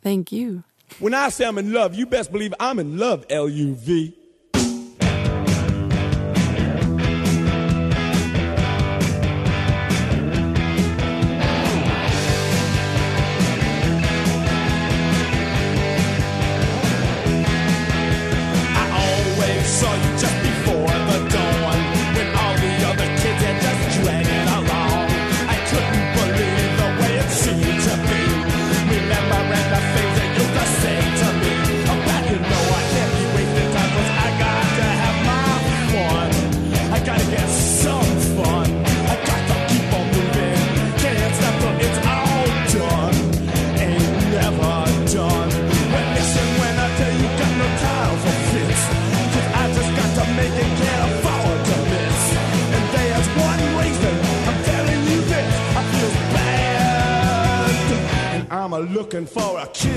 Thank 0.03 0.33
you. 0.33 0.65
When 0.99 1.15
I 1.15 1.29
say 1.29 1.45
I'm 1.45 1.59
in 1.59 1.73
love, 1.73 1.95
you 1.95 2.07
best 2.07 2.33
believe 2.33 2.55
I'm 2.59 2.79
in 2.79 2.99
love, 2.99 3.27
L 3.29 3.49
U 3.49 3.75
V. 3.75 4.17
for 59.37 59.59
a 59.59 59.67
kid. 59.67 59.96